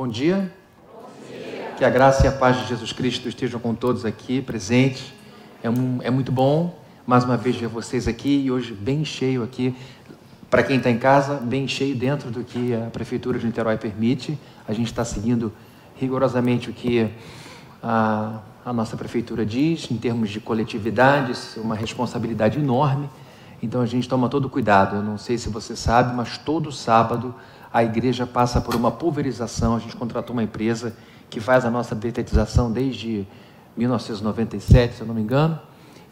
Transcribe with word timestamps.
Bom 0.00 0.06
dia. 0.06 0.54
Que 1.76 1.84
a 1.84 1.90
graça 1.90 2.24
e 2.24 2.28
a 2.28 2.30
paz 2.30 2.56
de 2.56 2.68
Jesus 2.68 2.92
Cristo 2.92 3.28
estejam 3.28 3.58
com 3.58 3.74
todos 3.74 4.04
aqui 4.04 4.40
presentes. 4.40 5.12
É, 5.60 5.68
um, 5.68 5.98
é 6.00 6.08
muito 6.08 6.30
bom 6.30 6.78
mais 7.04 7.24
uma 7.24 7.36
vez 7.36 7.56
ver 7.56 7.66
vocês 7.66 8.06
aqui 8.06 8.44
e 8.44 8.48
hoje 8.48 8.72
bem 8.72 9.04
cheio 9.04 9.42
aqui. 9.42 9.74
Para 10.48 10.62
quem 10.62 10.76
está 10.76 10.88
em 10.88 11.00
casa, 11.00 11.34
bem 11.34 11.66
cheio 11.66 11.96
dentro 11.96 12.30
do 12.30 12.44
que 12.44 12.72
a 12.76 12.90
Prefeitura 12.90 13.40
de 13.40 13.46
Niterói 13.46 13.76
permite. 13.76 14.38
A 14.68 14.72
gente 14.72 14.86
está 14.86 15.04
seguindo 15.04 15.52
rigorosamente 15.96 16.70
o 16.70 16.72
que 16.72 17.10
a, 17.82 18.38
a 18.64 18.72
nossa 18.72 18.96
Prefeitura 18.96 19.44
diz, 19.44 19.90
em 19.90 19.96
termos 19.96 20.30
de 20.30 20.38
coletividades, 20.38 21.56
uma 21.56 21.74
responsabilidade 21.74 22.56
enorme. 22.60 23.10
Então 23.60 23.80
a 23.80 23.86
gente 23.86 24.08
toma 24.08 24.28
todo 24.28 24.48
cuidado. 24.48 24.94
Eu 24.94 25.02
não 25.02 25.18
sei 25.18 25.36
se 25.38 25.48
você 25.48 25.74
sabe, 25.74 26.14
mas 26.14 26.38
todo 26.38 26.70
sábado 26.70 27.34
a 27.72 27.84
igreja 27.84 28.26
passa 28.26 28.60
por 28.60 28.74
uma 28.74 28.90
pulverização. 28.90 29.76
A 29.76 29.78
gente 29.78 29.96
contratou 29.96 30.34
uma 30.34 30.42
empresa 30.42 30.94
que 31.28 31.40
faz 31.40 31.64
a 31.64 31.70
nossa 31.70 31.94
detetização 31.94 32.72
desde 32.72 33.26
1997, 33.76 34.96
se 34.96 35.00
eu 35.00 35.06
não 35.06 35.14
me 35.14 35.20
engano. 35.20 35.58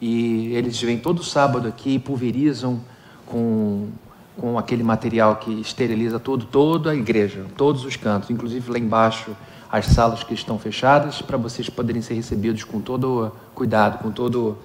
E 0.01 0.55
eles 0.55 0.80
vêm 0.80 0.98
todo 0.98 1.23
sábado 1.23 1.66
aqui 1.66 1.95
e 1.95 1.98
pulverizam 1.98 2.80
com, 3.24 3.88
com 4.37 4.59
aquele 4.59 4.82
material 4.82 5.37
que 5.37 5.60
esteriliza 5.60 6.19
todo, 6.19 6.45
toda 6.45 6.91
a 6.91 6.95
igreja, 6.95 7.46
todos 7.57 7.84
os 7.84 7.96
cantos, 7.96 8.30
inclusive 8.30 8.70
lá 8.70 8.79
embaixo 8.79 9.34
as 9.70 9.87
salas 9.87 10.23
que 10.23 10.32
estão 10.32 10.59
fechadas, 10.59 11.20
para 11.20 11.37
vocês 11.37 11.68
poderem 11.68 12.01
ser 12.01 12.15
recebidos 12.15 12.62
com 12.62 12.80
todo 12.80 13.32
cuidado, 13.54 13.98
com 13.98 14.10
todo 14.10 14.57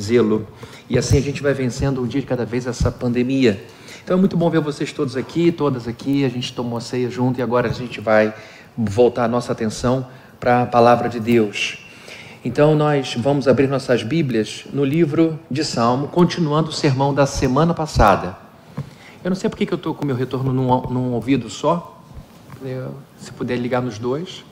zelo. 0.00 0.46
E 0.88 0.98
assim 0.98 1.16
a 1.16 1.22
gente 1.22 1.42
vai 1.42 1.54
vencendo 1.54 2.02
um 2.02 2.06
dia 2.06 2.20
de 2.20 2.26
cada 2.26 2.44
vez 2.44 2.66
essa 2.66 2.90
pandemia. 2.90 3.64
Então 4.10 4.18
é 4.18 4.20
muito 4.22 4.36
bom 4.36 4.50
ver 4.50 4.60
vocês 4.60 4.92
todos 4.92 5.16
aqui, 5.16 5.52
todas 5.52 5.86
aqui. 5.86 6.24
A 6.24 6.28
gente 6.28 6.52
tomou 6.52 6.76
a 6.76 6.80
ceia 6.80 7.08
junto 7.08 7.38
e 7.38 7.42
agora 7.44 7.68
a 7.68 7.72
gente 7.72 8.00
vai 8.00 8.34
voltar 8.76 9.22
a 9.22 9.28
nossa 9.28 9.52
atenção 9.52 10.04
para 10.40 10.62
a 10.62 10.66
palavra 10.66 11.08
de 11.08 11.20
Deus. 11.20 11.78
Então 12.44 12.74
nós 12.74 13.14
vamos 13.14 13.46
abrir 13.46 13.68
nossas 13.68 14.02
Bíblias 14.02 14.64
no 14.72 14.84
livro 14.84 15.38
de 15.48 15.64
Salmo, 15.64 16.08
continuando 16.08 16.70
o 16.70 16.72
sermão 16.72 17.14
da 17.14 17.24
semana 17.24 17.72
passada. 17.72 18.36
Eu 19.22 19.30
não 19.30 19.36
sei 19.36 19.48
porque 19.48 19.64
que 19.64 19.72
eu 19.72 19.76
estou 19.76 19.94
com 19.94 20.04
meu 20.04 20.16
retorno 20.16 20.52
num, 20.52 20.80
num 20.88 21.12
ouvido 21.12 21.48
só. 21.48 22.02
Se 23.16 23.30
puder 23.30 23.58
ligar 23.58 23.80
nos 23.80 23.96
dois. 23.96 24.44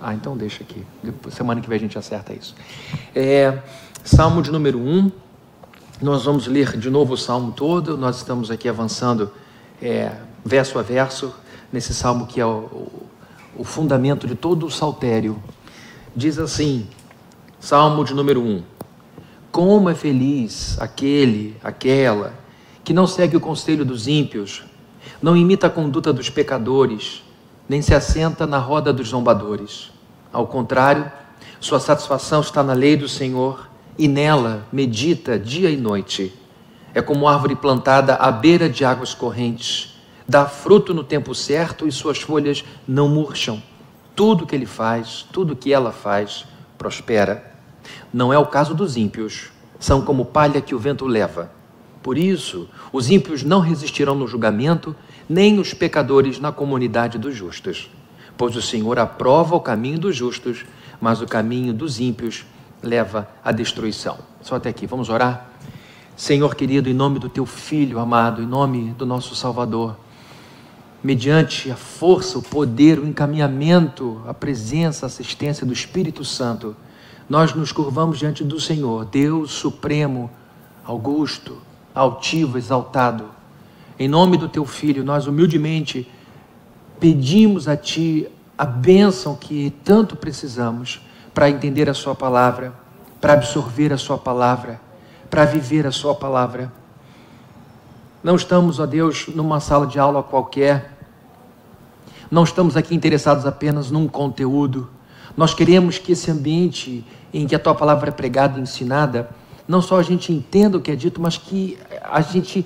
Ah, 0.00 0.14
então 0.14 0.36
deixa 0.36 0.62
aqui. 0.62 0.86
Semana 1.28 1.60
que 1.60 1.68
vem 1.68 1.74
a 1.74 1.80
gente 1.80 1.98
acerta 1.98 2.32
isso. 2.32 2.54
É, 3.16 3.58
Salmo 4.04 4.40
de 4.40 4.52
número 4.52 4.78
1. 4.78 5.23
Nós 6.02 6.24
vamos 6.24 6.48
ler 6.48 6.76
de 6.76 6.90
novo 6.90 7.14
o 7.14 7.16
salmo 7.16 7.52
todo. 7.52 7.96
Nós 7.96 8.16
estamos 8.16 8.50
aqui 8.50 8.68
avançando 8.68 9.30
é, 9.80 10.10
verso 10.44 10.76
a 10.76 10.82
verso 10.82 11.32
nesse 11.72 11.94
salmo 11.94 12.26
que 12.26 12.40
é 12.40 12.46
o, 12.46 12.88
o, 13.56 13.62
fundamento 13.62 14.26
de 14.26 14.34
todo 14.34 14.66
o 14.66 14.70
saltério. 14.70 15.40
Diz 16.14 16.36
assim, 16.36 16.88
Salmo 17.60 18.04
de 18.04 18.12
número 18.12 18.42
1. 18.42 18.62
Como 19.52 19.88
é 19.88 19.94
feliz 19.94 20.76
aquele, 20.80 21.56
aquela, 21.62 22.34
que 22.82 22.92
não 22.92 23.06
segue 23.06 23.36
o 23.36 23.40
conselho 23.40 23.84
dos 23.84 24.08
ímpios, 24.08 24.64
não 25.22 25.36
imita 25.36 25.68
a 25.68 25.70
conduta 25.70 26.12
dos 26.12 26.28
pecadores, 26.28 27.22
nem 27.68 27.80
se 27.80 27.94
assenta 27.94 28.48
na 28.48 28.58
roda 28.58 28.92
dos 28.92 29.10
zombadores. 29.10 29.92
Ao 30.32 30.44
contrário, 30.44 31.10
sua 31.60 31.78
satisfação 31.78 32.40
está 32.40 32.64
na 32.64 32.72
lei 32.72 32.96
do 32.96 33.08
Senhor 33.08 33.73
e 33.98 34.08
nela 34.08 34.66
medita 34.72 35.38
dia 35.38 35.70
e 35.70 35.76
noite. 35.76 36.32
É 36.92 37.02
como 37.02 37.28
árvore 37.28 37.56
plantada 37.56 38.14
à 38.14 38.30
beira 38.30 38.68
de 38.68 38.84
águas 38.84 39.14
correntes, 39.14 39.98
dá 40.26 40.46
fruto 40.46 40.94
no 40.94 41.02
tempo 41.02 41.34
certo 41.34 41.86
e 41.86 41.92
suas 41.92 42.20
folhas 42.20 42.64
não 42.86 43.08
murcham. 43.08 43.62
Tudo 44.14 44.46
que 44.46 44.54
ele 44.54 44.66
faz, 44.66 45.26
tudo 45.32 45.56
que 45.56 45.72
ela 45.72 45.92
faz, 45.92 46.46
prospera. 46.78 47.52
Não 48.12 48.32
é 48.32 48.38
o 48.38 48.46
caso 48.46 48.74
dos 48.74 48.96
ímpios, 48.96 49.50
são 49.78 50.02
como 50.02 50.24
palha 50.24 50.60
que 50.60 50.74
o 50.74 50.78
vento 50.78 51.06
leva. 51.06 51.50
Por 52.02 52.16
isso, 52.16 52.68
os 52.92 53.10
ímpios 53.10 53.42
não 53.42 53.60
resistirão 53.60 54.14
no 54.14 54.28
julgamento, 54.28 54.94
nem 55.28 55.58
os 55.58 55.74
pecadores 55.74 56.38
na 56.38 56.52
comunidade 56.52 57.18
dos 57.18 57.34
justos 57.34 57.90
pois 58.36 58.56
o 58.56 58.62
Senhor 58.62 58.98
aprova 58.98 59.54
o 59.54 59.60
caminho 59.60 59.98
dos 59.98 60.16
justos, 60.16 60.64
mas 61.00 61.20
o 61.20 61.26
caminho 61.26 61.72
dos 61.72 62.00
ímpios 62.00 62.44
leva 62.84 63.28
à 63.44 63.50
destruição. 63.50 64.18
Só 64.40 64.56
até 64.56 64.68
aqui, 64.68 64.86
vamos 64.86 65.08
orar? 65.08 65.50
Senhor 66.16 66.54
querido, 66.54 66.88
em 66.88 66.94
nome 66.94 67.18
do 67.18 67.28
teu 67.28 67.44
filho 67.44 67.98
amado, 67.98 68.40
em 68.40 68.46
nome 68.46 68.92
do 68.92 69.04
nosso 69.04 69.34
Salvador, 69.34 69.96
mediante 71.02 71.70
a 71.70 71.76
força, 71.76 72.38
o 72.38 72.42
poder, 72.42 72.98
o 72.98 73.06
encaminhamento, 73.06 74.22
a 74.26 74.32
presença, 74.32 75.04
a 75.04 75.08
assistência 75.08 75.66
do 75.66 75.72
Espírito 75.72 76.24
Santo, 76.24 76.76
nós 77.28 77.52
nos 77.54 77.72
curvamos 77.72 78.18
diante 78.18 78.44
do 78.44 78.60
Senhor, 78.60 79.04
Deus 79.06 79.50
Supremo, 79.50 80.30
Augusto, 80.84 81.58
altivo, 81.94 82.58
exaltado. 82.58 83.26
Em 83.98 84.06
nome 84.06 84.36
do 84.36 84.48
teu 84.48 84.64
filho, 84.64 85.02
nós 85.02 85.26
humildemente 85.26 86.08
pedimos 87.00 87.66
a 87.66 87.76
Ti 87.76 88.28
a 88.56 88.64
bênção 88.64 89.34
que 89.34 89.72
tanto 89.82 90.14
precisamos 90.16 91.00
para 91.34 91.50
entender 91.50 91.90
a 91.90 91.94
Sua 91.94 92.14
palavra, 92.14 92.72
para 93.20 93.32
absorver 93.34 93.92
a 93.92 93.98
Sua 93.98 94.16
palavra, 94.16 94.80
para 95.28 95.44
viver 95.44 95.86
a 95.86 95.90
Sua 95.90 96.14
palavra. 96.14 96.72
Não 98.22 98.36
estamos, 98.36 98.78
ó 98.78 98.86
Deus, 98.86 99.26
numa 99.34 99.60
sala 99.60 99.86
de 99.86 99.98
aula 99.98 100.22
qualquer, 100.22 100.94
não 102.30 102.44
estamos 102.44 102.76
aqui 102.76 102.94
interessados 102.94 103.46
apenas 103.46 103.90
num 103.90 104.08
conteúdo. 104.08 104.88
Nós 105.36 105.52
queremos 105.52 105.98
que 105.98 106.12
esse 106.12 106.30
ambiente 106.30 107.04
em 107.32 107.46
que 107.46 107.54
a 107.54 107.58
tua 107.58 107.74
palavra 107.74 108.08
é 108.08 108.12
pregada 108.12 108.58
e 108.58 108.62
ensinada, 108.62 109.28
não 109.66 109.82
só 109.82 109.98
a 109.98 110.02
gente 110.02 110.32
entenda 110.32 110.78
o 110.78 110.80
que 110.80 110.90
é 110.90 110.96
dito, 110.96 111.20
mas 111.20 111.36
que 111.36 111.76
a 112.02 112.20
gente 112.20 112.64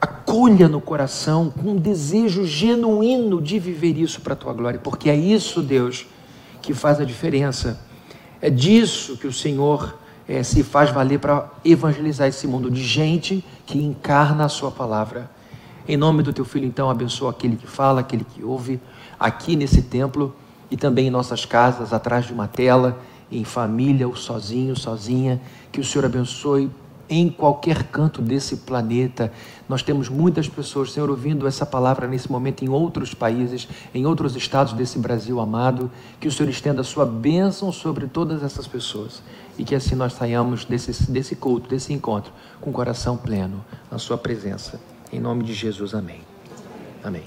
acolha 0.00 0.68
no 0.68 0.80
coração 0.80 1.50
com 1.50 1.70
um 1.70 1.76
desejo 1.76 2.44
genuíno 2.44 3.40
de 3.40 3.58
viver 3.58 3.98
isso 3.98 4.20
para 4.20 4.34
a 4.34 4.36
tua 4.36 4.52
glória, 4.52 4.78
porque 4.78 5.10
é 5.10 5.16
isso, 5.16 5.62
Deus, 5.62 6.06
que 6.62 6.74
faz 6.74 7.00
a 7.00 7.04
diferença. 7.04 7.87
É 8.40 8.48
disso 8.48 9.16
que 9.16 9.26
o 9.26 9.32
Senhor 9.32 9.96
é, 10.28 10.42
se 10.42 10.62
faz 10.62 10.90
valer 10.90 11.18
para 11.18 11.50
evangelizar 11.64 12.28
esse 12.28 12.46
mundo 12.46 12.70
de 12.70 12.82
gente 12.82 13.44
que 13.66 13.78
encarna 13.78 14.44
a 14.44 14.48
Sua 14.48 14.70
palavra. 14.70 15.30
Em 15.88 15.96
nome 15.96 16.22
do 16.22 16.32
Teu 16.32 16.44
Filho, 16.44 16.66
então, 16.66 16.90
abençoa 16.90 17.30
aquele 17.30 17.56
que 17.56 17.66
fala, 17.66 18.00
aquele 18.00 18.24
que 18.24 18.44
ouve, 18.44 18.78
aqui 19.18 19.56
nesse 19.56 19.82
templo 19.82 20.36
e 20.70 20.76
também 20.76 21.06
em 21.06 21.10
nossas 21.10 21.44
casas, 21.44 21.92
atrás 21.92 22.26
de 22.26 22.32
uma 22.32 22.46
tela, 22.46 22.98
em 23.32 23.42
família 23.42 24.06
ou 24.06 24.14
sozinho, 24.14 24.76
sozinha. 24.76 25.40
Que 25.72 25.80
o 25.80 25.84
Senhor 25.84 26.04
abençoe 26.04 26.70
em 27.08 27.28
qualquer 27.28 27.84
canto 27.84 28.20
desse 28.20 28.56
planeta. 28.56 29.32
Nós 29.68 29.82
temos 29.82 30.08
muitas 30.08 30.48
pessoas, 30.48 30.92
Senhor, 30.92 31.08
ouvindo 31.08 31.46
essa 31.46 31.64
palavra 31.64 32.06
nesse 32.06 32.30
momento 32.30 32.64
em 32.64 32.68
outros 32.68 33.14
países, 33.14 33.68
em 33.94 34.06
outros 34.06 34.36
estados 34.36 34.72
desse 34.72 34.98
Brasil 34.98 35.40
amado. 35.40 35.90
Que 36.20 36.28
o 36.28 36.32
Senhor 36.32 36.48
estenda 36.48 36.82
a 36.82 36.84
sua 36.84 37.06
bênção 37.06 37.72
sobre 37.72 38.06
todas 38.06 38.42
essas 38.42 38.66
pessoas 38.66 39.22
e 39.58 39.64
que 39.64 39.74
assim 39.74 39.96
nós 39.96 40.12
saiamos 40.12 40.64
desse, 40.64 41.10
desse 41.10 41.34
culto, 41.34 41.68
desse 41.68 41.92
encontro, 41.92 42.32
com 42.60 42.70
o 42.70 42.72
coração 42.72 43.16
pleno 43.16 43.64
na 43.90 43.98
Sua 43.98 44.16
presença. 44.16 44.80
Em 45.12 45.18
nome 45.18 45.42
de 45.42 45.52
Jesus, 45.52 45.94
amém. 45.94 46.20
Amém. 47.02 47.24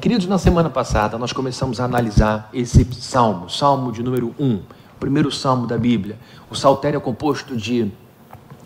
Queridos, 0.00 0.26
na 0.26 0.38
semana 0.38 0.70
passada 0.70 1.18
nós 1.18 1.32
começamos 1.32 1.80
a 1.80 1.84
analisar 1.84 2.48
esse 2.52 2.86
salmo, 2.94 3.50
salmo 3.50 3.90
de 3.90 4.02
número 4.02 4.34
1, 4.38 4.54
o 4.56 4.62
primeiro 5.00 5.30
salmo 5.32 5.66
da 5.66 5.76
Bíblia. 5.76 6.16
O 6.48 6.54
saltério 6.54 6.98
é 6.98 7.00
composto 7.00 7.56
de 7.56 7.90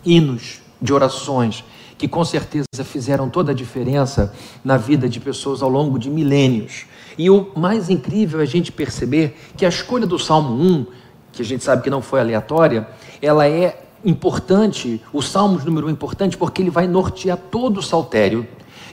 hinos, 0.05 0.61
de 0.81 0.93
orações, 0.93 1.63
que 1.97 2.07
com 2.07 2.25
certeza 2.25 2.65
fizeram 2.83 3.29
toda 3.29 3.51
a 3.51 3.55
diferença 3.55 4.33
na 4.63 4.75
vida 4.75 5.07
de 5.07 5.19
pessoas 5.19 5.61
ao 5.61 5.69
longo 5.69 5.97
de 5.97 6.09
milênios. 6.09 6.85
E 7.17 7.29
o 7.29 7.51
mais 7.55 7.89
incrível 7.89 8.39
é 8.39 8.43
a 8.43 8.47
gente 8.47 8.71
perceber 8.71 9.37
que 9.55 9.65
a 9.65 9.69
escolha 9.69 10.05
do 10.05 10.19
Salmo 10.19 10.53
1, 10.61 10.85
que 11.31 11.41
a 11.41 11.45
gente 11.45 11.63
sabe 11.63 11.83
que 11.83 11.89
não 11.89 12.01
foi 12.01 12.19
aleatória, 12.19 12.87
ela 13.21 13.47
é 13.47 13.81
importante, 14.03 15.01
o 15.13 15.21
Salmo 15.21 15.59
número 15.63 15.87
1 15.87 15.89
é 15.89 15.93
importante 15.93 16.37
porque 16.37 16.61
ele 16.61 16.69
vai 16.69 16.87
nortear 16.87 17.37
todo 17.37 17.77
o 17.77 17.83
saltério. 17.83 18.45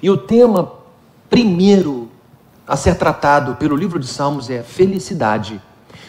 E 0.02 0.08
o 0.08 0.16
tema 0.16 0.72
primeiro 1.28 2.08
a 2.66 2.76
ser 2.76 2.94
tratado 2.94 3.56
pelo 3.56 3.74
livro 3.74 3.98
de 3.98 4.06
Salmos 4.06 4.48
é 4.48 4.62
felicidade. 4.62 5.60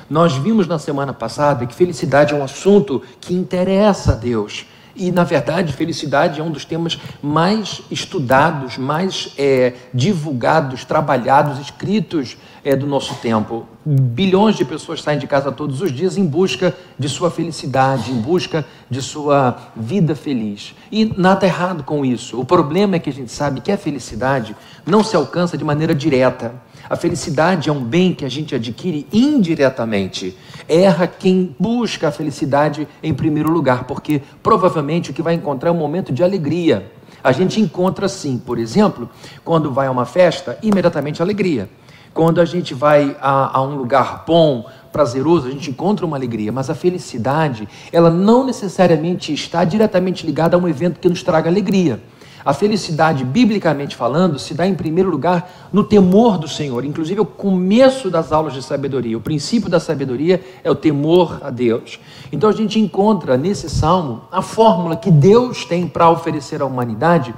Nós 0.07 0.33
vimos 0.33 0.67
na 0.67 0.77
semana 0.77 1.13
passada 1.13 1.65
que 1.65 1.73
felicidade 1.73 2.33
é 2.33 2.37
um 2.37 2.43
assunto 2.43 3.01
que 3.19 3.33
interessa 3.33 4.11
a 4.11 4.15
Deus. 4.15 4.65
E, 4.95 5.11
na 5.11 5.23
verdade, 5.23 5.73
felicidade 5.73 6.39
é 6.39 6.43
um 6.43 6.51
dos 6.51 6.65
temas 6.65 6.99
mais 7.21 7.81
estudados, 7.89 8.77
mais 8.77 9.33
é, 9.37 9.73
divulgados, 9.93 10.83
trabalhados, 10.85 11.59
escritos 11.59 12.37
é, 12.63 12.75
do 12.75 12.85
nosso 12.85 13.15
tempo. 13.15 13.65
Bilhões 13.83 14.55
de 14.55 14.65
pessoas 14.65 15.01
saem 15.01 15.17
de 15.17 15.25
casa 15.25 15.51
todos 15.51 15.81
os 15.81 15.91
dias 15.91 16.17
em 16.17 16.25
busca 16.25 16.75
de 16.99 17.09
sua 17.09 17.31
felicidade, 17.31 18.11
em 18.11 18.21
busca 18.21 18.65
de 18.89 19.01
sua 19.01 19.57
vida 19.75 20.15
feliz. 20.15 20.75
E 20.91 21.05
nada 21.17 21.45
errado 21.45 21.83
com 21.83 22.05
isso. 22.05 22.39
O 22.39 22.45
problema 22.45 22.95
é 22.95 22.99
que 22.99 23.09
a 23.09 23.13
gente 23.13 23.31
sabe 23.31 23.61
que 23.61 23.71
a 23.71 23.77
felicidade 23.77 24.55
não 24.85 25.03
se 25.03 25.15
alcança 25.15 25.57
de 25.57 25.63
maneira 25.63 25.95
direta. 25.95 26.53
A 26.89 26.95
felicidade 26.95 27.69
é 27.69 27.71
um 27.71 27.83
bem 27.83 28.13
que 28.13 28.25
a 28.25 28.29
gente 28.29 28.53
adquire 28.53 29.07
indiretamente. 29.11 30.37
Erra 30.73 31.05
quem 31.05 31.53
busca 31.59 32.07
a 32.07 32.11
felicidade 32.13 32.87
em 33.03 33.13
primeiro 33.13 33.51
lugar, 33.51 33.83
porque 33.83 34.21
provavelmente 34.41 35.11
o 35.11 35.13
que 35.13 35.21
vai 35.21 35.33
encontrar 35.33 35.67
é 35.67 35.73
um 35.73 35.77
momento 35.77 36.13
de 36.13 36.23
alegria. 36.23 36.89
A 37.21 37.33
gente 37.33 37.59
encontra 37.59 38.07
sim, 38.07 38.37
por 38.37 38.57
exemplo, 38.57 39.09
quando 39.43 39.73
vai 39.73 39.87
a 39.87 39.91
uma 39.91 40.05
festa, 40.05 40.57
imediatamente 40.63 41.21
alegria. 41.21 41.69
Quando 42.13 42.39
a 42.39 42.45
gente 42.45 42.73
vai 42.73 43.17
a, 43.19 43.57
a 43.57 43.61
um 43.61 43.75
lugar 43.75 44.23
bom, 44.25 44.65
prazeroso, 44.93 45.49
a 45.49 45.51
gente 45.51 45.69
encontra 45.69 46.05
uma 46.05 46.15
alegria, 46.15 46.53
mas 46.53 46.69
a 46.69 46.73
felicidade, 46.73 47.67
ela 47.91 48.09
não 48.09 48.45
necessariamente 48.45 49.33
está 49.33 49.65
diretamente 49.65 50.25
ligada 50.25 50.55
a 50.55 50.59
um 50.59 50.69
evento 50.69 51.01
que 51.01 51.09
nos 51.09 51.21
traga 51.21 51.49
alegria. 51.49 52.01
A 52.43 52.53
felicidade, 52.53 53.23
biblicamente 53.23 53.95
falando, 53.95 54.39
se 54.39 54.53
dá 54.53 54.65
em 54.65 54.73
primeiro 54.73 55.09
lugar 55.09 55.69
no 55.71 55.83
temor 55.83 56.37
do 56.37 56.47
Senhor. 56.47 56.83
Inclusive, 56.83 57.19
o 57.19 57.25
começo 57.25 58.09
das 58.09 58.31
aulas 58.31 58.53
de 58.53 58.63
sabedoria, 58.63 59.17
o 59.17 59.21
princípio 59.21 59.69
da 59.69 59.79
sabedoria 59.79 60.43
é 60.63 60.71
o 60.71 60.75
temor 60.75 61.39
a 61.41 61.49
Deus. 61.49 61.99
Então, 62.31 62.49
a 62.49 62.53
gente 62.53 62.79
encontra 62.79 63.37
nesse 63.37 63.69
salmo 63.69 64.21
a 64.31 64.41
fórmula 64.41 64.95
que 64.95 65.11
Deus 65.11 65.65
tem 65.65 65.87
para 65.87 66.09
oferecer 66.09 66.61
à 66.61 66.65
humanidade, 66.65 67.33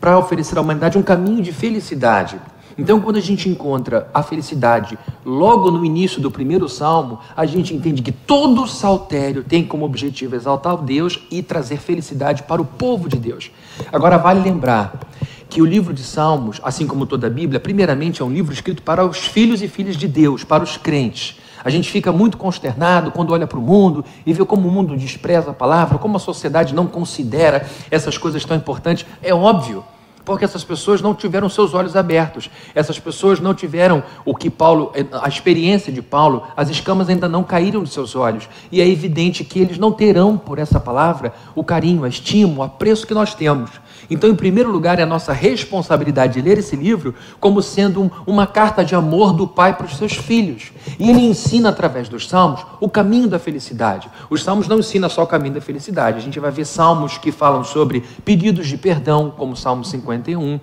para 0.00 0.18
oferecer 0.18 0.58
à 0.58 0.60
humanidade 0.60 0.98
um 0.98 1.02
caminho 1.02 1.42
de 1.42 1.52
felicidade. 1.52 2.38
Então, 2.76 3.00
quando 3.00 3.16
a 3.16 3.20
gente 3.20 3.48
encontra 3.48 4.08
a 4.12 4.22
felicidade 4.22 4.98
logo 5.24 5.70
no 5.70 5.84
início 5.84 6.20
do 6.20 6.30
primeiro 6.30 6.68
salmo, 6.68 7.20
a 7.36 7.46
gente 7.46 7.74
entende 7.74 8.02
que 8.02 8.10
todo 8.10 8.66
saltério 8.66 9.44
tem 9.44 9.64
como 9.64 9.84
objetivo 9.84 10.34
exaltar 10.34 10.76
Deus 10.78 11.20
e 11.30 11.42
trazer 11.42 11.78
felicidade 11.78 12.42
para 12.42 12.60
o 12.60 12.64
povo 12.64 13.08
de 13.08 13.16
Deus. 13.16 13.50
Agora, 13.92 14.18
vale 14.18 14.40
lembrar 14.40 15.00
que 15.48 15.62
o 15.62 15.64
livro 15.64 15.94
de 15.94 16.02
Salmos, 16.02 16.60
assim 16.64 16.84
como 16.84 17.06
toda 17.06 17.28
a 17.28 17.30
Bíblia, 17.30 17.60
primeiramente 17.60 18.20
é 18.20 18.24
um 18.24 18.32
livro 18.32 18.52
escrito 18.52 18.82
para 18.82 19.06
os 19.06 19.18
filhos 19.18 19.62
e 19.62 19.68
filhas 19.68 19.96
de 19.96 20.08
Deus, 20.08 20.42
para 20.42 20.64
os 20.64 20.76
crentes. 20.76 21.38
A 21.62 21.70
gente 21.70 21.88
fica 21.88 22.12
muito 22.12 22.36
consternado 22.36 23.12
quando 23.12 23.32
olha 23.32 23.46
para 23.46 23.58
o 23.58 23.62
mundo 23.62 24.04
e 24.26 24.32
vê 24.32 24.44
como 24.44 24.68
o 24.68 24.70
mundo 24.70 24.96
despreza 24.96 25.50
a 25.50 25.54
palavra, 25.54 25.96
como 25.96 26.16
a 26.16 26.20
sociedade 26.20 26.74
não 26.74 26.86
considera 26.86 27.66
essas 27.90 28.18
coisas 28.18 28.44
tão 28.44 28.56
importantes. 28.56 29.06
É 29.22 29.32
óbvio 29.32 29.84
porque 30.24 30.44
essas 30.44 30.64
pessoas 30.64 31.02
não 31.02 31.14
tiveram 31.14 31.48
seus 31.48 31.74
olhos 31.74 31.94
abertos. 31.96 32.50
Essas 32.74 32.98
pessoas 32.98 33.40
não 33.40 33.54
tiveram 33.54 34.02
o 34.24 34.34
que 34.34 34.48
Paulo, 34.48 34.92
a 35.12 35.28
experiência 35.28 35.92
de 35.92 36.00
Paulo, 36.00 36.44
as 36.56 36.70
escamas 36.70 37.08
ainda 37.08 37.28
não 37.28 37.44
caíram 37.44 37.82
dos 37.82 37.92
seus 37.92 38.16
olhos. 38.16 38.48
E 38.72 38.80
é 38.80 38.88
evidente 38.88 39.44
que 39.44 39.58
eles 39.58 39.78
não 39.78 39.92
terão 39.92 40.36
por 40.36 40.58
essa 40.58 40.80
palavra 40.80 41.32
o 41.54 41.62
carinho, 41.62 42.04
a 42.04 42.08
estima, 42.08 42.58
o 42.58 42.62
apreço 42.62 43.06
que 43.06 43.14
nós 43.14 43.34
temos. 43.34 43.70
Então, 44.10 44.28
em 44.28 44.34
primeiro 44.34 44.70
lugar, 44.70 44.98
é 44.98 45.02
a 45.02 45.06
nossa 45.06 45.32
responsabilidade 45.32 46.34
de 46.34 46.42
ler 46.42 46.58
esse 46.58 46.76
livro 46.76 47.14
como 47.40 47.62
sendo 47.62 48.02
um, 48.02 48.10
uma 48.26 48.46
carta 48.46 48.84
de 48.84 48.94
amor 48.94 49.32
do 49.32 49.46
pai 49.46 49.74
para 49.76 49.86
os 49.86 49.96
seus 49.96 50.14
filhos. 50.14 50.72
E 50.98 51.10
ele 51.10 51.20
ensina, 51.20 51.70
através 51.70 52.08
dos 52.08 52.28
salmos, 52.28 52.64
o 52.80 52.88
caminho 52.88 53.28
da 53.28 53.38
felicidade. 53.38 54.08
Os 54.28 54.42
salmos 54.42 54.68
não 54.68 54.78
ensinam 54.78 55.08
só 55.08 55.22
o 55.22 55.26
caminho 55.26 55.54
da 55.54 55.60
felicidade. 55.60 56.18
A 56.18 56.22
gente 56.22 56.38
vai 56.38 56.50
ver 56.50 56.64
salmos 56.64 57.18
que 57.18 57.32
falam 57.32 57.64
sobre 57.64 58.02
pedidos 58.24 58.66
de 58.66 58.76
perdão, 58.76 59.32
como 59.36 59.52
o 59.52 59.56
Salmo 59.56 59.84
51, 59.84 60.60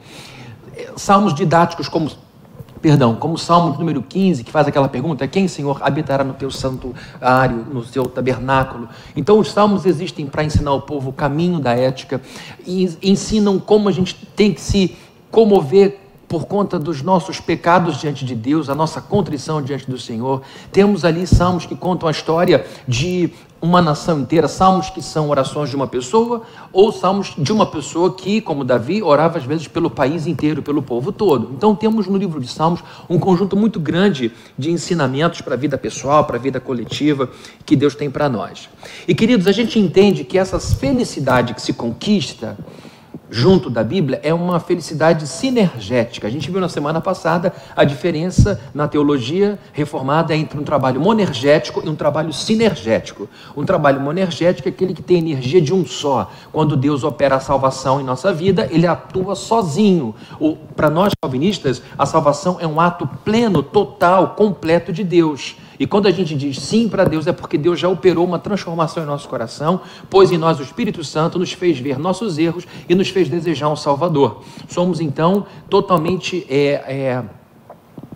salmos 0.96 1.34
didáticos, 1.34 1.88
como 1.88 2.10
perdão, 2.82 3.16
como 3.16 3.36
o 3.36 3.38
Salmo 3.38 3.78
número 3.78 4.02
15, 4.02 4.44
que 4.44 4.52
faz 4.52 4.68
aquela 4.68 4.90
pergunta: 4.90 5.28
quem, 5.28 5.48
Senhor, 5.48 5.78
habitará 5.82 6.24
no 6.24 6.34
teu 6.34 6.50
santuário, 6.50 7.66
no 7.72 7.84
teu 7.84 8.06
tabernáculo? 8.06 8.90
Então, 9.16 9.40
os 9.40 9.52
salmos 9.52 9.86
existem 9.86 10.26
para 10.26 10.44
ensinar 10.44 10.72
ao 10.72 10.82
povo 10.82 11.10
o 11.10 11.14
caminho 11.14 11.60
da 11.60 11.74
ética 11.74 12.22
e 12.66 12.98
ensinam 13.02 13.60
como 13.60 13.88
a 13.88 13.92
gente 13.92 14.16
tem 14.36 14.54
que 14.54 14.62
se 14.62 14.96
comover 15.30 16.00
por 16.28 16.46
conta 16.46 16.80
dos 16.80 17.02
nossos 17.02 17.42
pecados 17.42 18.00
diante 18.00 18.24
de 18.24 18.34
Deus, 18.34 18.70
a 18.70 18.76
nossa 18.76 19.02
contrição 19.02 19.62
diante 19.62 19.92
do 19.92 20.00
Senhor. 20.00 20.42
Temos 20.72 21.04
ali 21.04 21.28
salmos 21.28 21.66
que 21.66 21.76
contam 21.76 22.08
a 22.08 22.12
história 22.12 22.66
de 22.88 23.32
uma 23.62 23.82
nação 23.82 24.20
inteira, 24.20 24.48
salmos 24.48 24.90
que 24.90 25.02
são 25.02 25.30
orações 25.30 25.70
de 25.70 25.76
uma 25.76 25.88
pessoa, 25.88 26.42
ou 26.74 26.92
salmos 26.92 27.34
de 27.38 27.54
uma 27.54 27.66
pessoa 27.66 28.14
que, 28.14 28.42
como 28.42 28.64
Davi, 28.64 29.04
orava 29.04 29.38
às 29.38 29.44
vezes 29.44 29.68
pelo 29.68 29.90
país 29.90 30.26
inteiro, 30.26 30.64
pelo 30.64 30.82
povo 30.82 31.12
todo. 31.12 31.52
Então 31.56 31.76
temos 31.76 32.08
no 32.08 32.18
livro 32.18 32.40
de 32.40 32.48
Salmos 32.48 32.84
um 33.08 33.20
conjunto 33.20 33.56
muito 33.56 33.80
grande 33.80 34.32
de 34.58 34.72
ensinamentos 34.72 35.42
para 35.42 35.54
a 35.54 35.58
vida 35.58 35.78
pessoal, 35.78 36.26
para 36.26 36.38
a 36.38 36.40
vida 36.40 36.60
coletiva 36.60 37.30
que 37.66 37.76
Deus 37.76 37.94
tem 37.94 38.10
para 38.10 38.28
nós. 38.28 38.68
E 39.08 39.14
queridos, 39.14 39.46
a 39.46 39.52
gente 39.52 39.78
entende 39.78 40.24
que 40.24 40.38
essa 40.38 40.60
felicidade 40.60 41.54
que 41.54 41.62
se 41.62 41.74
conquista 41.74 42.58
junto 43.32 43.70
da 43.70 43.84
Bíblia 43.84 44.20
é 44.24 44.34
uma 44.34 44.60
felicidade 44.60 45.26
sinergética. 45.26 46.28
A 46.28 46.30
gente 46.30 46.52
viu 46.52 46.60
na 46.60 46.68
semana 46.68 47.00
passada 47.00 47.54
a 47.76 47.86
diferença 47.86 48.60
na 48.74 48.88
teologia 48.88 49.58
reformada 49.72 50.36
entre 50.36 50.60
um 50.60 50.64
trabalho 50.64 51.00
monergético 51.00 51.82
e 51.84 51.90
um 51.90 51.96
trabalho 51.96 52.34
sinergético. 52.34 53.30
Um 53.56 53.66
trabalho 53.66 54.02
monergético 54.02 54.68
é 54.68 54.72
aquele 54.72 54.94
que 54.94 55.02
tem 55.02 55.18
energia 55.20 55.62
de 55.62 55.74
um 55.74 55.86
só. 55.86 56.30
Quando 56.52 56.76
Deus 56.76 57.04
opera 57.06 57.38
a 57.38 57.40
salvação 57.40 58.02
em 58.02 58.04
nossa 58.04 58.34
vida, 58.34 58.68
ele 58.70 58.86
atua 58.86 59.34
sozinho. 59.34 60.14
Para 60.76 60.90
nós 60.90 61.14
calvinistas, 61.22 61.82
a 61.98 62.06
salvação 62.06 62.58
é 62.60 62.68
um 62.68 62.82
ato 62.82 63.08
pleno, 63.24 63.64
total, 63.64 64.36
completo 64.36 64.92
de 64.92 65.04
Deus. 65.04 65.56
E 65.82 65.88
quando 65.88 66.06
a 66.06 66.12
gente 66.12 66.36
diz 66.36 66.60
sim 66.60 66.88
para 66.88 67.04
Deus, 67.04 67.26
é 67.26 67.32
porque 67.32 67.58
Deus 67.58 67.80
já 67.80 67.90
operou 67.90 68.24
uma 68.24 68.38
transformação 68.38 69.02
em 69.02 69.08
nosso 69.08 69.28
coração, 69.28 69.82
pôs 70.12 70.32
em 70.32 70.38
nós 70.38 70.60
o 70.60 70.62
Espírito 70.62 71.04
Santo, 71.04 71.40
nos 71.40 71.54
fez 71.54 71.80
ver 71.80 71.98
nossos 71.98 72.38
erros 72.38 72.68
e 72.88 72.94
nos 72.94 73.10
fez 73.10 73.28
desejar 73.28 73.68
um 73.68 73.76
Salvador. 73.76 74.44
Somos 74.70 75.02
então 75.02 75.44
totalmente. 75.68 76.46
É, 76.48 76.84
é, 76.88 77.24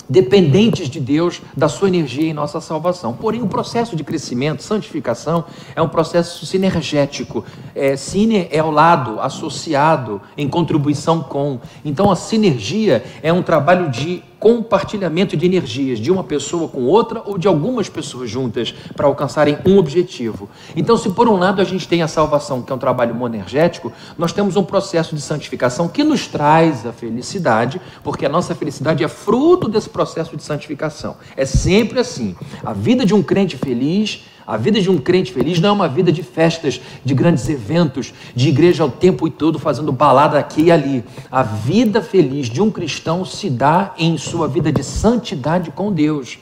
dependentes 0.07 0.87
de 0.87 0.99
Deus, 0.99 1.41
da 1.57 1.67
sua 1.67 1.87
energia 1.87 2.29
em 2.29 2.33
nossa 2.33 2.61
salvação. 2.61 3.13
Porém, 3.13 3.41
o 3.41 3.47
processo 3.47 3.95
de 3.95 4.03
crescimento, 4.03 4.61
santificação, 4.61 5.45
é 5.75 5.81
um 5.81 5.89
processo 5.89 6.45
sinergético. 6.45 7.43
É, 7.73 7.95
sine 7.95 8.47
é 8.51 8.59
ao 8.59 8.69
lado, 8.69 9.19
associado, 9.19 10.21
em 10.37 10.47
contribuição 10.47 11.23
com. 11.23 11.59
Então, 11.83 12.11
a 12.11 12.15
sinergia 12.15 13.03
é 13.23 13.33
um 13.33 13.41
trabalho 13.41 13.89
de 13.89 14.23
compartilhamento 14.45 15.35
de 15.35 15.43
energias 15.43 15.97
de 15.97 16.11
uma 16.11 16.23
pessoa 16.23 16.67
com 16.67 16.83
outra 16.83 17.19
ou 17.25 17.35
de 17.35 17.47
algumas 17.47 17.89
pessoas 17.89 18.29
juntas 18.29 18.75
para 18.95 19.07
alcançarem 19.07 19.57
um 19.65 19.79
objetivo. 19.79 20.47
Então, 20.75 20.95
se 20.97 21.09
por 21.09 21.27
um 21.27 21.35
lado 21.35 21.63
a 21.63 21.63
gente 21.63 21.87
tem 21.87 22.03
a 22.03 22.07
salvação, 22.07 22.61
que 22.61 22.71
é 22.71 22.75
um 22.75 22.77
trabalho 22.77 23.15
monergético, 23.15 23.91
nós 24.15 24.31
temos 24.31 24.55
um 24.55 24.63
processo 24.63 25.15
de 25.15 25.21
santificação 25.21 25.87
que 25.87 26.03
nos 26.03 26.27
traz 26.27 26.85
a 26.85 26.93
felicidade, 26.93 27.81
porque 28.03 28.23
a 28.23 28.29
nossa 28.29 28.53
felicidade 28.53 29.03
é 29.03 29.07
fruto 29.07 29.67
desse 29.67 29.89
processo 29.89 30.37
de 30.37 30.43
santificação. 30.43 31.17
É 31.35 31.43
sempre 31.43 31.99
assim. 31.99 32.35
A 32.63 32.71
vida 32.71 33.03
de 33.03 33.15
um 33.15 33.23
crente 33.23 33.57
feliz 33.57 34.25
a 34.47 34.57
vida 34.57 34.79
de 34.79 34.89
um 34.89 34.97
crente 34.97 35.31
feliz 35.31 35.59
não 35.59 35.69
é 35.69 35.71
uma 35.71 35.87
vida 35.87 36.11
de 36.11 36.21
festas, 36.21 36.79
de 37.03 37.13
grandes 37.15 37.49
eventos, 37.49 38.13
de 38.35 38.49
igreja 38.49 38.85
o 38.85 38.91
tempo 38.91 39.29
todo 39.29 39.57
fazendo 39.57 39.91
balada 39.91 40.37
aqui 40.37 40.63
e 40.63 40.71
ali. 40.71 41.03
A 41.31 41.41
vida 41.41 42.01
feliz 42.01 42.47
de 42.47 42.61
um 42.61 42.69
cristão 42.69 43.25
se 43.25 43.49
dá 43.49 43.93
em 43.97 44.17
sua 44.17 44.47
vida 44.47 44.71
de 44.71 44.83
santidade 44.83 45.71
com 45.71 45.91
Deus. 45.91 46.37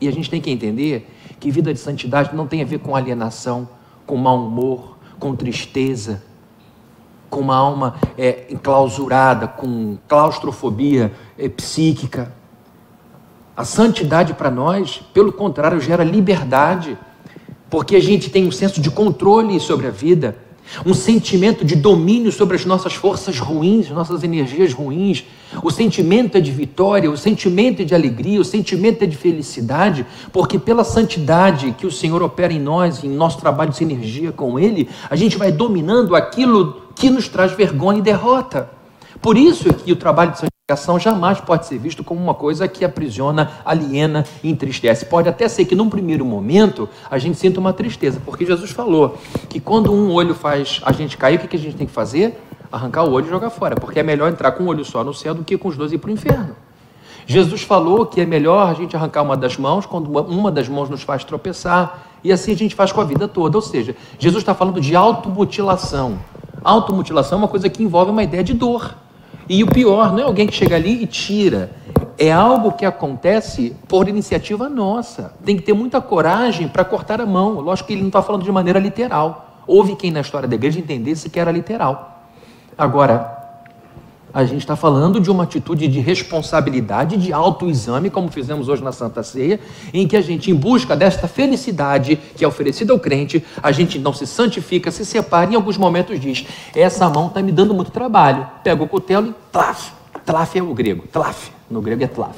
E 0.00 0.08
a 0.08 0.12
gente 0.12 0.28
tem 0.28 0.40
que 0.40 0.50
entender 0.50 1.08
que 1.38 1.50
vida 1.50 1.72
de 1.72 1.78
santidade 1.78 2.34
não 2.34 2.46
tem 2.46 2.62
a 2.62 2.64
ver 2.64 2.80
com 2.80 2.96
alienação, 2.96 3.68
com 4.06 4.16
mau 4.16 4.46
humor, 4.46 4.96
com 5.20 5.36
tristeza, 5.36 6.22
com 7.30 7.40
uma 7.40 7.56
alma 7.56 7.94
é, 8.18 8.46
enclausurada, 8.50 9.46
com 9.46 9.96
claustrofobia 10.08 11.12
é, 11.38 11.48
psíquica. 11.48 12.32
A 13.56 13.64
santidade 13.64 14.34
para 14.34 14.50
nós, 14.50 15.00
pelo 15.12 15.32
contrário, 15.32 15.80
gera 15.80 16.02
liberdade, 16.02 16.98
porque 17.70 17.94
a 17.94 18.00
gente 18.00 18.28
tem 18.28 18.46
um 18.46 18.52
senso 18.52 18.80
de 18.80 18.90
controle 18.90 19.60
sobre 19.60 19.86
a 19.86 19.90
vida, 19.90 20.36
um 20.84 20.92
sentimento 20.92 21.64
de 21.64 21.76
domínio 21.76 22.32
sobre 22.32 22.56
as 22.56 22.64
nossas 22.64 22.94
forças 22.94 23.38
ruins, 23.38 23.90
nossas 23.90 24.24
energias 24.24 24.72
ruins. 24.72 25.24
O 25.62 25.70
sentimento 25.70 26.36
é 26.36 26.40
de 26.40 26.50
vitória, 26.50 27.08
o 27.10 27.16
sentimento 27.16 27.82
é 27.82 27.84
de 27.84 27.94
alegria, 27.94 28.40
o 28.40 28.44
sentimento 28.44 29.04
é 29.04 29.06
de 29.06 29.16
felicidade, 29.16 30.04
porque 30.32 30.58
pela 30.58 30.82
santidade 30.82 31.74
que 31.78 31.86
o 31.86 31.92
Senhor 31.92 32.22
opera 32.22 32.52
em 32.52 32.60
nós, 32.60 33.04
em 33.04 33.08
nosso 33.08 33.38
trabalho 33.38 33.70
de 33.70 33.76
sinergia 33.76 34.32
com 34.32 34.58
Ele, 34.58 34.88
a 35.08 35.14
gente 35.14 35.36
vai 35.36 35.52
dominando 35.52 36.16
aquilo 36.16 36.82
que 36.96 37.08
nos 37.08 37.28
traz 37.28 37.52
vergonha 37.52 38.00
e 38.00 38.02
derrota. 38.02 38.68
Por 39.22 39.36
isso 39.36 39.72
que 39.72 39.92
o 39.92 39.96
trabalho 39.96 40.32
de 40.32 40.53
santificação 40.66 40.98
jamais 40.98 41.42
pode 41.42 41.66
ser 41.66 41.76
visto 41.76 42.02
como 42.02 42.18
uma 42.18 42.32
coisa 42.32 42.66
que 42.66 42.86
aprisiona, 42.86 43.50
aliena 43.66 44.24
e 44.42 44.48
entristece. 44.50 45.04
Pode 45.04 45.28
até 45.28 45.46
ser 45.46 45.66
que 45.66 45.74
num 45.74 45.90
primeiro 45.90 46.24
momento 46.24 46.88
a 47.10 47.18
gente 47.18 47.36
sinta 47.36 47.60
uma 47.60 47.74
tristeza, 47.74 48.18
porque 48.24 48.46
Jesus 48.46 48.70
falou 48.70 49.18
que 49.50 49.60
quando 49.60 49.92
um 49.92 50.10
olho 50.10 50.34
faz 50.34 50.80
a 50.82 50.90
gente 50.90 51.18
cair, 51.18 51.36
o 51.36 51.46
que 51.46 51.54
a 51.54 51.58
gente 51.58 51.76
tem 51.76 51.86
que 51.86 51.92
fazer? 51.92 52.40
Arrancar 52.72 53.04
o 53.04 53.12
olho 53.12 53.26
e 53.26 53.28
jogar 53.28 53.50
fora, 53.50 53.76
porque 53.76 54.00
é 54.00 54.02
melhor 54.02 54.32
entrar 54.32 54.52
com 54.52 54.62
um 54.64 54.68
olho 54.68 54.82
só 54.86 55.04
no 55.04 55.12
céu 55.12 55.34
do 55.34 55.44
que 55.44 55.58
com 55.58 55.68
os 55.68 55.76
dois 55.76 55.92
ir 55.92 55.98
para 55.98 56.08
o 56.08 56.12
inferno. 56.14 56.56
Jesus 57.26 57.60
falou 57.60 58.06
que 58.06 58.22
é 58.22 58.24
melhor 58.24 58.66
a 58.66 58.72
gente 58.72 58.96
arrancar 58.96 59.20
uma 59.20 59.36
das 59.36 59.58
mãos 59.58 59.84
quando 59.84 60.10
uma 60.10 60.50
das 60.50 60.66
mãos 60.66 60.88
nos 60.88 61.02
faz 61.02 61.24
tropeçar, 61.24 62.06
e 62.24 62.32
assim 62.32 62.52
a 62.52 62.56
gente 62.56 62.74
faz 62.74 62.90
com 62.90 63.02
a 63.02 63.04
vida 63.04 63.28
toda. 63.28 63.58
Ou 63.58 63.62
seja, 63.62 63.94
Jesus 64.18 64.40
está 64.40 64.54
falando 64.54 64.80
de 64.80 64.96
automutilação. 64.96 66.18
Automutilação 66.64 67.36
é 67.36 67.42
uma 67.42 67.48
coisa 67.48 67.68
que 67.68 67.82
envolve 67.82 68.10
uma 68.10 68.22
ideia 68.22 68.42
de 68.42 68.54
dor. 68.54 69.03
E 69.48 69.62
o 69.62 69.66
pior, 69.66 70.12
não 70.12 70.20
é 70.20 70.22
alguém 70.22 70.46
que 70.46 70.54
chega 70.54 70.76
ali 70.76 71.02
e 71.02 71.06
tira. 71.06 71.70
É 72.16 72.32
algo 72.32 72.72
que 72.72 72.84
acontece 72.84 73.76
por 73.88 74.08
iniciativa 74.08 74.68
nossa. 74.68 75.34
Tem 75.44 75.56
que 75.56 75.62
ter 75.62 75.72
muita 75.72 76.00
coragem 76.00 76.68
para 76.68 76.84
cortar 76.84 77.20
a 77.20 77.26
mão. 77.26 77.60
Lógico 77.60 77.88
que 77.88 77.92
ele 77.94 78.02
não 78.02 78.08
está 78.08 78.22
falando 78.22 78.44
de 78.44 78.52
maneira 78.52 78.78
literal. 78.78 79.62
Houve 79.66 79.96
quem 79.96 80.10
na 80.10 80.20
história 80.20 80.48
da 80.48 80.54
igreja 80.54 80.78
entendesse 80.78 81.28
que 81.28 81.40
era 81.40 81.50
literal. 81.50 82.22
Agora, 82.76 83.43
a 84.34 84.44
gente 84.44 84.58
está 84.58 84.74
falando 84.74 85.20
de 85.20 85.30
uma 85.30 85.44
atitude 85.44 85.86
de 85.86 86.00
responsabilidade, 86.00 87.16
de 87.16 87.32
autoexame, 87.32 88.10
como 88.10 88.28
fizemos 88.28 88.68
hoje 88.68 88.82
na 88.82 88.90
Santa 88.90 89.22
Ceia, 89.22 89.60
em 89.92 90.08
que 90.08 90.16
a 90.16 90.20
gente, 90.20 90.50
em 90.50 90.54
busca 90.54 90.96
desta 90.96 91.28
felicidade 91.28 92.16
que 92.34 92.44
é 92.44 92.48
oferecida 92.48 92.92
ao 92.92 92.98
crente, 92.98 93.44
a 93.62 93.70
gente 93.70 93.96
não 93.96 94.12
se 94.12 94.26
santifica, 94.26 94.90
se 94.90 95.06
separa 95.06 95.50
e 95.50 95.52
em 95.52 95.56
alguns 95.56 95.78
momentos 95.78 96.18
diz: 96.18 96.44
essa 96.74 97.08
mão 97.08 97.28
está 97.28 97.40
me 97.40 97.52
dando 97.52 97.72
muito 97.72 97.92
trabalho. 97.92 98.44
Pega 98.64 98.82
o 98.82 98.88
cutelo 98.88 99.28
e 99.28 99.34
tlaf. 99.52 99.92
Tlaf 100.26 100.56
é 100.58 100.62
o 100.62 100.74
grego, 100.74 101.06
tlaf. 101.12 101.50
No 101.70 101.80
grego 101.80 102.02
é 102.02 102.08
tlaf. 102.08 102.36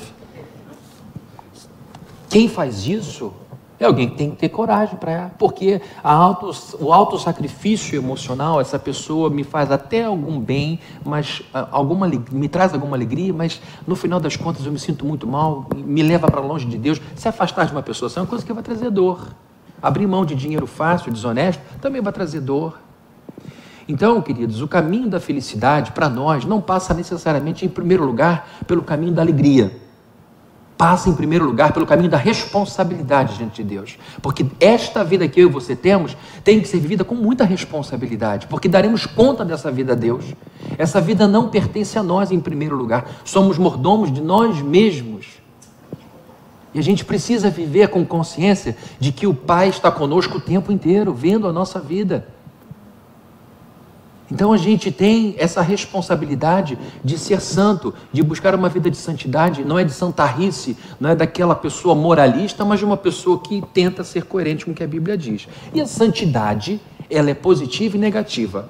Quem 2.28 2.48
faz 2.48 2.86
isso 2.86 3.32
é 3.78 3.85
alguém 3.85 4.09
que 4.09 4.16
tem 4.16 4.30
que 4.30 4.37
ter 4.37 4.49
coragem 4.49 4.97
para, 4.97 5.30
porque 5.38 5.80
auto, 6.02 6.50
o 6.80 6.92
auto 6.92 7.18
sacrifício 7.18 7.97
emocional, 7.97 8.61
essa 8.61 8.78
pessoa 8.78 9.28
me 9.28 9.45
faz 9.45 9.71
até 9.71 10.04
algum 10.04 10.40
bem, 10.40 10.80
mas 11.04 11.42
ah, 11.52 11.68
alguma 11.71 12.11
me 12.30 12.49
traz 12.49 12.73
alguma 12.73 12.97
alegria, 12.97 13.35
mas 13.35 13.61
no 13.87 13.95
final 13.95 14.18
das 14.18 14.35
contas 14.35 14.64
eu 14.64 14.73
me 14.73 14.78
sinto 14.78 15.04
muito 15.04 15.26
mal, 15.26 15.68
me 15.75 16.02
leva 16.02 16.30
para 16.30 16.40
longe 16.40 16.66
de 16.66 16.78
Deus. 16.78 17.00
Se 17.14 17.28
afastar 17.28 17.66
de 17.66 17.73
uma 17.73 17.83
pessoa, 17.83 18.09
isso 18.09 18.18
é 18.18 18.23
uma 18.23 18.28
coisa 18.28 18.45
que 18.45 18.52
vai 18.52 18.62
trazer 18.62 18.90
dor. 18.90 19.28
Abrir 19.83 20.06
mão 20.06 20.25
de 20.25 20.35
dinheiro 20.35 20.66
fácil, 20.66 21.12
desonesto, 21.12 21.62
também 21.80 22.00
vai 22.00 22.12
trazer 22.12 22.40
dor. 22.40 22.78
Então, 23.87 24.21
queridos, 24.23 24.62
o 24.62 24.66
caminho 24.66 25.09
da 25.09 25.21
felicidade 25.21 25.92
para 25.92 26.09
nós 26.09 26.45
não 26.45 26.61
passa 26.62 26.95
necessariamente, 26.95 27.64
em 27.64 27.68
primeiro 27.68 28.04
lugar, 28.04 28.49
pelo 28.66 28.83
caminho 28.83 29.12
da 29.12 29.21
alegria 29.21 29.85
passa 30.76 31.09
em 31.09 31.14
primeiro 31.14 31.45
lugar 31.45 31.73
pelo 31.73 31.87
caminho 31.87 32.11
da 32.11 32.18
responsabilidade 32.18 33.37
diante 33.37 33.62
de 33.62 33.68
Deus. 33.68 33.99
Porque 34.21 34.47
esta 34.61 35.02
vida 35.02 35.26
que 35.26 35.40
eu 35.40 35.49
e 35.49 35.52
você 35.52 35.75
temos 35.75 36.16
tem 36.45 36.61
que 36.61 36.68
ser 36.68 36.78
vivida 36.78 37.04
com 37.04 37.14
muita 37.14 37.45
responsabilidade, 37.45 38.47
porque 38.47 38.68
daremos 38.68 39.06
conta 39.06 39.45
dessa 39.45 39.71
vida 39.71 39.92
a 39.92 39.97
Deus. 39.97 40.25
Essa 40.76 41.00
vida 41.00 41.26
não 41.26 41.49
pertence 41.49 41.99
a 41.99 42.02
nós 42.02 42.30
em 42.30 42.40
primeiro 42.40 42.76
lugar, 42.76 43.06
somos 43.25 43.59
mordomos 43.59 44.12
de 44.12 44.21
nós 44.21 44.61
mesmos. 44.61 45.26
E 46.75 46.78
a 46.78 46.83
gente 46.83 47.06
precisa 47.06 47.49
viver 47.49 47.88
com 47.88 48.04
consciência 48.04 48.76
de 49.00 49.11
que 49.11 49.26
o 49.26 49.33
Pai 49.33 49.71
está 49.71 49.90
conosco 49.90 50.37
o 50.37 50.40
tempo 50.40 50.71
inteiro, 50.71 51.14
vendo 51.14 51.49
a 51.49 51.52
nossa 51.52 51.80
vida. 51.80 52.28
Então 54.30 54.52
a 54.52 54.56
gente 54.56 54.90
tem 54.90 55.35
essa 55.38 55.62
responsabilidade 55.62 56.78
de 57.04 57.16
ser 57.16 57.40
santo, 57.40 57.95
de 58.12 58.23
buscar 58.23 58.54
uma 58.54 58.68
vida 58.68 58.90
de 58.90 58.97
santidade, 58.97 59.64
não 59.64 59.78
é 59.78 59.85
de 59.85 59.92
santarrice, 59.92 60.76
não 60.99 61.11
é 61.11 61.14
daquela 61.14 61.54
pessoa 61.54 61.95
moralista, 61.95 62.64
mas 62.64 62.80
de 62.80 62.85
uma 62.85 62.97
pessoa 62.97 63.40
que 63.40 63.62
tenta 63.73 64.02
ser 64.02 64.25
coerente 64.25 64.64
com 64.64 64.73
o 64.73 64.75
que 64.75 64.83
a 64.83 64.88
Bíblia 64.88 65.16
diz. 65.16 65.47
E 65.73 65.80
a 65.80 65.87
santidade, 65.87 66.80
ela 67.09 67.30
é 67.30 67.35
positiva 67.35 67.97
e 67.97 68.00
negativa. 68.00 68.68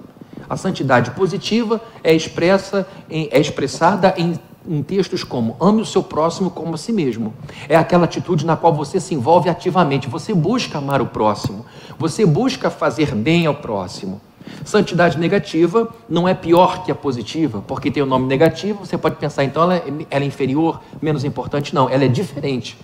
A 0.48 0.56
santidade 0.56 1.10
positiva 1.12 1.80
é 2.04 2.14
expressa, 2.14 2.86
é 3.10 3.40
expressada 3.40 4.14
em 4.16 4.38
em 4.68 4.82
textos 4.82 5.22
como 5.22 5.56
ame 5.60 5.80
o 5.80 5.86
seu 5.86 6.02
próximo 6.02 6.50
como 6.50 6.74
a 6.74 6.76
si 6.76 6.92
mesmo. 6.92 7.32
É 7.68 7.76
aquela 7.76 8.04
atitude 8.04 8.44
na 8.44 8.56
qual 8.56 8.74
você 8.74 8.98
se 8.98 9.14
envolve 9.14 9.48
ativamente, 9.48 10.08
você 10.08 10.34
busca 10.34 10.78
amar 10.78 11.00
o 11.00 11.06
próximo, 11.06 11.64
você 11.98 12.26
busca 12.26 12.68
fazer 12.68 13.14
bem 13.14 13.46
ao 13.46 13.54
próximo. 13.54 14.20
Santidade 14.64 15.18
negativa 15.18 15.88
não 16.08 16.28
é 16.28 16.34
pior 16.34 16.84
que 16.84 16.90
a 16.90 16.94
positiva, 16.94 17.62
porque 17.66 17.90
tem 17.90 18.02
o 18.02 18.06
nome 18.06 18.26
negativo, 18.26 18.84
você 18.84 18.98
pode 18.98 19.16
pensar, 19.16 19.44
então 19.44 19.62
ela 19.62 19.76
é, 19.76 19.84
ela 20.10 20.24
é 20.24 20.26
inferior, 20.26 20.80
menos 21.00 21.24
importante. 21.24 21.74
Não, 21.74 21.88
ela 21.88 22.04
é 22.04 22.08
diferente. 22.08 22.78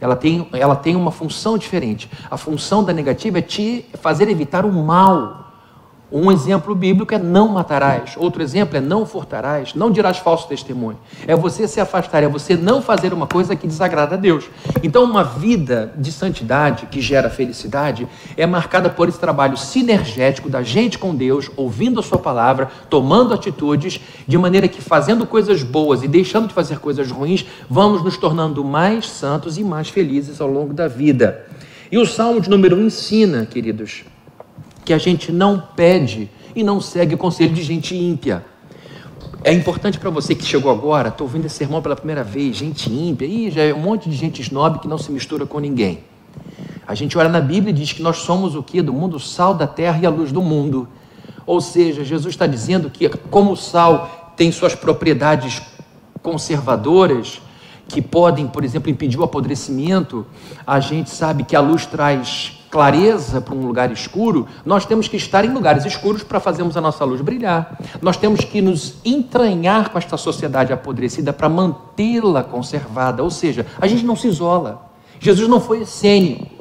Ela 0.00 0.16
tem, 0.16 0.48
ela 0.52 0.74
tem 0.74 0.96
uma 0.96 1.10
função 1.10 1.58
diferente. 1.58 2.10
A 2.30 2.36
função 2.36 2.82
da 2.82 2.92
negativa 2.92 3.38
é 3.38 3.42
te 3.42 3.84
fazer 4.00 4.28
evitar 4.28 4.64
o 4.64 4.72
mal 4.72 5.49
um 6.12 6.30
exemplo 6.32 6.74
bíblico 6.74 7.14
é 7.14 7.18
não 7.18 7.48
matarás. 7.48 8.14
Outro 8.16 8.42
exemplo 8.42 8.76
é 8.76 8.80
não 8.80 9.06
furtarás, 9.06 9.74
não 9.74 9.90
dirás 9.90 10.18
falso 10.18 10.48
testemunho. 10.48 10.98
É 11.26 11.36
você 11.36 11.68
se 11.68 11.80
afastar, 11.80 12.22
é 12.22 12.28
você 12.28 12.56
não 12.56 12.82
fazer 12.82 13.12
uma 13.12 13.26
coisa 13.26 13.54
que 13.54 13.66
desagrada 13.66 14.16
a 14.16 14.18
Deus. 14.18 14.50
Então, 14.82 15.04
uma 15.04 15.22
vida 15.22 15.92
de 15.96 16.10
santidade 16.10 16.86
que 16.86 17.00
gera 17.00 17.30
felicidade 17.30 18.08
é 18.36 18.44
marcada 18.46 18.90
por 18.90 19.08
esse 19.08 19.18
trabalho 19.18 19.56
sinergético 19.56 20.48
da 20.48 20.62
gente 20.62 20.98
com 20.98 21.14
Deus, 21.14 21.50
ouvindo 21.56 22.00
a 22.00 22.02
Sua 22.02 22.18
palavra, 22.18 22.68
tomando 22.88 23.32
atitudes, 23.32 24.00
de 24.26 24.36
maneira 24.36 24.66
que 24.66 24.82
fazendo 24.82 25.26
coisas 25.26 25.62
boas 25.62 26.02
e 26.02 26.08
deixando 26.08 26.48
de 26.48 26.54
fazer 26.54 26.80
coisas 26.80 27.10
ruins, 27.10 27.46
vamos 27.68 28.02
nos 28.02 28.16
tornando 28.16 28.64
mais 28.64 29.08
santos 29.08 29.58
e 29.58 29.62
mais 29.64 29.88
felizes 29.88 30.40
ao 30.40 30.48
longo 30.48 30.74
da 30.74 30.88
vida. 30.88 31.46
E 31.92 31.98
o 31.98 32.06
Salmo 32.06 32.40
de 32.40 32.48
número 32.48 32.76
1 32.76 32.86
ensina, 32.86 33.46
queridos, 33.46 34.04
que 34.90 34.94
a 34.94 34.98
gente 34.98 35.30
não 35.30 35.62
pede 35.76 36.28
e 36.52 36.64
não 36.64 36.80
segue 36.80 37.14
o 37.14 37.18
conselho 37.18 37.54
de 37.54 37.62
gente 37.62 37.96
ímpia. 37.96 38.44
É 39.44 39.52
importante 39.52 40.00
para 40.00 40.10
você 40.10 40.34
que 40.34 40.44
chegou 40.44 40.68
agora, 40.68 41.10
estou 41.10 41.28
ouvindo 41.28 41.46
esse 41.46 41.54
sermão 41.54 41.80
pela 41.80 41.94
primeira 41.94 42.24
vez, 42.24 42.56
gente 42.56 42.92
ímpia, 42.92 43.24
e 43.24 43.52
já 43.52 43.62
é 43.62 43.72
um 43.72 43.78
monte 43.78 44.10
de 44.10 44.16
gente 44.16 44.42
snob 44.42 44.80
que 44.80 44.88
não 44.88 44.98
se 44.98 45.12
mistura 45.12 45.46
com 45.46 45.60
ninguém. 45.60 46.00
A 46.84 46.96
gente 46.96 47.16
olha 47.16 47.28
na 47.28 47.40
Bíblia 47.40 47.70
e 47.70 47.72
diz 47.72 47.92
que 47.92 48.02
nós 48.02 48.16
somos 48.16 48.56
o 48.56 48.64
que? 48.64 48.82
Do 48.82 48.92
mundo, 48.92 49.18
o 49.18 49.20
sal 49.20 49.54
da 49.54 49.64
terra 49.64 50.00
e 50.02 50.06
a 50.06 50.10
luz 50.10 50.32
do 50.32 50.42
mundo. 50.42 50.88
Ou 51.46 51.60
seja, 51.60 52.02
Jesus 52.02 52.34
está 52.34 52.48
dizendo 52.48 52.90
que, 52.90 53.08
como 53.08 53.52
o 53.52 53.56
sal 53.56 54.32
tem 54.36 54.50
suas 54.50 54.74
propriedades 54.74 55.62
conservadoras, 56.20 57.40
que 57.86 58.02
podem, 58.02 58.48
por 58.48 58.64
exemplo, 58.64 58.90
impedir 58.90 59.20
o 59.20 59.22
apodrecimento, 59.22 60.26
a 60.66 60.80
gente 60.80 61.10
sabe 61.10 61.44
que 61.44 61.54
a 61.54 61.60
luz 61.60 61.86
traz 61.86 62.59
clareza 62.70 63.40
para 63.40 63.54
um 63.54 63.66
lugar 63.66 63.90
escuro, 63.90 64.46
nós 64.64 64.86
temos 64.86 65.08
que 65.08 65.16
estar 65.16 65.44
em 65.44 65.52
lugares 65.52 65.84
escuros 65.84 66.22
para 66.22 66.38
fazermos 66.38 66.76
a 66.76 66.80
nossa 66.80 67.04
luz 67.04 67.20
brilhar. 67.20 67.76
Nós 68.00 68.16
temos 68.16 68.44
que 68.44 68.62
nos 68.62 68.94
entranhar 69.04 69.90
com 69.90 69.98
esta 69.98 70.16
sociedade 70.16 70.72
apodrecida 70.72 71.32
para 71.32 71.48
mantê-la 71.48 72.44
conservada. 72.44 73.22
Ou 73.22 73.30
seja, 73.30 73.66
a 73.80 73.86
gente 73.86 74.04
não 74.04 74.14
se 74.14 74.28
isola. 74.28 74.88
Jesus 75.18 75.48
não 75.48 75.60
foi 75.60 75.82
essênio. 75.82 76.59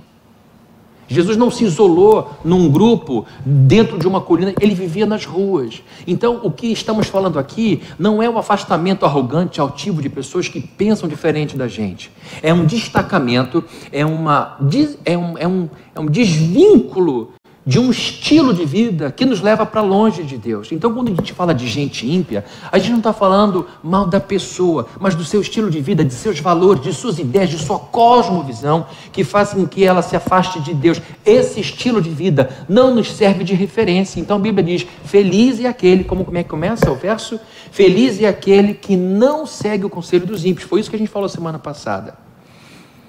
Jesus 1.10 1.36
não 1.36 1.50
se 1.50 1.66
isolou 1.66 2.32
num 2.46 2.70
grupo 2.70 3.26
dentro 3.44 3.98
de 3.98 4.08
uma 4.08 4.22
colina, 4.22 4.54
ele 4.62 4.76
vivia 4.76 5.06
nas 5.06 5.26
ruas. 5.26 5.82
Então, 6.06 6.40
o 6.44 6.52
que 6.52 6.68
estamos 6.68 7.08
falando 7.08 7.40
aqui 7.40 7.82
não 7.98 8.22
é 8.22 8.30
o 8.30 8.38
afastamento 8.38 9.06
arrogante, 9.06 9.60
altivo 9.60 10.02
de 10.02 10.10
pessoas 10.10 10.48
que 10.48 10.62
pensam 10.62 11.10
diferente 11.10 11.58
da 11.58 11.68
gente. 11.68 12.12
É 12.44 12.54
um 12.54 12.66
destacamento, 12.66 13.64
é, 13.92 14.06
uma, 14.06 14.58
é, 15.04 15.18
um, 15.18 15.38
é, 15.38 15.48
um, 15.48 15.70
é 15.96 16.00
um 16.00 16.06
desvínculo 16.06 17.34
de 17.70 17.78
um 17.78 17.92
estilo 17.92 18.52
de 18.52 18.66
vida 18.66 19.12
que 19.12 19.24
nos 19.24 19.42
leva 19.42 19.64
para 19.64 19.80
longe 19.82 20.24
de 20.24 20.40
Deus. 20.40 20.72
Então, 20.72 20.92
quando 20.92 21.12
a 21.12 21.14
gente 21.14 21.34
fala 21.34 21.54
de 21.54 21.68
gente 21.68 22.12
ímpia, 22.12 22.44
a 22.72 22.80
gente 22.80 22.90
não 22.90 22.98
está 22.98 23.14
falando 23.14 23.68
mal 23.84 24.08
da 24.08 24.20
pessoa, 24.20 24.88
mas 25.00 25.14
do 25.14 25.24
seu 25.24 25.40
estilo 25.40 25.70
de 25.70 25.80
vida, 25.80 26.04
de 26.04 26.12
seus 26.12 26.40
valores, 26.40 26.82
de 26.82 26.92
suas 26.92 27.20
ideias, 27.20 27.52
de 27.52 27.60
sua 27.60 27.78
cosmovisão, 27.78 28.88
que 29.12 29.24
fazem 29.24 29.60
com 29.60 29.68
que 29.68 29.86
ela 29.86 30.02
se 30.02 30.16
afaste 30.16 30.60
de 30.62 30.74
Deus. 30.74 31.00
Esse 31.24 31.60
estilo 31.60 32.02
de 32.02 32.10
vida 32.10 32.50
não 32.68 32.96
nos 32.96 33.12
serve 33.12 33.44
de 33.44 33.54
referência. 33.54 34.20
Então, 34.20 34.38
a 34.38 34.40
Bíblia 34.40 34.64
diz: 34.64 34.88
Feliz 35.06 35.60
é 35.60 35.68
aquele, 35.68 36.04
como, 36.04 36.26
como 36.26 36.40
é 36.40 36.42
que 36.42 36.50
começa 36.50 36.90
o 36.90 36.96
verso? 36.96 37.40
Feliz 37.70 38.20
é 38.20 38.28
aquele 38.28 38.74
que 38.74 38.98
não 38.98 39.46
segue 39.46 39.86
o 39.86 39.92
conselho 39.92 40.26
dos 40.26 40.44
ímpios. 40.44 40.68
Foi 40.68 40.80
isso 40.80 40.90
que 40.90 40.96
a 40.96 41.00
gente 41.00 41.12
falou 41.12 41.30
semana 41.30 41.60
passada. 41.60 42.18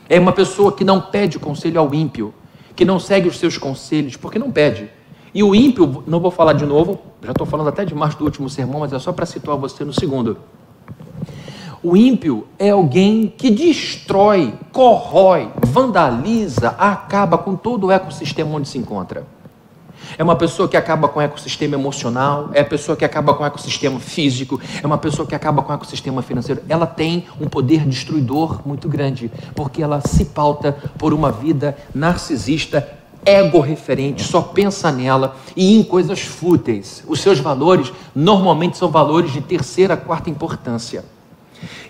É 0.07 0.21
uma 0.21 0.33
pessoa 0.33 0.71
que 0.71 0.85
não 0.85 1.01
pede 1.01 1.39
conselho 1.39 1.81
ao 1.81 1.95
ímpio 1.95 2.35
que 2.75 2.85
não 2.85 2.99
segue 2.99 3.29
os 3.29 3.39
seus 3.39 3.59
conselhos, 3.59 4.17
porque 4.17 4.39
não 4.39 4.51
pede. 4.51 4.91
E 5.33 5.43
o 5.43 5.55
ímpio, 5.55 6.03
não 6.07 6.21
vou 6.21 6.31
falar 6.31 6.55
de 6.55 6.67
novo, 6.67 6.99
já 7.23 7.31
estou 7.31 7.47
falando 7.47 7.69
até 7.69 7.85
demais 7.85 8.15
do 8.15 8.25
último 8.25 8.49
sermão, 8.51 8.81
mas 8.81 8.93
é 8.93 8.99
só 8.99 9.13
para 9.13 9.27
situar 9.27 9.57
você 9.57 9.85
no 9.85 9.93
segundo. 9.93 10.39
O 11.83 11.97
ímpio 11.97 12.47
é 12.59 12.71
alguém 12.71 13.33
que 13.37 13.51
destrói, 13.51 14.53
corrói, 14.71 15.51
vandaliza, 15.65 16.69
acaba 16.79 17.39
com 17.39 17.57
todo 17.57 17.87
o 17.87 17.93
ecossistema 17.93 18.55
onde 18.55 18.69
se 18.69 18.77
encontra. 18.77 19.25
É 20.17 20.23
uma 20.23 20.37
pessoa 20.37 20.69
que 20.69 20.77
acaba 20.77 21.09
com 21.09 21.19
o 21.19 21.23
ecossistema 21.23 21.75
emocional, 21.75 22.51
é 22.53 22.61
a 22.61 22.65
pessoa 22.65 22.97
que 22.97 23.05
acaba 23.05 23.35
com 23.35 23.43
o 23.43 23.47
ecossistema 23.47 23.99
físico, 24.01 24.61
é 24.83 24.87
uma 24.87 24.99
pessoa 24.99 25.27
que 25.27 25.35
acaba 25.35 25.63
com 25.63 25.73
o 25.73 25.75
ecossistema 25.75 26.23
financeiro. 26.23 26.63
Ela 26.69 26.87
tem 26.87 27.27
um 27.41 27.49
poder 27.49 27.87
destruidor 27.87 28.61
muito 28.67 28.89
grande, 28.89 29.31
porque 29.55 29.83
ela 29.83 30.01
se 30.01 30.27
pauta 30.27 30.73
por 30.99 31.13
uma 31.13 31.31
vida 31.31 31.77
narcisista, 31.95 32.87
ego-referente, 33.25 34.25
só 34.25 34.41
pensa 34.41 34.91
nela 34.91 35.37
e 35.55 35.77
em 35.77 35.83
coisas 35.83 36.21
fúteis. 36.21 37.05
Os 37.07 37.21
seus 37.21 37.39
valores 37.39 37.93
normalmente 38.15 38.79
são 38.79 38.91
valores 38.91 39.33
de 39.33 39.41
terceira, 39.41 39.97
quarta 39.97 40.31
importância. 40.31 41.05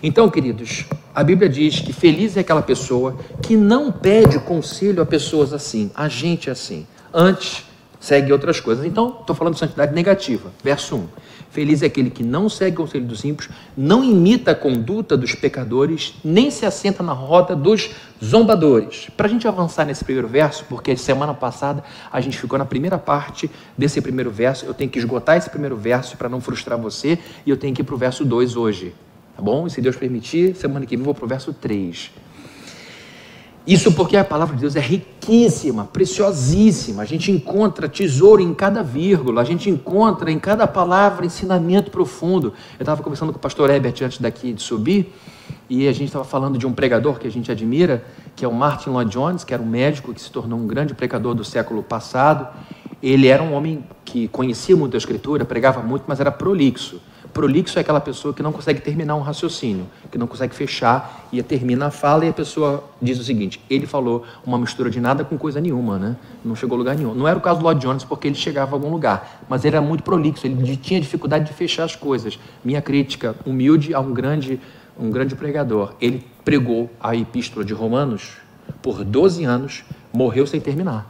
Então, 0.03 0.29
queridos, 0.29 0.85
a 1.15 1.23
Bíblia 1.23 1.47
diz 1.47 1.79
que 1.79 1.93
feliz 1.93 2.35
é 2.35 2.41
aquela 2.41 2.61
pessoa 2.61 3.15
que 3.41 3.55
não 3.55 3.91
pede 3.91 4.39
conselho 4.39 5.01
a 5.01 5.05
pessoas 5.05 5.53
assim, 5.53 5.89
a 5.95 6.07
gente 6.07 6.49
assim. 6.49 6.85
Antes, 7.13 7.65
segue 8.01 8.33
outras 8.33 8.59
coisas. 8.59 8.83
Então, 8.83 9.19
estou 9.21 9.33
falando 9.35 9.53
de 9.53 9.59
santidade 9.59 9.93
negativa. 9.93 10.51
Verso 10.61 10.97
1. 10.97 11.07
Feliz 11.51 11.83
é 11.83 11.85
aquele 11.85 12.09
que 12.09 12.23
não 12.23 12.49
segue 12.49 12.77
o 12.77 12.79
conselho 12.81 13.05
dos 13.05 13.23
ímpios, 13.23 13.49
não 13.77 14.03
imita 14.03 14.51
a 14.51 14.55
conduta 14.55 15.15
dos 15.15 15.35
pecadores, 15.35 16.15
nem 16.23 16.49
se 16.49 16.65
assenta 16.65 17.03
na 17.03 17.11
roda 17.11 17.55
dos 17.55 17.91
zombadores. 18.23 19.09
Para 19.15 19.27
a 19.27 19.29
gente 19.29 19.47
avançar 19.47 19.85
nesse 19.85 20.03
primeiro 20.03 20.27
verso, 20.27 20.65
porque 20.67 20.95
semana 20.95 21.33
passada 21.33 21.83
a 22.11 22.21
gente 22.21 22.37
ficou 22.37 22.57
na 22.57 22.65
primeira 22.65 22.97
parte 22.97 23.51
desse 23.77 24.01
primeiro 24.01 24.31
verso, 24.31 24.65
eu 24.65 24.73
tenho 24.73 24.89
que 24.89 24.97
esgotar 24.97 25.37
esse 25.37 25.49
primeiro 25.49 25.75
verso 25.75 26.17
para 26.17 26.29
não 26.29 26.39
frustrar 26.39 26.79
você, 26.79 27.19
e 27.45 27.49
eu 27.49 27.57
tenho 27.57 27.75
que 27.75 27.81
ir 27.81 27.85
para 27.85 27.95
o 27.95 27.97
verso 27.97 28.23
2 28.23 28.55
hoje. 28.55 28.95
Tá 29.35 29.41
bom? 29.41 29.67
E 29.67 29.69
se 29.69 29.81
Deus 29.81 29.97
permitir, 29.97 30.55
semana 30.55 30.85
que 30.85 30.95
vem 30.95 31.01
eu 31.01 31.05
vou 31.05 31.13
para 31.13 31.25
o 31.25 31.27
verso 31.27 31.53
3. 31.53 32.11
Isso 33.65 33.91
porque 33.91 34.17
a 34.17 34.23
palavra 34.23 34.55
de 34.55 34.61
Deus 34.61 34.75
é 34.75 34.79
riquíssima, 34.79 35.85
preciosíssima. 35.85 37.03
A 37.03 37.05
gente 37.05 37.31
encontra 37.31 37.87
tesouro 37.87 38.41
em 38.41 38.55
cada 38.55 38.81
vírgula, 38.81 39.41
a 39.41 39.45
gente 39.45 39.69
encontra 39.69 40.31
em 40.31 40.39
cada 40.39 40.65
palavra 40.65 41.27
ensinamento 41.27 41.91
profundo. 41.91 42.53
Eu 42.79 42.83
estava 42.83 43.03
conversando 43.03 43.31
com 43.31 43.37
o 43.37 43.41
pastor 43.41 43.69
Herbert 43.69 43.93
antes 44.01 44.17
daqui 44.17 44.51
de 44.51 44.63
subir, 44.63 45.13
e 45.69 45.87
a 45.87 45.93
gente 45.93 46.07
estava 46.07 46.25
falando 46.25 46.57
de 46.57 46.65
um 46.65 46.73
pregador 46.73 47.19
que 47.19 47.27
a 47.27 47.31
gente 47.31 47.51
admira, 47.51 48.03
que 48.35 48.43
é 48.43 48.47
o 48.47 48.53
Martin 48.53 48.89
Lloyd 48.89 49.11
Jones, 49.11 49.43
que 49.43 49.53
era 49.53 49.61
um 49.61 49.67
médico 49.67 50.11
que 50.11 50.21
se 50.21 50.31
tornou 50.31 50.57
um 50.57 50.65
grande 50.65 50.95
pregador 50.95 51.35
do 51.35 51.43
século 51.43 51.83
passado. 51.83 52.47
Ele 53.01 53.27
era 53.27 53.43
um 53.43 53.53
homem 53.53 53.83
que 54.03 54.27
conhecia 54.27 54.75
muito 54.75 54.95
a 54.95 54.97
escritura, 54.97 55.45
pregava 55.45 55.81
muito, 55.81 56.05
mas 56.07 56.19
era 56.19 56.31
prolixo. 56.31 56.99
Prolixo 57.33 57.77
é 57.77 57.81
aquela 57.81 58.01
pessoa 58.01 58.33
que 58.33 58.43
não 58.43 58.51
consegue 58.51 58.81
terminar 58.81 59.15
um 59.15 59.21
raciocínio, 59.21 59.85
que 60.11 60.17
não 60.17 60.27
consegue 60.27 60.53
fechar 60.53 61.27
e 61.31 61.41
termina 61.41 61.87
a 61.87 61.91
fala 61.91 62.25
e 62.25 62.29
a 62.29 62.33
pessoa 62.33 62.83
diz 63.01 63.19
o 63.19 63.23
seguinte: 63.23 63.61
ele 63.69 63.85
falou 63.85 64.25
uma 64.45 64.57
mistura 64.57 64.89
de 64.89 64.99
nada 64.99 65.23
com 65.23 65.37
coisa 65.37 65.61
nenhuma, 65.61 65.97
né? 65.97 66.17
Não 66.43 66.55
chegou 66.55 66.75
a 66.75 66.79
lugar 66.79 66.95
nenhum. 66.95 67.13
Não 67.13 67.27
era 67.27 67.37
o 67.37 67.41
caso 67.41 67.59
do 67.59 67.63
Lloyd 67.63 67.79
Jones 67.79 68.03
porque 68.03 68.27
ele 68.27 68.35
chegava 68.35 68.71
a 68.71 68.75
algum 68.75 68.89
lugar, 68.89 69.43
mas 69.47 69.63
ele 69.63 69.75
era 69.75 69.85
muito 69.85 70.03
prolixo, 70.03 70.45
ele 70.45 70.75
tinha 70.75 70.99
dificuldade 70.99 71.45
de 71.45 71.53
fechar 71.53 71.85
as 71.85 71.95
coisas. 71.95 72.37
Minha 72.63 72.81
crítica 72.81 73.35
humilde 73.45 73.93
a 73.93 73.99
um 73.99 74.13
grande, 74.13 74.59
um 74.99 75.09
grande 75.09 75.35
pregador. 75.35 75.93
Ele 76.01 76.25
pregou 76.43 76.89
a 76.99 77.15
epístola 77.15 77.63
de 77.63 77.73
Romanos 77.73 78.37
por 78.81 79.03
12 79.03 79.45
anos, 79.45 79.83
morreu 80.13 80.45
sem 80.45 80.59
terminar 80.59 81.09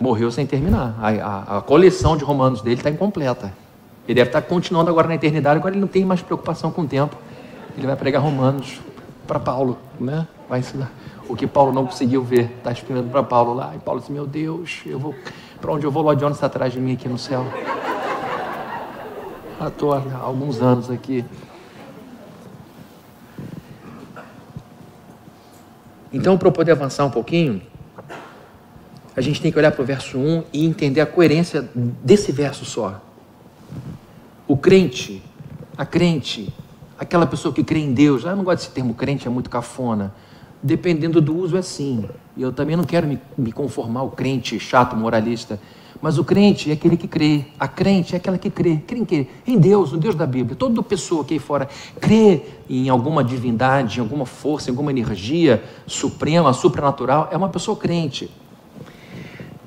morreu 0.00 0.30
sem 0.30 0.46
terminar. 0.46 0.96
A, 0.98 1.08
a, 1.10 1.58
a 1.58 1.60
coleção 1.60 2.16
de 2.16 2.24
romanos 2.24 2.62
dele 2.62 2.76
está 2.76 2.88
incompleta. 2.88 3.52
Ele 4.10 4.16
deve 4.16 4.30
estar 4.30 4.42
continuando 4.42 4.90
agora 4.90 5.06
na 5.06 5.14
eternidade, 5.14 5.56
agora 5.56 5.72
ele 5.72 5.80
não 5.80 5.86
tem 5.86 6.04
mais 6.04 6.20
preocupação 6.20 6.72
com 6.72 6.82
o 6.82 6.86
tempo. 6.86 7.16
Ele 7.78 7.86
vai 7.86 7.94
pregar 7.94 8.20
Romanos 8.20 8.80
para 9.24 9.38
Paulo, 9.38 9.78
né? 10.00 10.26
Vai 10.48 10.58
ensinar 10.58 10.90
o 11.28 11.36
que 11.36 11.46
Paulo 11.46 11.72
não 11.72 11.86
conseguiu 11.86 12.20
ver, 12.20 12.50
está 12.58 12.72
explicando 12.72 13.08
para 13.08 13.22
Paulo 13.22 13.54
lá. 13.54 13.72
E 13.72 13.78
Paulo 13.78 14.00
disse: 14.00 14.10
Meu 14.10 14.26
Deus, 14.26 14.80
eu 14.84 14.98
vou 14.98 15.14
para 15.60 15.70
onde 15.70 15.86
eu 15.86 15.92
vou? 15.92 16.02
Lloyd 16.02 16.20
Jones 16.20 16.38
está 16.38 16.48
atrás 16.48 16.72
de 16.72 16.80
mim 16.80 16.94
aqui 16.94 17.08
no 17.08 17.16
céu. 17.16 17.46
Estou 19.64 19.92
há 19.92 20.02
alguns 20.20 20.60
anos 20.60 20.90
aqui. 20.90 21.24
Então, 26.12 26.36
para 26.36 26.48
eu 26.48 26.52
poder 26.52 26.72
avançar 26.72 27.04
um 27.04 27.10
pouquinho, 27.10 27.62
a 29.16 29.20
gente 29.20 29.40
tem 29.40 29.52
que 29.52 29.58
olhar 29.58 29.70
para 29.70 29.82
o 29.82 29.86
verso 29.86 30.18
1 30.18 30.42
e 30.52 30.66
entender 30.66 31.00
a 31.00 31.06
coerência 31.06 31.70
desse 32.02 32.32
verso 32.32 32.64
só. 32.64 33.00
O 34.50 34.56
crente, 34.56 35.22
a 35.78 35.86
crente, 35.86 36.52
aquela 36.98 37.24
pessoa 37.24 37.54
que 37.54 37.62
crê 37.62 37.78
em 37.78 37.92
Deus, 37.92 38.26
ah, 38.26 38.30
eu 38.30 38.36
não 38.36 38.42
gosto 38.42 38.62
desse 38.62 38.70
termo 38.72 38.94
crente, 38.94 39.28
é 39.28 39.30
muito 39.30 39.48
cafona. 39.48 40.12
Dependendo 40.60 41.20
do 41.20 41.36
uso, 41.36 41.56
é 41.56 41.62
sim. 41.62 42.04
E 42.36 42.42
eu 42.42 42.50
também 42.50 42.74
não 42.74 42.82
quero 42.82 43.06
me, 43.06 43.20
me 43.38 43.52
conformar 43.52 44.00
ao 44.00 44.10
crente 44.10 44.58
chato, 44.58 44.96
moralista. 44.96 45.60
Mas 46.02 46.18
o 46.18 46.24
crente 46.24 46.68
é 46.68 46.72
aquele 46.72 46.96
que 46.96 47.06
crê. 47.06 47.44
A 47.60 47.68
crente 47.68 48.14
é 48.14 48.16
aquela 48.16 48.36
que 48.36 48.50
crê. 48.50 48.78
Crê 48.78 48.98
em 48.98 49.04
quê? 49.04 49.28
Em 49.46 49.56
Deus, 49.56 49.92
no 49.92 49.98
Deus 49.98 50.16
da 50.16 50.26
Bíblia. 50.26 50.56
Toda 50.56 50.82
pessoa 50.82 51.24
que 51.24 51.34
aí 51.34 51.38
fora 51.38 51.68
crê 52.00 52.42
em 52.68 52.88
alguma 52.88 53.22
divindade, 53.22 53.98
em 53.98 54.02
alguma 54.02 54.26
força, 54.26 54.68
em 54.68 54.72
alguma 54.72 54.90
energia 54.90 55.62
suprema, 55.86 56.52
supranatural, 56.52 57.28
é 57.30 57.36
uma 57.36 57.50
pessoa 57.50 57.76
crente. 57.76 58.28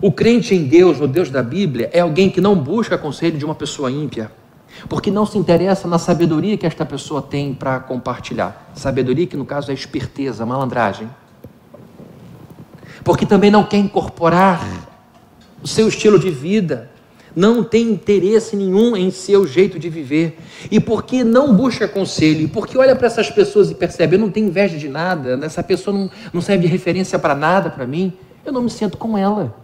O 0.01 0.11
crente 0.11 0.53
em 0.53 0.65
Deus, 0.65 0.99
no 0.99 1.07
Deus 1.07 1.29
da 1.29 1.41
Bíblia, 1.41 1.89
é 1.93 2.01
alguém 2.01 2.29
que 2.29 2.41
não 2.41 2.53
busca 2.53 2.97
conselho 2.97 3.37
de 3.37 3.45
uma 3.45 3.55
pessoa 3.55 3.89
ímpia 3.89 4.42
porque 4.87 5.11
não 5.11 5.25
se 5.25 5.37
interessa 5.37 5.87
na 5.87 5.97
sabedoria 5.97 6.57
que 6.57 6.65
esta 6.65 6.85
pessoa 6.85 7.21
tem 7.21 7.53
para 7.53 7.79
compartilhar. 7.79 8.71
Sabedoria 8.73 9.27
que 9.27 9.37
no 9.37 9.45
caso 9.45 9.71
é 9.71 9.73
esperteza, 9.73 10.45
malandragem. 10.45 11.09
Porque 13.03 13.25
também 13.25 13.51
não 13.51 13.63
quer 13.63 13.77
incorporar 13.77 14.65
o 15.61 15.67
seu 15.67 15.87
estilo 15.87 16.19
de 16.19 16.29
vida, 16.29 16.89
não 17.35 17.63
tem 17.63 17.89
interesse 17.89 18.55
nenhum 18.55 18.95
em 18.95 19.09
seu 19.11 19.47
jeito 19.47 19.79
de 19.79 19.89
viver. 19.89 20.37
E 20.69 20.79
porque 20.79 21.23
não 21.23 21.55
busca 21.55 21.87
conselho, 21.87 22.49
porque 22.49 22.77
olha 22.77 22.95
para 22.95 23.07
essas 23.07 23.29
pessoas 23.29 23.71
e 23.71 23.75
percebe, 23.75 24.15
eu 24.15 24.19
não 24.19 24.29
tenho 24.29 24.47
inveja 24.47 24.77
de 24.77 24.87
nada, 24.87 25.39
essa 25.43 25.63
pessoa 25.63 25.97
não, 25.97 26.11
não 26.31 26.41
serve 26.41 26.63
de 26.63 26.71
referência 26.71 27.17
para 27.17 27.35
nada 27.35 27.69
para 27.69 27.87
mim, 27.87 28.13
eu 28.45 28.51
não 28.51 28.61
me 28.61 28.69
sinto 28.69 28.97
com 28.97 29.17
ela 29.17 29.62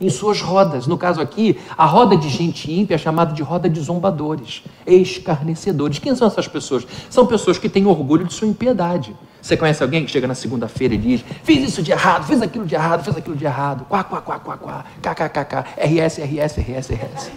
em 0.00 0.08
suas 0.08 0.40
rodas. 0.40 0.86
No 0.86 0.96
caso 0.96 1.20
aqui, 1.20 1.58
a 1.76 1.84
roda 1.84 2.16
de 2.16 2.28
gente 2.28 2.72
ímpia 2.72 2.94
é 2.94 2.98
chamada 2.98 3.32
de 3.34 3.42
roda 3.42 3.68
de 3.68 3.78
zombadores, 3.80 4.62
escarnecedores. 4.86 5.98
Quem 5.98 6.14
são 6.14 6.26
essas 6.26 6.48
pessoas? 6.48 6.86
São 7.10 7.26
pessoas 7.26 7.58
que 7.58 7.68
têm 7.68 7.86
orgulho 7.86 8.24
de 8.24 8.32
sua 8.32 8.48
impiedade. 8.48 9.14
Você 9.42 9.56
conhece 9.56 9.82
alguém 9.82 10.04
que 10.04 10.10
chega 10.10 10.26
na 10.26 10.34
segunda-feira 10.34 10.94
e 10.94 10.98
diz: 10.98 11.24
Fiz 11.42 11.68
isso 11.68 11.82
de 11.82 11.92
errado, 11.92 12.26
fiz 12.26 12.40
aquilo 12.42 12.66
de 12.66 12.74
errado, 12.74 13.04
fiz 13.04 13.16
aquilo 13.16 13.36
de 13.36 13.44
errado. 13.44 13.84
Quá, 13.88 14.04
quá, 14.04 14.20
quá, 14.20 14.38
quá, 14.38 14.56
quá. 14.56 14.84
KKKK. 15.02 15.64
RS, 15.76 16.18
RS, 16.18 16.58
RS, 16.58 16.90
RS. 16.90 17.30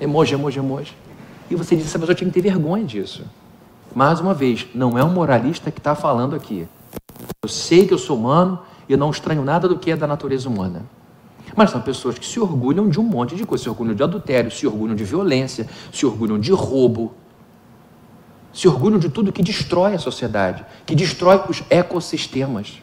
Emoji, 0.00 0.34
emoji, 0.34 0.58
emoji. 0.58 0.92
E 1.50 1.54
você 1.54 1.76
diz: 1.76 1.86
essa 1.86 1.98
pessoa 1.98 2.14
tinha 2.14 2.28
que 2.28 2.34
ter 2.34 2.48
vergonha 2.48 2.84
disso. 2.84 3.24
Mais 3.94 4.20
uma 4.20 4.34
vez, 4.34 4.66
não 4.74 4.98
é 4.98 5.04
um 5.04 5.10
moralista 5.10 5.70
que 5.70 5.78
está 5.78 5.94
falando 5.94 6.34
aqui. 6.36 6.66
Eu 7.42 7.48
sei 7.48 7.86
que 7.86 7.94
eu 7.94 7.98
sou 7.98 8.16
humano 8.18 8.58
e 8.88 8.96
não 8.96 9.10
estranho 9.10 9.42
nada 9.42 9.68
do 9.68 9.78
que 9.78 9.90
é 9.90 9.96
da 9.96 10.06
natureza 10.06 10.48
humana. 10.48 10.82
Mas 11.56 11.70
são 11.70 11.80
pessoas 11.80 12.18
que 12.18 12.26
se 12.26 12.38
orgulham 12.38 12.86
de 12.86 13.00
um 13.00 13.02
monte 13.02 13.34
de 13.34 13.46
coisa, 13.46 13.64
se 13.64 13.70
orgulham 13.70 13.94
de 13.94 14.02
adultério, 14.02 14.50
se 14.50 14.66
orgulham 14.66 14.94
de 14.94 15.04
violência, 15.04 15.66
se 15.90 16.04
orgulham 16.04 16.38
de 16.38 16.52
roubo, 16.52 17.14
se 18.52 18.68
orgulham 18.68 18.98
de 18.98 19.08
tudo 19.08 19.32
que 19.32 19.42
destrói 19.42 19.94
a 19.94 19.98
sociedade, 19.98 20.64
que 20.84 20.94
destrói 20.94 21.40
os 21.48 21.62
ecossistemas. 21.70 22.82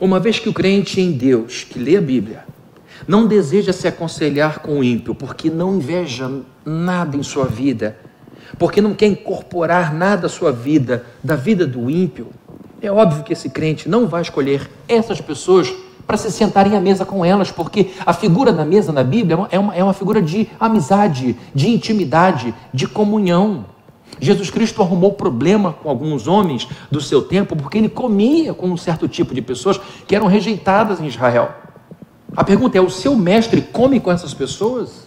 Uma 0.00 0.18
vez 0.18 0.38
que 0.38 0.48
o 0.48 0.52
crente 0.52 1.00
em 1.00 1.12
Deus, 1.12 1.64
que 1.64 1.78
lê 1.78 1.96
a 1.96 2.00
Bíblia, 2.02 2.44
não 3.06 3.26
deseja 3.26 3.72
se 3.72 3.86
aconselhar 3.86 4.60
com 4.60 4.78
o 4.78 4.84
ímpio, 4.84 5.14
porque 5.14 5.50
não 5.50 5.76
inveja 5.76 6.30
nada 6.64 7.16
em 7.16 7.22
sua 7.22 7.44
vida, 7.44 7.98
porque 8.58 8.80
não 8.80 8.94
quer 8.94 9.06
incorporar 9.06 9.92
nada 9.92 10.26
à 10.26 10.30
sua 10.30 10.52
vida, 10.52 11.04
da 11.22 11.36
vida 11.36 11.66
do 11.66 11.90
ímpio, 11.90 12.28
é 12.80 12.90
óbvio 12.90 13.24
que 13.24 13.32
esse 13.32 13.48
crente 13.48 13.88
não 13.88 14.06
vai 14.06 14.22
escolher 14.22 14.70
essas 14.88 15.20
pessoas 15.20 15.72
para 16.06 16.16
se 16.16 16.30
sentarem 16.30 16.76
à 16.76 16.80
mesa 16.80 17.04
com 17.04 17.24
elas, 17.24 17.50
porque 17.50 17.90
a 18.04 18.12
figura 18.12 18.52
da 18.52 18.64
mesa 18.64 18.92
na 18.92 19.02
Bíblia 19.02 19.46
é 19.50 19.58
uma, 19.58 19.74
é 19.74 19.82
uma 19.82 19.92
figura 19.92 20.22
de 20.22 20.48
amizade, 20.60 21.36
de 21.54 21.68
intimidade, 21.68 22.54
de 22.72 22.86
comunhão. 22.86 23.64
Jesus 24.20 24.48
Cristo 24.50 24.80
arrumou 24.82 25.12
problema 25.12 25.72
com 25.72 25.90
alguns 25.90 26.28
homens 26.28 26.68
do 26.90 27.00
seu 27.00 27.22
tempo 27.22 27.56
porque 27.56 27.76
ele 27.76 27.88
comia 27.88 28.54
com 28.54 28.68
um 28.68 28.76
certo 28.76 29.08
tipo 29.08 29.34
de 29.34 29.42
pessoas 29.42 29.80
que 30.06 30.14
eram 30.14 30.26
rejeitadas 30.26 31.00
em 31.00 31.06
Israel. 31.06 31.50
A 32.36 32.44
pergunta 32.44 32.78
é: 32.78 32.80
o 32.80 32.88
seu 32.88 33.16
mestre 33.16 33.60
come 33.60 33.98
com 33.98 34.12
essas 34.12 34.32
pessoas? 34.32 35.05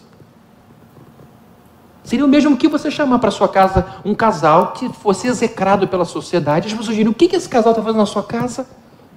Seria 2.10 2.26
o 2.26 2.28
mesmo 2.28 2.58
que 2.58 2.67
você 2.67 2.89
chamar 2.89 3.19
para 3.19 3.30
sua 3.30 3.48
casa 3.48 3.86
um 4.04 4.15
casal 4.15 4.72
que 4.72 4.89
fosse 4.89 5.28
execrado 5.28 5.88
pela 5.88 6.06
sociedade. 6.06 6.65
As 6.65 6.74
pessoas 6.74 6.95
diriam: 6.95 7.12
o 7.12 7.13
que, 7.13 7.36
esse 7.36 7.48
casal 7.48 7.72
está 7.72 7.84
fazendo 7.84 8.00
na 8.00 8.08
sua 8.08 8.24
casa? 8.24 8.65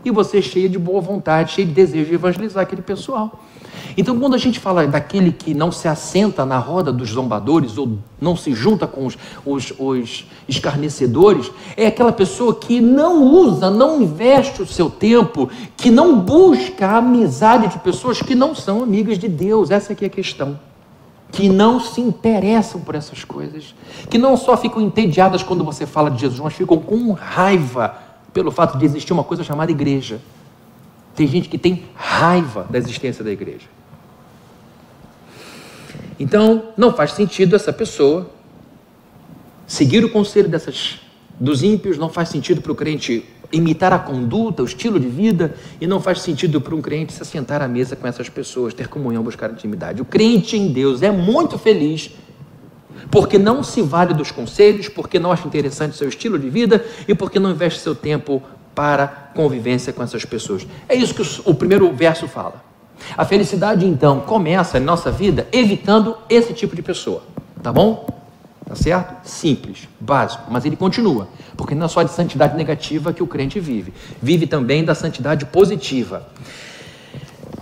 E 0.04 0.10
você 0.10 0.42
cheia 0.42 0.68
de 0.68 0.78
boa 0.78 1.00
vontade, 1.00 1.52
cheio 1.52 1.66
de 1.66 1.72
desejo 1.72 2.10
de 2.10 2.16
evangelizar 2.16 2.62
aquele 2.62 2.82
pessoal. 2.82 3.40
Então, 3.96 4.20
quando 4.20 4.34
a 4.34 4.38
gente 4.38 4.60
fala 4.60 4.86
daquele 4.86 5.32
que 5.32 5.54
não 5.54 5.72
se 5.72 5.88
assenta 5.88 6.44
na 6.44 6.58
roda 6.58 6.92
dos 6.92 7.08
zombadores 7.08 7.78
ou 7.78 7.96
não 8.20 8.36
se 8.36 8.52
junta 8.52 8.86
com 8.86 9.06
os, 9.06 9.16
os, 9.46 9.72
os 9.78 10.26
escarnecedores, 10.46 11.50
é 11.78 11.86
aquela 11.86 12.12
pessoa 12.12 12.54
que 12.54 12.78
não 12.78 13.22
usa, 13.24 13.70
não 13.70 14.02
investe 14.02 14.60
o 14.60 14.66
seu 14.66 14.90
tempo, 14.90 15.48
que 15.78 15.90
não 15.90 16.18
busca 16.18 16.88
a 16.88 16.96
amizade 16.98 17.68
de 17.68 17.78
pessoas 17.78 18.20
que 18.20 18.34
não 18.34 18.54
são 18.54 18.82
amigas 18.82 19.18
de 19.18 19.28
Deus. 19.28 19.70
Essa 19.70 19.94
aqui 19.94 20.04
é 20.04 20.08
a 20.08 20.10
questão 20.10 20.58
que 21.32 21.48
não 21.48 21.80
se 21.80 22.00
interessam 22.00 22.82
por 22.82 22.94
essas 22.94 23.24
coisas, 23.24 23.74
que 24.10 24.18
não 24.18 24.36
só 24.36 24.54
ficam 24.54 24.82
entediadas 24.82 25.42
quando 25.42 25.64
você 25.64 25.86
fala 25.86 26.10
de 26.10 26.20
Jesus, 26.20 26.38
mas 26.38 26.52
ficam 26.52 26.78
com 26.78 27.12
raiva 27.12 27.96
pelo 28.34 28.50
fato 28.50 28.76
de 28.76 28.84
existir 28.84 29.14
uma 29.14 29.24
coisa 29.24 29.42
chamada 29.42 29.72
igreja. 29.72 30.20
Tem 31.16 31.26
gente 31.26 31.48
que 31.48 31.56
tem 31.56 31.84
raiva 31.94 32.66
da 32.68 32.78
existência 32.78 33.24
da 33.24 33.30
igreja. 33.32 33.66
Então, 36.20 36.68
não 36.76 36.92
faz 36.92 37.12
sentido 37.12 37.56
essa 37.56 37.72
pessoa 37.72 38.30
seguir 39.66 40.04
o 40.04 40.10
conselho 40.10 40.48
dessas 40.48 41.00
dos 41.40 41.62
ímpios, 41.62 41.96
não 41.96 42.10
faz 42.10 42.28
sentido 42.28 42.60
para 42.60 42.72
o 42.72 42.74
crente 42.74 43.26
imitar 43.52 43.92
a 43.92 43.98
conduta, 43.98 44.62
o 44.62 44.64
estilo 44.64 44.98
de 44.98 45.08
vida, 45.08 45.54
e 45.80 45.86
não 45.86 46.00
faz 46.00 46.20
sentido 46.20 46.60
para 46.60 46.74
um 46.74 46.80
crente 46.80 47.12
se 47.12 47.24
sentar 47.24 47.60
à 47.60 47.68
mesa 47.68 47.94
com 47.94 48.06
essas 48.06 48.28
pessoas, 48.28 48.72
ter 48.72 48.88
comunhão, 48.88 49.22
buscar 49.22 49.50
intimidade. 49.50 50.00
O 50.00 50.04
crente 50.04 50.56
em 50.56 50.72
Deus 50.72 51.02
é 51.02 51.10
muito 51.10 51.58
feliz 51.58 52.10
porque 53.10 53.38
não 53.38 53.62
se 53.62 53.82
vale 53.82 54.14
dos 54.14 54.30
conselhos, 54.30 54.88
porque 54.88 55.18
não 55.18 55.30
acha 55.30 55.46
interessante 55.46 55.96
seu 55.96 56.08
estilo 56.08 56.38
de 56.38 56.48
vida 56.48 56.84
e 57.06 57.14
porque 57.14 57.38
não 57.38 57.50
investe 57.50 57.80
seu 57.80 57.94
tempo 57.94 58.42
para 58.74 59.06
convivência 59.34 59.92
com 59.92 60.02
essas 60.02 60.24
pessoas. 60.24 60.66
É 60.88 60.94
isso 60.94 61.14
que 61.14 61.22
o 61.44 61.54
primeiro 61.54 61.92
verso 61.92 62.26
fala. 62.26 62.64
A 63.16 63.24
felicidade, 63.24 63.84
então, 63.84 64.20
começa 64.20 64.78
em 64.78 64.82
nossa 64.82 65.10
vida 65.10 65.46
evitando 65.52 66.16
esse 66.28 66.54
tipo 66.54 66.74
de 66.74 66.82
pessoa. 66.82 67.22
Tá 67.62 67.72
bom? 67.72 68.21
Tá 68.64 68.74
certo? 68.74 69.26
Simples, 69.28 69.88
básico, 70.00 70.44
mas 70.50 70.64
ele 70.64 70.76
continua, 70.76 71.28
porque 71.56 71.74
não 71.74 71.86
é 71.86 71.88
só 71.88 72.02
de 72.02 72.12
santidade 72.12 72.56
negativa 72.56 73.12
que 73.12 73.22
o 73.22 73.26
crente 73.26 73.58
vive, 73.58 73.92
vive 74.20 74.46
também 74.46 74.84
da 74.84 74.94
santidade 74.94 75.44
positiva. 75.46 76.26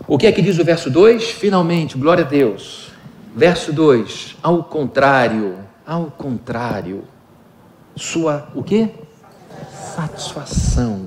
O 0.06 0.18
que 0.18 0.26
é 0.26 0.32
que 0.32 0.42
diz 0.42 0.58
o 0.58 0.64
verso 0.64 0.90
2? 0.90 1.30
Finalmente, 1.30 1.96
glória 1.96 2.24
a 2.24 2.28
Deus. 2.28 2.90
Verso 3.34 3.72
2, 3.72 4.36
ao 4.42 4.64
contrário, 4.64 5.58
ao 5.86 6.06
contrário, 6.06 7.04
sua 7.96 8.48
o 8.54 8.62
quê? 8.62 8.90
Satisfação 9.94 11.06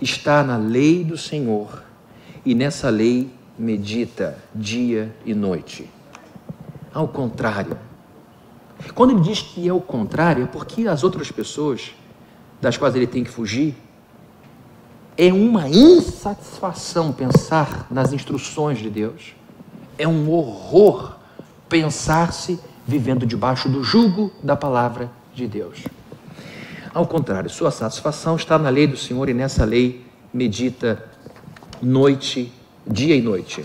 está 0.00 0.42
na 0.44 0.56
lei 0.56 1.04
do 1.04 1.16
Senhor 1.16 1.82
e 2.44 2.54
nessa 2.54 2.88
lei 2.88 3.30
medita 3.58 4.38
dia 4.54 5.14
e 5.24 5.34
noite. 5.34 5.90
Ao 6.92 7.08
contrário. 7.08 7.76
Quando 8.94 9.12
ele 9.12 9.20
diz 9.20 9.40
que 9.42 9.68
é 9.68 9.72
o 9.72 9.80
contrário, 9.80 10.44
é 10.44 10.46
porque 10.46 10.86
as 10.86 11.02
outras 11.02 11.30
pessoas 11.30 11.94
das 12.60 12.76
quais 12.76 12.94
ele 12.94 13.06
tem 13.06 13.24
que 13.24 13.30
fugir 13.30 13.74
é 15.18 15.32
uma 15.32 15.68
insatisfação 15.68 17.12
pensar 17.12 17.86
nas 17.90 18.12
instruções 18.12 18.78
de 18.78 18.90
Deus. 18.90 19.34
É 19.98 20.06
um 20.06 20.30
horror 20.30 21.16
pensar-se 21.68 22.60
vivendo 22.86 23.26
debaixo 23.26 23.68
do 23.68 23.82
jugo 23.82 24.30
da 24.42 24.54
palavra 24.54 25.10
de 25.34 25.48
Deus. 25.48 25.84
Ao 26.92 27.06
contrário, 27.06 27.50
sua 27.50 27.70
satisfação 27.70 28.36
está 28.36 28.58
na 28.58 28.68
lei 28.68 28.86
do 28.86 28.96
Senhor 28.96 29.28
e 29.28 29.34
nessa 29.34 29.64
lei 29.64 30.06
medita 30.32 31.02
noite, 31.82 32.52
dia 32.86 33.16
e 33.16 33.22
noite. 33.22 33.64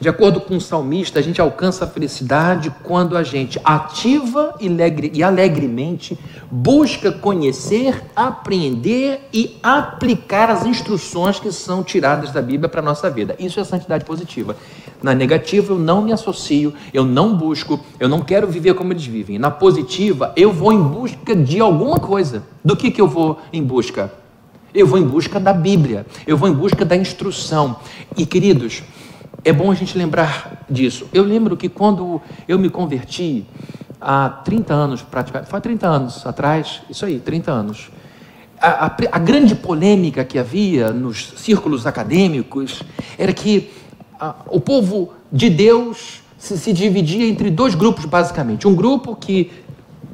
De 0.00 0.08
acordo 0.08 0.40
com 0.40 0.56
o 0.56 0.60
salmista, 0.60 1.18
a 1.18 1.22
gente 1.22 1.40
alcança 1.40 1.84
a 1.84 1.88
felicidade 1.88 2.72
quando 2.82 3.16
a 3.16 3.22
gente 3.22 3.60
ativa 3.64 4.54
e, 4.60 4.68
alegre, 4.68 5.10
e 5.14 5.22
alegremente 5.22 6.18
busca 6.50 7.10
conhecer, 7.10 8.02
aprender 8.14 9.28
e 9.32 9.56
aplicar 9.62 10.50
as 10.50 10.66
instruções 10.66 11.38
que 11.38 11.50
são 11.52 11.82
tiradas 11.82 12.32
da 12.32 12.42
Bíblia 12.42 12.68
para 12.68 12.80
a 12.80 12.84
nossa 12.84 13.08
vida. 13.08 13.34
Isso 13.38 13.60
é 13.60 13.64
santidade 13.64 14.04
positiva. 14.04 14.56
Na 15.02 15.14
negativa, 15.14 15.72
eu 15.72 15.78
não 15.78 16.02
me 16.02 16.12
associo, 16.12 16.72
eu 16.92 17.04
não 17.04 17.36
busco, 17.36 17.78
eu 18.00 18.08
não 18.08 18.20
quero 18.20 18.46
viver 18.46 18.74
como 18.74 18.92
eles 18.92 19.04
vivem. 19.04 19.38
Na 19.38 19.50
positiva, 19.50 20.32
eu 20.36 20.52
vou 20.52 20.72
em 20.72 20.82
busca 20.82 21.36
de 21.36 21.60
alguma 21.60 21.98
coisa. 21.98 22.42
Do 22.64 22.76
que, 22.76 22.90
que 22.90 23.00
eu 23.00 23.08
vou 23.08 23.38
em 23.52 23.62
busca? 23.62 24.10
Eu 24.74 24.86
vou 24.86 24.98
em 24.98 25.06
busca 25.06 25.38
da 25.38 25.52
Bíblia, 25.52 26.04
eu 26.26 26.36
vou 26.36 26.48
em 26.48 26.52
busca 26.52 26.84
da 26.84 26.96
instrução. 26.96 27.76
E 28.16 28.26
queridos, 28.26 28.82
é 29.42 29.52
bom 29.52 29.70
a 29.70 29.74
gente 29.74 29.96
lembrar 29.96 30.64
disso. 30.68 31.06
Eu 31.12 31.24
lembro 31.24 31.56
que 31.56 31.68
quando 31.68 32.20
eu 32.46 32.58
me 32.58 32.68
converti, 32.68 33.46
há 34.00 34.28
30 34.28 34.74
anos, 34.74 35.02
praticamente, 35.02 35.50
foi 35.50 35.60
30 35.60 35.86
anos 35.86 36.26
atrás, 36.26 36.82
isso 36.90 37.04
aí, 37.06 37.18
30 37.18 37.50
anos. 37.50 37.90
A, 38.60 38.86
a, 38.86 38.96
a 39.12 39.18
grande 39.18 39.54
polêmica 39.54 40.24
que 40.24 40.38
havia 40.38 40.90
nos 40.90 41.32
círculos 41.36 41.86
acadêmicos 41.86 42.82
era 43.18 43.32
que 43.32 43.70
a, 44.20 44.34
o 44.46 44.60
povo 44.60 45.14
de 45.32 45.50
Deus 45.50 46.22
se, 46.38 46.58
se 46.58 46.72
dividia 46.72 47.26
entre 47.26 47.50
dois 47.50 47.74
grupos, 47.74 48.04
basicamente. 48.04 48.68
Um 48.68 48.74
grupo 48.74 49.16
que 49.16 49.50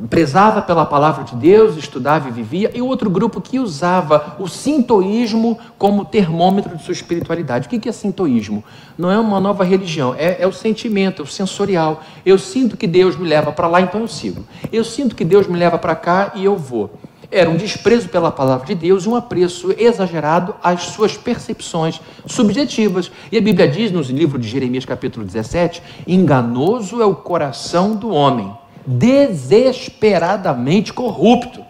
prezava 0.09 0.63
pela 0.63 0.87
palavra 0.87 1.25
de 1.25 1.35
Deus, 1.35 1.77
estudava 1.77 2.29
e 2.29 2.33
vivia, 2.33 2.71
e 2.75 2.81
outro 2.81 3.11
grupo 3.11 3.41
que 3.41 3.59
usava 3.59 4.37
o 4.39 4.49
sintoísmo 4.49 5.59
como 5.79 6.05
termômetro 6.05 6.77
de 6.77 6.83
sua 6.83 6.93
espiritualidade. 6.93 7.67
O 7.67 7.71
que 7.71 7.89
é 7.89 7.93
sintoísmo? 7.93 8.65
Não 8.97 9.11
é 9.11 9.19
uma 9.19 9.41
nova 9.41 9.65
religião, 9.65 10.15
é, 10.17 10.41
é 10.41 10.47
o 10.47 10.53
sentimento, 10.53 11.23
é 11.23 11.25
o 11.25 11.29
sensorial. 11.29 12.03
Eu 12.25 12.39
sinto 12.39 12.77
que 12.77 12.87
Deus 12.87 13.17
me 13.17 13.29
leva 13.29 13.53
para 13.53 13.67
lá, 13.67 13.81
então 13.81 14.01
eu 14.01 14.09
sigo. 14.09 14.45
Eu 14.73 14.85
sinto 14.85 15.15
que 15.15 15.25
Deus 15.25 15.47
me 15.47 15.59
leva 15.59 15.79
para 15.79 15.95
cá 15.95 16.33
e 16.35 16.45
eu 16.45 16.57
vou. 16.57 16.91
Era 17.33 17.49
um 17.49 17.57
desprezo 17.57 18.09
pela 18.09 18.33
palavra 18.33 18.67
de 18.67 18.75
Deus 18.75 19.05
e 19.05 19.09
um 19.09 19.15
apreço 19.15 19.73
exagerado 19.79 20.55
às 20.61 20.83
suas 20.83 21.17
percepções 21.17 22.01
subjetivas. 22.27 23.11
E 23.31 23.39
a 23.39 23.41
Bíblia 23.41 23.69
diz 23.69 23.93
no 23.93 24.01
livro 24.01 24.37
de 24.37 24.49
Jeremias, 24.49 24.85
capítulo 24.85 25.25
17: 25.25 25.81
enganoso 26.09 27.01
é 27.01 27.05
o 27.05 27.15
coração 27.15 27.95
do 27.95 28.11
homem 28.11 28.53
desesperadamente 28.87 30.93
corrupto. 30.93 31.65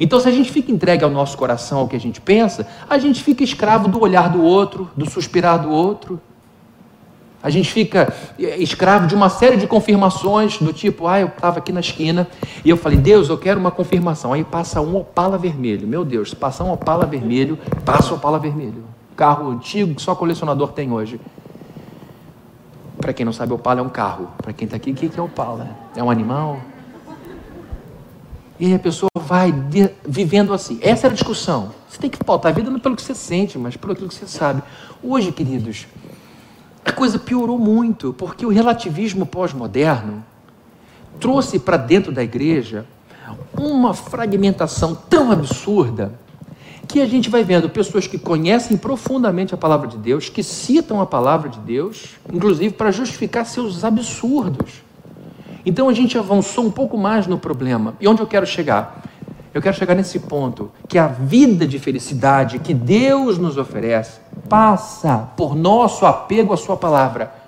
Então, 0.00 0.18
se 0.20 0.28
a 0.28 0.32
gente 0.32 0.50
fica 0.50 0.72
entregue 0.72 1.04
ao 1.04 1.10
nosso 1.10 1.36
coração, 1.36 1.80
ao 1.80 1.88
que 1.88 1.96
a 1.96 2.00
gente 2.00 2.20
pensa, 2.20 2.66
a 2.88 2.98
gente 2.98 3.22
fica 3.22 3.44
escravo 3.44 3.88
do 3.88 4.00
olhar 4.00 4.28
do 4.28 4.42
outro, 4.42 4.90
do 4.96 5.08
suspirar 5.08 5.60
do 5.60 5.70
outro. 5.70 6.20
A 7.42 7.50
gente 7.50 7.72
fica 7.72 8.12
é, 8.38 8.56
escravo 8.58 9.06
de 9.06 9.14
uma 9.14 9.28
série 9.28 9.56
de 9.56 9.66
confirmações, 9.66 10.58
do 10.58 10.72
tipo, 10.72 11.08
ah, 11.08 11.20
eu 11.20 11.26
estava 11.26 11.58
aqui 11.58 11.72
na 11.72 11.80
esquina 11.80 12.28
e 12.64 12.70
eu 12.70 12.76
falei, 12.76 12.98
Deus, 12.98 13.28
eu 13.28 13.36
quero 13.36 13.58
uma 13.58 13.70
confirmação. 13.70 14.32
Aí 14.32 14.44
passa 14.44 14.80
um 14.80 14.96
opala 14.96 15.36
vermelho. 15.36 15.86
Meu 15.86 16.04
Deus, 16.04 16.30
se 16.30 16.36
passar 16.36 16.64
um 16.64 16.72
opala 16.72 17.04
vermelho, 17.04 17.58
passa 17.84 18.12
o 18.12 18.16
opala 18.16 18.38
vermelho. 18.38 18.84
Carro 19.16 19.50
antigo 19.50 19.94
que 19.94 20.02
só 20.02 20.14
colecionador 20.14 20.72
tem 20.72 20.92
hoje. 20.92 21.20
Para 23.02 23.12
quem 23.12 23.26
não 23.26 23.32
sabe, 23.32 23.52
Opala 23.52 23.80
é 23.80 23.82
um 23.82 23.88
carro. 23.88 24.30
Para 24.40 24.52
quem 24.52 24.64
está 24.64 24.76
aqui, 24.76 24.92
o 24.92 24.94
que 24.94 25.10
é 25.18 25.20
Opala? 25.20 25.68
É 25.96 26.02
um 26.02 26.08
animal? 26.08 26.60
E 28.60 28.72
a 28.72 28.78
pessoa 28.78 29.10
vai 29.16 29.52
vivendo 30.06 30.54
assim. 30.54 30.78
Essa 30.80 31.08
era 31.08 31.14
a 31.14 31.16
discussão. 31.16 31.72
Você 31.88 31.98
tem 31.98 32.08
que 32.08 32.22
pautar 32.22 32.52
a 32.52 32.54
vida 32.54 32.70
não 32.70 32.78
pelo 32.78 32.94
que 32.94 33.02
você 33.02 33.12
sente, 33.12 33.58
mas 33.58 33.76
pelo 33.76 33.96
que 33.96 34.02
você 34.02 34.24
sabe. 34.24 34.62
Hoje, 35.02 35.32
queridos, 35.32 35.88
a 36.84 36.92
coisa 36.92 37.18
piorou 37.18 37.58
muito, 37.58 38.12
porque 38.12 38.46
o 38.46 38.50
relativismo 38.50 39.26
pós-moderno 39.26 40.24
trouxe 41.18 41.58
para 41.58 41.76
dentro 41.76 42.12
da 42.12 42.22
igreja 42.22 42.86
uma 43.52 43.94
fragmentação 43.94 44.94
tão 44.94 45.32
absurda 45.32 46.14
que 46.88 47.00
a 47.00 47.06
gente 47.06 47.30
vai 47.30 47.42
vendo 47.44 47.68
pessoas 47.68 48.06
que 48.06 48.18
conhecem 48.18 48.76
profundamente 48.76 49.54
a 49.54 49.56
palavra 49.56 49.88
de 49.88 49.96
Deus, 49.96 50.28
que 50.28 50.42
citam 50.42 51.00
a 51.00 51.06
palavra 51.06 51.48
de 51.48 51.58
Deus, 51.60 52.16
inclusive 52.32 52.74
para 52.74 52.90
justificar 52.90 53.46
seus 53.46 53.84
absurdos. 53.84 54.82
Então 55.64 55.88
a 55.88 55.92
gente 55.92 56.18
avançou 56.18 56.64
um 56.64 56.70
pouco 56.70 56.98
mais 56.98 57.26
no 57.26 57.38
problema. 57.38 57.94
E 58.00 58.08
onde 58.08 58.20
eu 58.20 58.26
quero 58.26 58.46
chegar? 58.46 59.02
Eu 59.54 59.60
quero 59.60 59.76
chegar 59.76 59.94
nesse 59.94 60.18
ponto 60.18 60.72
que 60.88 60.98
a 60.98 61.06
vida 61.06 61.66
de 61.66 61.78
felicidade 61.78 62.58
que 62.58 62.72
Deus 62.72 63.38
nos 63.38 63.58
oferece 63.58 64.20
passa 64.48 65.30
por 65.36 65.54
nosso 65.54 66.06
apego 66.06 66.52
à 66.52 66.56
Sua 66.56 66.76
palavra. 66.76 67.41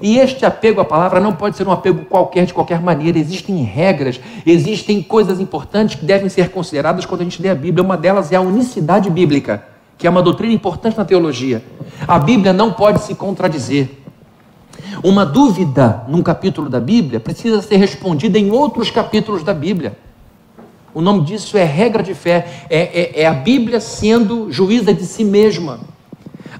E 0.00 0.18
este 0.18 0.46
apego 0.46 0.80
à 0.80 0.84
palavra 0.84 1.20
não 1.20 1.32
pode 1.32 1.56
ser 1.56 1.66
um 1.66 1.72
apego 1.72 2.04
qualquer, 2.06 2.46
de 2.46 2.54
qualquer 2.54 2.80
maneira. 2.80 3.18
Existem 3.18 3.62
regras, 3.62 4.20
existem 4.46 5.02
coisas 5.02 5.40
importantes 5.40 5.96
que 5.96 6.04
devem 6.04 6.28
ser 6.28 6.50
consideradas 6.50 7.04
quando 7.04 7.20
a 7.20 7.24
gente 7.24 7.42
lê 7.42 7.48
a 7.48 7.54
Bíblia. 7.54 7.84
Uma 7.84 7.96
delas 7.96 8.32
é 8.32 8.36
a 8.36 8.40
unicidade 8.40 9.10
bíblica, 9.10 9.64
que 9.98 10.06
é 10.06 10.10
uma 10.10 10.22
doutrina 10.22 10.52
importante 10.52 10.96
na 10.96 11.04
teologia. 11.04 11.62
A 12.06 12.18
Bíblia 12.18 12.52
não 12.52 12.72
pode 12.72 13.02
se 13.02 13.14
contradizer. 13.14 13.90
Uma 15.02 15.26
dúvida 15.26 16.04
num 16.08 16.22
capítulo 16.22 16.68
da 16.68 16.80
Bíblia 16.80 17.20
precisa 17.20 17.60
ser 17.60 17.76
respondida 17.76 18.38
em 18.38 18.50
outros 18.50 18.90
capítulos 18.90 19.42
da 19.42 19.52
Bíblia. 19.52 19.96
O 20.94 21.00
nome 21.00 21.24
disso 21.24 21.56
é 21.56 21.64
regra 21.64 22.02
de 22.02 22.14
fé, 22.14 22.66
é, 22.68 22.80
é, 22.80 23.22
é 23.22 23.26
a 23.26 23.32
Bíblia 23.32 23.80
sendo 23.80 24.52
juíza 24.52 24.92
de 24.92 25.04
si 25.06 25.24
mesma. 25.24 25.80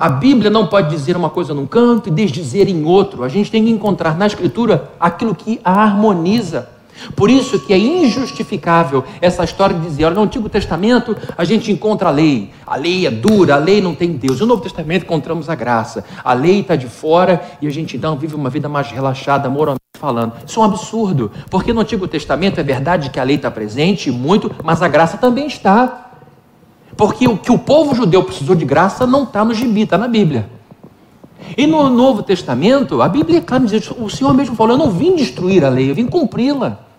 A 0.03 0.09
Bíblia 0.09 0.51
não 0.51 0.67
pode 0.67 0.91
dizer 0.91 1.17
uma 1.17 1.31
coisa 1.31 1.55
num 1.55 1.65
canto 1.65 2.09
e 2.09 2.13
desdizer 2.13 2.69
em 2.69 2.85
outro. 2.85 3.23
A 3.23 3.29
gente 3.29 3.53
tem 3.53 3.63
que 3.63 3.71
encontrar 3.71 4.19
na 4.19 4.27
Escritura 4.27 4.91
aquilo 4.99 5.33
que 5.33 5.61
a 5.63 5.71
harmoniza. 5.71 6.69
Por 7.15 7.31
isso 7.31 7.61
que 7.61 7.73
é 7.73 7.79
injustificável 7.79 9.05
essa 9.21 9.45
história 9.45 9.77
de 9.77 9.83
dizer, 9.83 10.07
olha, 10.07 10.17
no 10.17 10.23
Antigo 10.23 10.49
Testamento 10.49 11.17
a 11.39 11.45
gente 11.45 11.71
encontra 11.71 12.09
a 12.09 12.11
lei, 12.11 12.51
a 12.67 12.75
lei 12.75 13.07
é 13.07 13.13
dura, 13.13 13.55
a 13.55 13.59
lei 13.59 13.81
não 13.81 13.95
tem 13.95 14.11
Deus. 14.11 14.41
No 14.41 14.47
Novo 14.47 14.63
Testamento 14.63 15.05
encontramos 15.05 15.49
a 15.49 15.55
graça, 15.55 16.05
a 16.25 16.33
lei 16.33 16.63
está 16.63 16.75
de 16.75 16.89
fora 16.89 17.41
e 17.61 17.69
a 17.69 17.71
gente 17.71 17.97
então 17.97 18.17
vive 18.17 18.35
uma 18.35 18.51
vida 18.51 18.69
mais 18.69 18.91
relaxada, 18.91 19.49
moralmente 19.49 19.83
falando. 20.01 20.33
Isso 20.45 20.59
é 20.59 20.63
um 20.63 20.67
absurdo, 20.67 21.31
porque 21.49 21.73
no 21.73 21.81
Antigo 21.81 22.09
Testamento 22.09 22.59
é 22.59 22.65
verdade 22.65 23.09
que 23.09 23.21
a 23.21 23.23
lei 23.23 23.37
está 23.37 23.53
presente 23.53 24.11
muito, 24.11 24.53
mas 24.65 24.83
a 24.83 24.89
graça 24.89 25.17
também 25.17 25.47
está. 25.47 26.02
Porque 26.97 27.27
o 27.27 27.37
que 27.39 27.51
o 27.51 27.59
povo 27.59 27.95
judeu 27.95 28.23
precisou 28.23 28.55
de 28.55 28.65
graça 28.65 29.07
não 29.07 29.25
está 29.25 29.45
no 29.45 29.55
gibi, 29.55 29.83
está 29.83 29.97
na 29.97 30.09
Bíblia. 30.09 30.49
E 31.57 31.67
no 31.67 31.91
Novo 31.91 32.23
Testamento, 32.23 33.03
a 33.03 33.09
Bíblia 33.09 33.39
é 33.39 33.41
clara, 33.41 33.65
o 33.99 34.09
Senhor 34.09 34.33
mesmo 34.35 34.55
falou: 34.55 34.75
Eu 34.75 34.79
não 34.79 34.91
vim 34.91 35.17
destruir 35.17 35.65
a 35.65 35.69
lei, 35.69 35.91
eu 35.91 35.95
vim 35.95 36.07
cumpri-la. 36.07 36.92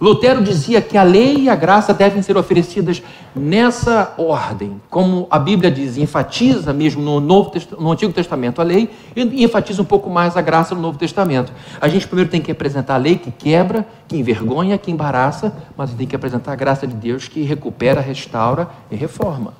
Lutero 0.00 0.42
dizia 0.42 0.80
que 0.80 0.96
a 0.96 1.02
lei 1.02 1.40
e 1.40 1.48
a 1.50 1.54
graça 1.54 1.92
devem 1.92 2.22
ser 2.22 2.34
oferecidas 2.36 3.02
nessa 3.36 4.14
ordem, 4.16 4.80
como 4.88 5.26
a 5.30 5.38
Bíblia 5.38 5.70
diz, 5.70 5.98
enfatiza 5.98 6.72
mesmo 6.72 7.02
no, 7.02 7.20
Novo, 7.20 7.52
no 7.78 7.92
Antigo 7.92 8.10
Testamento 8.10 8.62
a 8.62 8.64
lei 8.64 8.88
e 9.14 9.44
enfatiza 9.44 9.82
um 9.82 9.84
pouco 9.84 10.08
mais 10.08 10.38
a 10.38 10.40
graça 10.40 10.74
no 10.74 10.80
Novo 10.80 10.96
Testamento. 10.96 11.52
A 11.78 11.86
gente 11.86 12.06
primeiro 12.06 12.30
tem 12.30 12.40
que 12.40 12.50
apresentar 12.50 12.94
a 12.94 12.96
lei 12.96 13.16
que 13.16 13.30
quebra, 13.30 13.86
que 14.08 14.16
envergonha, 14.16 14.78
que 14.78 14.90
embaraça, 14.90 15.54
mas 15.76 15.92
tem 15.92 16.06
que 16.06 16.16
apresentar 16.16 16.52
a 16.52 16.56
graça 16.56 16.86
de 16.86 16.94
Deus 16.94 17.28
que 17.28 17.42
recupera, 17.42 18.00
restaura 18.00 18.68
e 18.90 18.96
reforma. 18.96 19.52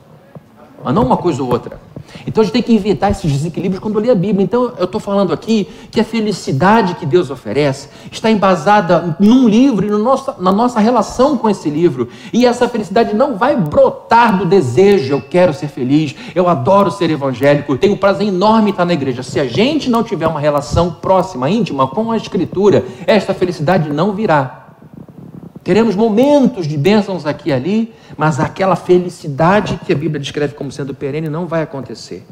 Mas 0.83 0.94
não 0.94 1.05
uma 1.05 1.18
coisa 1.18 1.42
ou 1.42 1.53
outra. 1.53 1.89
Então 2.27 2.42
a 2.42 2.44
gente 2.44 2.53
tem 2.53 2.62
que 2.62 2.75
evitar 2.75 3.11
esses 3.11 3.31
desequilíbrios 3.31 3.81
quando 3.81 3.99
lê 3.99 4.11
a 4.11 4.14
Bíblia. 4.14 4.44
Então 4.44 4.73
eu 4.79 4.85
estou 4.85 5.01
falando 5.01 5.33
aqui 5.33 5.68
que 5.90 6.01
a 6.01 6.05
felicidade 6.05 6.94
que 6.94 7.07
Deus 7.07 7.31
oferece 7.31 7.88
está 8.11 8.31
embasada 8.31 9.16
num 9.18 9.49
livro 9.49 9.87
e 9.87 9.90
no 9.90 9.99
nosso, 9.99 10.35
na 10.38 10.53
nossa 10.53 10.81
relação 10.81 11.37
com 11.37 11.49
esse 11.49 11.68
livro. 11.70 12.09
E 12.33 12.46
essa 12.46 12.68
felicidade 12.68 13.14
não 13.14 13.37
vai 13.37 13.57
brotar 13.57 14.38
do 14.38 14.44
desejo, 14.44 15.14
eu 15.14 15.20
quero 15.20 15.53
ser 15.53 15.68
feliz, 15.68 16.14
eu 16.35 16.49
adoro 16.49 16.90
ser 16.90 17.11
evangélico, 17.11 17.73
eu 17.73 17.79
tenho 17.79 17.96
prazer 17.96 18.29
enorme 18.29 18.70
estar 18.70 18.85
na 18.85 18.92
igreja. 18.92 19.23
Se 19.23 19.38
a 19.40 19.46
gente 19.46 19.90
não 19.90 20.03
tiver 20.03 20.27
uma 20.27 20.40
relação 20.40 20.92
próxima, 20.92 21.51
íntima 21.51 21.87
com 21.87 22.11
a 22.11 22.16
Escritura, 22.16 22.85
esta 23.07 23.35
felicidade 23.35 23.90
não 23.90 24.12
virá. 24.12 24.60
Teremos 25.62 25.94
momentos 25.94 26.66
de 26.66 26.77
bênçãos 26.79 27.27
aqui 27.27 27.51
e 27.51 27.53
ali, 27.53 27.94
mas 28.16 28.40
aquela 28.40 28.77
felicidade 28.77 29.79
que 29.85 29.92
a 29.92 29.96
Bíblia 29.96 30.18
descreve 30.18 30.55
como 30.55 30.73
sendo 30.73 30.94
perene 30.94 31.29
não 31.29 31.46
vai 31.46 31.62
acontecer. 31.62 32.25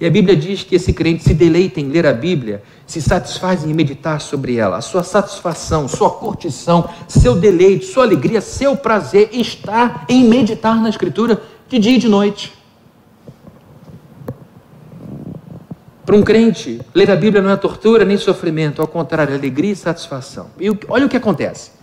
E 0.00 0.06
a 0.06 0.10
Bíblia 0.10 0.34
diz 0.34 0.64
que 0.64 0.74
esse 0.74 0.92
crente 0.92 1.22
se 1.22 1.32
deleita 1.32 1.78
em 1.78 1.88
ler 1.88 2.04
a 2.04 2.12
Bíblia, 2.12 2.60
se 2.84 3.00
satisfaz 3.00 3.64
em 3.64 3.72
meditar 3.72 4.20
sobre 4.20 4.56
ela. 4.56 4.78
A 4.78 4.80
sua 4.80 5.04
satisfação, 5.04 5.86
sua 5.86 6.10
curtição, 6.10 6.88
seu 7.06 7.36
deleite, 7.36 7.84
sua 7.84 8.02
alegria, 8.02 8.40
seu 8.40 8.76
prazer 8.76 9.28
está 9.32 10.04
em 10.08 10.24
meditar 10.24 10.82
na 10.82 10.88
Escritura 10.88 11.40
de 11.68 11.78
dia 11.78 11.94
e 11.94 11.98
de 11.98 12.08
noite. 12.08 12.52
Para 16.04 16.16
um 16.16 16.22
crente, 16.22 16.80
ler 16.92 17.08
a 17.08 17.14
Bíblia 17.14 17.40
não 17.40 17.50
é 17.50 17.56
tortura 17.56 18.04
nem 18.04 18.16
sofrimento, 18.16 18.82
ao 18.82 18.88
contrário, 18.88 19.32
é 19.32 19.36
alegria 19.36 19.70
e 19.70 19.76
satisfação. 19.76 20.48
E 20.58 20.68
olha 20.88 21.06
o 21.06 21.08
que 21.08 21.16
acontece. 21.16 21.81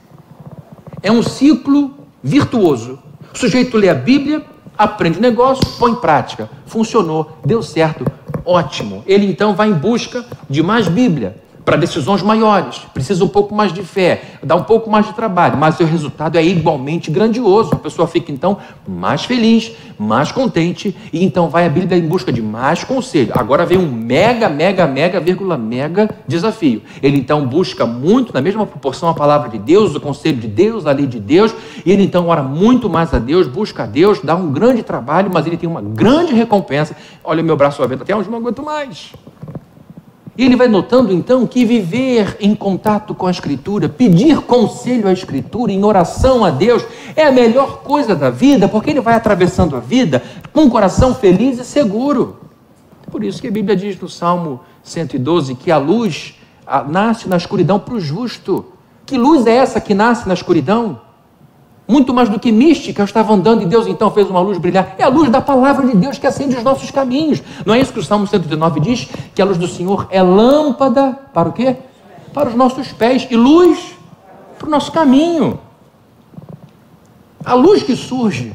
É 1.02 1.12
um 1.12 1.24
ciclo 1.24 1.94
virtuoso. 2.24 3.00
O 3.34 3.38
sujeito 3.38 3.78
lê 3.78 3.90
a 3.90 3.94
Bíblia, 3.94 4.44
aprende 4.78 5.18
o 5.18 5.22
negócio, 5.22 5.66
põe 5.78 5.92
em 5.92 5.96
prática. 5.96 6.50
Funcionou, 6.66 7.38
deu 7.46 7.62
certo, 7.62 8.06
ótimo. 8.46 9.04
Ele 9.06 9.26
então 9.26 9.56
vai 9.56 9.70
em 9.70 9.74
busca 9.74 10.26
de 10.50 10.62
mais 10.62 10.88
Bíblia 10.88 11.38
para 11.70 11.78
decisões 11.78 12.24
maiores, 12.24 12.80
precisa 12.96 13.24
um 13.24 13.28
pouco 13.28 13.54
mais 13.54 13.72
de 13.72 13.84
fé, 13.84 14.24
dá 14.42 14.56
um 14.56 14.64
pouco 14.64 14.90
mais 14.90 15.06
de 15.06 15.14
trabalho, 15.14 15.56
mas 15.56 15.80
o 15.80 15.84
resultado 15.84 16.36
é 16.36 16.44
igualmente 16.44 17.12
grandioso. 17.12 17.76
A 17.76 17.78
pessoa 17.78 18.08
fica 18.08 18.32
então 18.32 18.58
mais 18.88 19.24
feliz, 19.24 19.72
mais 19.96 20.32
contente 20.32 20.98
e 21.14 21.24
então 21.24 21.48
vai 21.48 21.68
a 21.68 21.70
Bíblia 21.70 21.96
em 21.96 22.08
busca 22.08 22.34
de 22.34 22.42
mais 22.42 22.84
conselho. 22.84 23.34
Agora 23.36 23.68
vem 23.68 23.78
um 23.78 23.88
mega, 23.88 24.50
mega, 24.50 24.88
mega, 24.88 25.20
vírgula, 25.20 25.60
mega 25.60 26.10
desafio. 26.28 26.82
Ele 27.04 27.20
então 27.20 27.46
busca 27.46 27.86
muito, 27.86 28.34
na 28.34 28.42
mesma 28.42 28.66
proporção, 28.66 29.08
a 29.08 29.14
palavra 29.14 29.48
de 29.48 29.60
Deus, 29.60 29.94
o 29.94 30.00
conselho 30.00 30.38
de 30.38 30.48
Deus, 30.48 30.88
a 30.88 30.92
lei 30.92 31.06
de 31.06 31.20
Deus, 31.20 31.54
e 31.86 31.92
ele 31.92 32.02
então 32.02 32.30
ora 32.30 32.42
muito 32.42 32.90
mais 32.90 33.14
a 33.14 33.20
Deus, 33.20 33.46
busca 33.46 33.84
a 33.84 33.86
Deus, 33.86 34.22
dá 34.24 34.36
um 34.36 34.52
grande 34.52 34.82
trabalho, 34.82 35.30
mas 35.32 35.46
ele 35.46 35.56
tem 35.56 35.70
uma 35.70 35.84
grande 35.84 36.34
recompensa. 36.34 36.96
Olha, 37.24 37.44
meu 37.44 37.56
braço 37.56 37.84
aberto 37.84 38.02
até 38.02 38.16
onde 38.16 38.28
não 38.28 38.40
aguento 38.40 38.64
mais. 38.64 39.14
E 40.40 40.46
ele 40.46 40.56
vai 40.56 40.70
notando 40.70 41.12
então 41.12 41.46
que 41.46 41.66
viver 41.66 42.38
em 42.40 42.56
contato 42.56 43.14
com 43.14 43.28
a 43.28 43.30
Escritura, 43.32 43.90
pedir 43.90 44.40
conselho 44.40 45.10
à 45.10 45.12
Escritura, 45.12 45.70
em 45.70 45.84
oração 45.84 46.46
a 46.46 46.50
Deus, 46.50 46.82
é 47.14 47.26
a 47.26 47.32
melhor 47.32 47.80
coisa 47.80 48.16
da 48.16 48.30
vida, 48.30 48.66
porque 48.66 48.90
ele 48.90 49.02
vai 49.02 49.16
atravessando 49.16 49.76
a 49.76 49.82
vida 49.82 50.24
com 50.54 50.62
um 50.62 50.70
coração 50.70 51.14
feliz 51.14 51.60
e 51.60 51.66
seguro. 51.66 52.40
Por 53.12 53.22
isso 53.22 53.42
que 53.42 53.50
a 53.50 53.52
Bíblia 53.52 53.76
diz 53.76 54.00
no 54.00 54.08
Salmo 54.08 54.62
112 54.82 55.56
que 55.56 55.72
a 55.72 55.78
luz 55.78 56.36
nasce 56.88 57.28
na 57.28 57.36
escuridão 57.36 57.78
para 57.78 57.96
o 57.96 58.00
justo. 58.00 58.68
Que 59.06 59.18
luz 59.18 59.46
é 59.46 59.58
essa 59.58 59.82
que 59.82 59.94
nasce 59.94 60.26
na 60.26 60.36
escuridão? 60.36 61.02
Muito 61.90 62.14
mais 62.14 62.30
do 62.30 62.40
que 62.40 62.52
mística, 62.52 63.02
eu 63.02 63.06
estava 63.06 63.34
andando 63.34 63.64
e 63.64 63.66
Deus 63.66 63.88
então 63.88 64.12
fez 64.12 64.30
uma 64.30 64.40
luz 64.40 64.60
brilhar. 64.60 64.94
É 65.00 65.04
a 65.04 65.08
luz 65.08 65.28
da 65.28 65.42
palavra 65.42 65.88
de 65.88 65.98
Deus 65.98 66.20
que 66.20 66.28
acende 66.28 66.56
os 66.56 66.64
nossos 66.64 66.92
caminhos. 66.92 67.42
Não 67.66 67.74
é 67.74 67.80
isso 67.80 67.92
que 67.92 67.98
o 67.98 68.04
Salmo 68.04 68.28
119 68.28 68.80
diz? 68.80 69.10
Que 69.34 69.42
a 69.42 69.46
luz 69.46 69.58
do 69.58 69.68
Senhor 69.68 70.06
é 70.12 70.22
lâmpada 70.22 71.18
para 71.34 71.50
o 71.50 71.52
quê? 71.52 71.78
Para 72.32 72.50
os 72.50 72.54
nossos 72.54 72.92
pés 72.92 73.28
e 73.32 73.36
luz 73.36 73.96
para 74.60 74.68
o 74.68 74.70
nosso 74.70 74.92
caminho. 74.92 75.60
A 77.44 77.56
luz 77.56 77.82
que 77.82 77.96
surge, 77.96 78.54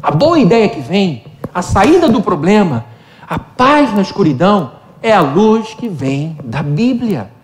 a 0.00 0.12
boa 0.12 0.38
ideia 0.38 0.68
que 0.68 0.80
vem, 0.80 1.24
a 1.52 1.62
saída 1.62 2.08
do 2.08 2.22
problema, 2.22 2.84
a 3.26 3.40
paz 3.40 3.92
na 3.92 4.02
escuridão, 4.02 4.70
é 5.02 5.12
a 5.12 5.20
luz 5.20 5.74
que 5.74 5.88
vem 5.88 6.38
da 6.44 6.62
Bíblia. 6.62 7.37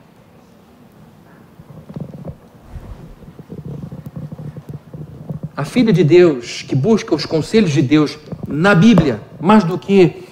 A 5.56 5.64
filha 5.64 5.92
de 5.92 6.02
Deus 6.02 6.62
que 6.62 6.74
busca 6.74 7.14
os 7.14 7.24
conselhos 7.24 7.70
de 7.70 7.82
Deus 7.82 8.18
na 8.46 8.74
Bíblia, 8.74 9.20
mais 9.40 9.64
do 9.64 9.78
que 9.78 10.24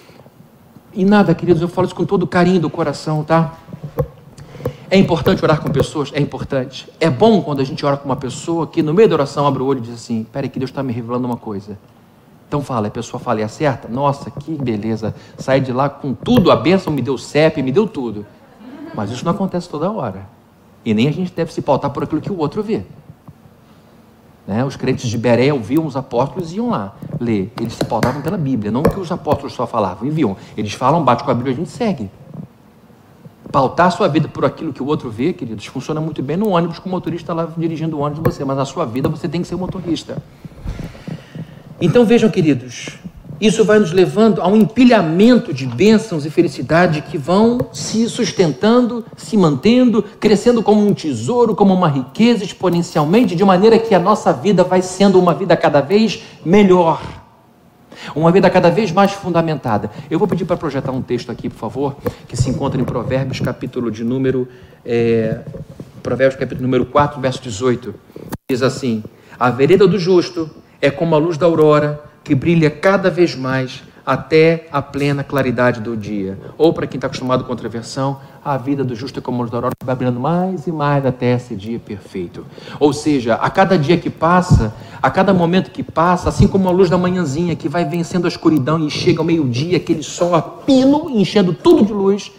em 0.94 1.06
nada, 1.06 1.34
queridos, 1.34 1.62
eu 1.62 1.68
falo 1.68 1.86
isso 1.86 1.94
com 1.94 2.04
todo 2.04 2.26
carinho 2.26 2.60
do 2.60 2.68
coração, 2.68 3.24
tá? 3.24 3.54
É 4.90 4.98
importante 4.98 5.42
orar 5.42 5.58
com 5.58 5.70
pessoas? 5.70 6.10
É 6.12 6.20
importante. 6.20 6.86
É 7.00 7.08
bom 7.08 7.40
quando 7.40 7.60
a 7.60 7.64
gente 7.64 7.84
ora 7.86 7.96
com 7.96 8.04
uma 8.04 8.16
pessoa 8.16 8.66
que 8.66 8.82
no 8.82 8.92
meio 8.92 9.08
da 9.08 9.14
oração 9.14 9.46
abre 9.46 9.62
o 9.62 9.66
olho 9.66 9.78
e 9.78 9.80
diz 9.80 9.94
assim: 9.94 10.26
Peraí, 10.30 10.50
que 10.50 10.58
Deus 10.58 10.70
está 10.70 10.82
me 10.82 10.92
revelando 10.92 11.26
uma 11.26 11.38
coisa. 11.38 11.78
Então 12.46 12.60
fala, 12.60 12.88
a 12.88 12.90
pessoa 12.90 13.18
fala 13.18 13.40
e 13.40 13.42
acerta. 13.42 13.88
Nossa, 13.88 14.30
que 14.30 14.52
beleza. 14.52 15.14
Sai 15.38 15.62
de 15.62 15.72
lá 15.72 15.88
com 15.88 16.12
tudo, 16.12 16.50
a 16.50 16.56
bênção 16.56 16.92
me 16.92 17.00
deu 17.00 17.16
CEP, 17.16 17.62
me 17.62 17.72
deu 17.72 17.88
tudo. 17.88 18.26
Mas 18.94 19.10
isso 19.10 19.24
não 19.24 19.32
acontece 19.32 19.66
toda 19.66 19.90
hora. 19.90 20.28
E 20.84 20.92
nem 20.92 21.08
a 21.08 21.12
gente 21.12 21.32
deve 21.32 21.50
se 21.54 21.62
pautar 21.62 21.90
por 21.90 22.02
aquilo 22.02 22.20
que 22.20 22.30
o 22.30 22.36
outro 22.36 22.62
vê. 22.62 22.82
Né? 24.46 24.64
Os 24.64 24.76
crentes 24.76 25.08
de 25.08 25.16
Beré 25.16 25.52
ouviam 25.52 25.86
os 25.86 25.96
apóstolos 25.96 26.52
e 26.52 26.56
iam 26.56 26.70
lá 26.70 26.94
ler. 27.20 27.52
Eles 27.60 27.74
se 27.74 27.84
pautavam 27.84 28.22
pela 28.22 28.36
Bíblia, 28.36 28.70
não 28.70 28.82
que 28.82 28.98
os 28.98 29.10
apóstolos 29.10 29.52
só 29.52 29.66
falavam, 29.66 30.08
enviam. 30.08 30.36
Eles 30.56 30.72
falam, 30.72 31.02
bate 31.02 31.22
com 31.24 31.30
a 31.30 31.34
Bíblia, 31.34 31.54
a 31.54 31.56
gente 31.56 31.70
segue. 31.70 32.10
Pautar 33.50 33.92
sua 33.92 34.08
vida 34.08 34.28
por 34.28 34.44
aquilo 34.44 34.72
que 34.72 34.82
o 34.82 34.86
outro 34.86 35.10
vê, 35.10 35.32
queridos, 35.32 35.66
funciona 35.66 36.00
muito 36.00 36.22
bem 36.22 36.36
no 36.38 36.48
ônibus 36.48 36.78
com 36.78 36.88
o 36.88 36.92
motorista 36.92 37.34
lá 37.34 37.46
dirigindo 37.56 37.98
o 37.98 38.00
ônibus 38.00 38.34
você, 38.34 38.44
mas 38.44 38.56
na 38.56 38.64
sua 38.64 38.86
vida 38.86 39.08
você 39.08 39.28
tem 39.28 39.42
que 39.42 39.48
ser 39.48 39.56
motorista. 39.56 40.16
Então 41.78 42.04
vejam, 42.04 42.30
queridos, 42.30 42.98
isso 43.42 43.64
vai 43.64 43.80
nos 43.80 43.90
levando 43.90 44.40
a 44.40 44.46
um 44.46 44.54
empilhamento 44.54 45.52
de 45.52 45.66
bênçãos 45.66 46.24
e 46.24 46.30
felicidade 46.30 47.02
que 47.02 47.18
vão 47.18 47.58
se 47.72 48.08
sustentando, 48.08 49.04
se 49.16 49.36
mantendo, 49.36 50.00
crescendo 50.20 50.62
como 50.62 50.86
um 50.86 50.94
tesouro, 50.94 51.52
como 51.52 51.74
uma 51.74 51.88
riqueza 51.88 52.44
exponencialmente, 52.44 53.34
de 53.34 53.44
maneira 53.44 53.80
que 53.80 53.96
a 53.96 53.98
nossa 53.98 54.32
vida 54.32 54.62
vai 54.62 54.80
sendo 54.80 55.18
uma 55.18 55.34
vida 55.34 55.56
cada 55.56 55.80
vez 55.80 56.22
melhor. 56.44 57.02
Uma 58.14 58.30
vida 58.30 58.48
cada 58.48 58.70
vez 58.70 58.92
mais 58.92 59.10
fundamentada. 59.10 59.90
Eu 60.08 60.20
vou 60.20 60.28
pedir 60.28 60.44
para 60.44 60.56
projetar 60.56 60.92
um 60.92 61.02
texto 61.02 61.32
aqui, 61.32 61.48
por 61.48 61.58
favor, 61.58 61.96
que 62.28 62.36
se 62.36 62.48
encontra 62.48 62.80
em 62.80 62.84
Provérbios, 62.84 63.40
capítulo 63.40 63.90
de 63.90 64.04
número. 64.04 64.46
É, 64.86 65.40
Provérbios, 66.00 66.38
capítulo 66.38 66.62
número 66.62 66.86
4, 66.86 67.20
verso 67.20 67.42
18. 67.42 67.92
Diz 68.48 68.62
assim: 68.62 69.02
A 69.36 69.50
vereda 69.50 69.88
do 69.88 69.98
justo 69.98 70.48
é 70.80 70.92
como 70.92 71.16
a 71.16 71.18
luz 71.18 71.36
da 71.36 71.46
aurora 71.46 72.11
que 72.24 72.34
brilha 72.34 72.70
cada 72.70 73.10
vez 73.10 73.34
mais 73.34 73.82
até 74.04 74.66
a 74.72 74.82
plena 74.82 75.22
claridade 75.22 75.80
do 75.80 75.96
dia. 75.96 76.38
Ou, 76.58 76.72
para 76.72 76.86
quem 76.86 76.98
está 76.98 77.06
acostumado 77.06 77.44
com 77.44 77.50
outra 77.50 77.68
versão, 77.68 78.20
a 78.44 78.56
vida 78.56 78.82
do 78.82 78.94
justo 78.94 79.20
é 79.20 79.22
como 79.22 79.42
a 79.42 79.46
da 79.46 79.56
aurora, 79.56 79.74
vai 79.84 79.94
brilhando 79.94 80.18
mais 80.18 80.66
e 80.66 80.72
mais 80.72 81.06
até 81.06 81.34
esse 81.34 81.54
dia 81.54 81.78
perfeito. 81.78 82.44
Ou 82.80 82.92
seja, 82.92 83.34
a 83.34 83.48
cada 83.48 83.78
dia 83.78 83.96
que 83.96 84.10
passa, 84.10 84.74
a 85.00 85.10
cada 85.10 85.32
momento 85.32 85.70
que 85.70 85.82
passa, 85.82 86.28
assim 86.28 86.48
como 86.48 86.68
a 86.68 86.72
luz 86.72 86.90
da 86.90 86.98
manhãzinha 86.98 87.54
que 87.54 87.68
vai 87.68 87.84
vencendo 87.84 88.24
a 88.24 88.28
escuridão 88.28 88.84
e 88.84 88.90
chega 88.90 89.20
ao 89.20 89.24
meio-dia, 89.24 89.76
aquele 89.76 90.02
sol 90.02 90.34
a 90.34 90.42
pino, 90.42 91.08
enchendo 91.10 91.52
tudo 91.52 91.84
de 91.84 91.92
luz, 91.92 92.32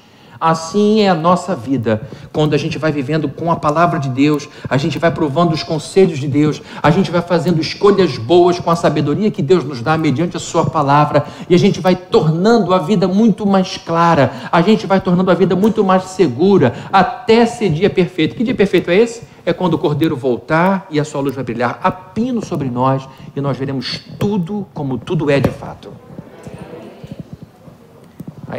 Assim 0.44 1.00
é 1.00 1.08
a 1.08 1.16
nossa 1.16 1.56
vida. 1.56 2.02
Quando 2.34 2.54
a 2.54 2.58
gente 2.58 2.78
vai 2.78 2.92
vivendo 2.92 3.30
com 3.30 3.50
a 3.50 3.56
palavra 3.56 3.98
de 3.98 4.10
Deus, 4.10 4.50
a 4.70 4.76
gente 4.76 5.00
vai 5.00 5.10
provando 5.10 5.54
os 5.54 5.64
conselhos 5.64 6.20
de 6.20 6.28
Deus, 6.28 6.62
a 6.82 6.92
gente 6.92 7.10
vai 7.10 7.22
fazendo 7.22 7.62
escolhas 7.62 8.18
boas 8.18 8.60
com 8.60 8.70
a 8.70 8.76
sabedoria 8.76 9.32
que 9.32 9.42
Deus 9.42 9.64
nos 9.64 9.82
dá 9.82 9.98
mediante 9.98 10.36
a 10.36 10.42
Sua 10.42 10.66
palavra, 10.66 11.26
e 11.50 11.56
a 11.56 11.58
gente 11.58 11.80
vai 11.80 11.96
tornando 11.96 12.74
a 12.74 12.80
vida 12.80 13.08
muito 13.08 13.46
mais 13.46 13.78
clara, 13.78 14.34
a 14.52 14.62
gente 14.62 14.86
vai 14.86 15.00
tornando 15.00 15.32
a 15.32 15.34
vida 15.34 15.56
muito 15.56 15.82
mais 15.82 16.04
segura, 16.04 16.74
até 16.92 17.46
ser 17.46 17.70
dia 17.70 17.90
perfeito. 17.90 18.36
Que 18.36 18.44
dia 18.44 18.54
perfeito 18.54 18.92
é 18.92 18.98
esse? 18.98 19.24
É 19.46 19.54
quando 19.54 19.76
o 19.76 19.78
Cordeiro 19.78 20.18
voltar 20.18 20.88
e 20.90 21.00
a 21.00 21.06
sua 21.06 21.22
luz 21.22 21.36
vai 21.36 21.44
brilhar 21.46 21.80
a 21.82 21.90
pino 21.90 22.44
sobre 22.44 22.70
nós 22.70 23.08
e 23.34 23.40
nós 23.40 23.56
veremos 23.56 24.02
tudo 24.20 24.68
como 24.74 24.98
tudo 24.98 25.32
é 25.32 25.40
de 25.40 25.52
fato. 25.52 25.90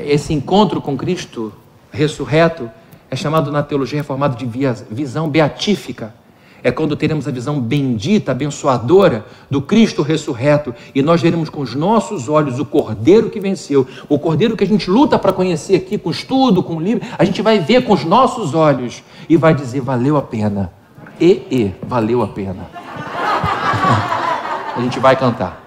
Esse 0.02 0.32
encontro 0.32 0.80
com 0.80 0.96
Cristo 0.96 1.52
ressurreto 1.94 2.70
é 3.10 3.16
chamado 3.16 3.52
na 3.52 3.62
teologia 3.62 4.00
reformada 4.00 4.36
de 4.36 4.46
visão 4.90 5.28
beatífica. 5.28 6.14
é 6.62 6.70
quando 6.70 6.96
teremos 6.96 7.28
a 7.28 7.30
visão 7.30 7.60
bendita, 7.60 8.32
abençoadora 8.32 9.26
do 9.50 9.60
Cristo 9.60 10.00
ressurreto 10.00 10.74
e 10.94 11.02
nós 11.02 11.20
veremos 11.20 11.50
com 11.50 11.60
os 11.60 11.74
nossos 11.74 12.26
olhos 12.26 12.58
o 12.58 12.64
Cordeiro 12.64 13.28
que 13.28 13.38
venceu, 13.38 13.86
o 14.08 14.18
Cordeiro 14.18 14.56
que 14.56 14.64
a 14.64 14.66
gente 14.66 14.90
luta 14.90 15.18
para 15.18 15.30
conhecer 15.30 15.76
aqui 15.76 15.98
com 15.98 16.10
estudo, 16.10 16.62
com 16.62 16.80
livro, 16.80 17.06
a 17.18 17.24
gente 17.24 17.42
vai 17.42 17.58
ver 17.58 17.84
com 17.84 17.92
os 17.92 18.04
nossos 18.04 18.54
olhos 18.54 19.02
e 19.28 19.36
vai 19.36 19.54
dizer: 19.54 19.80
valeu 19.80 20.16
a 20.16 20.22
pena. 20.22 20.72
E, 21.20 21.46
e, 21.50 21.74
valeu 21.86 22.22
a 22.22 22.28
pena. 22.28 22.66
a 24.74 24.80
gente 24.80 24.98
vai 24.98 25.14
cantar. 25.14 25.62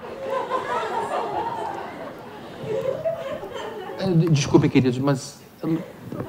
Desculpe, 4.31 4.67
queridos, 4.67 4.99
mas 4.99 5.39
eu 5.63 5.81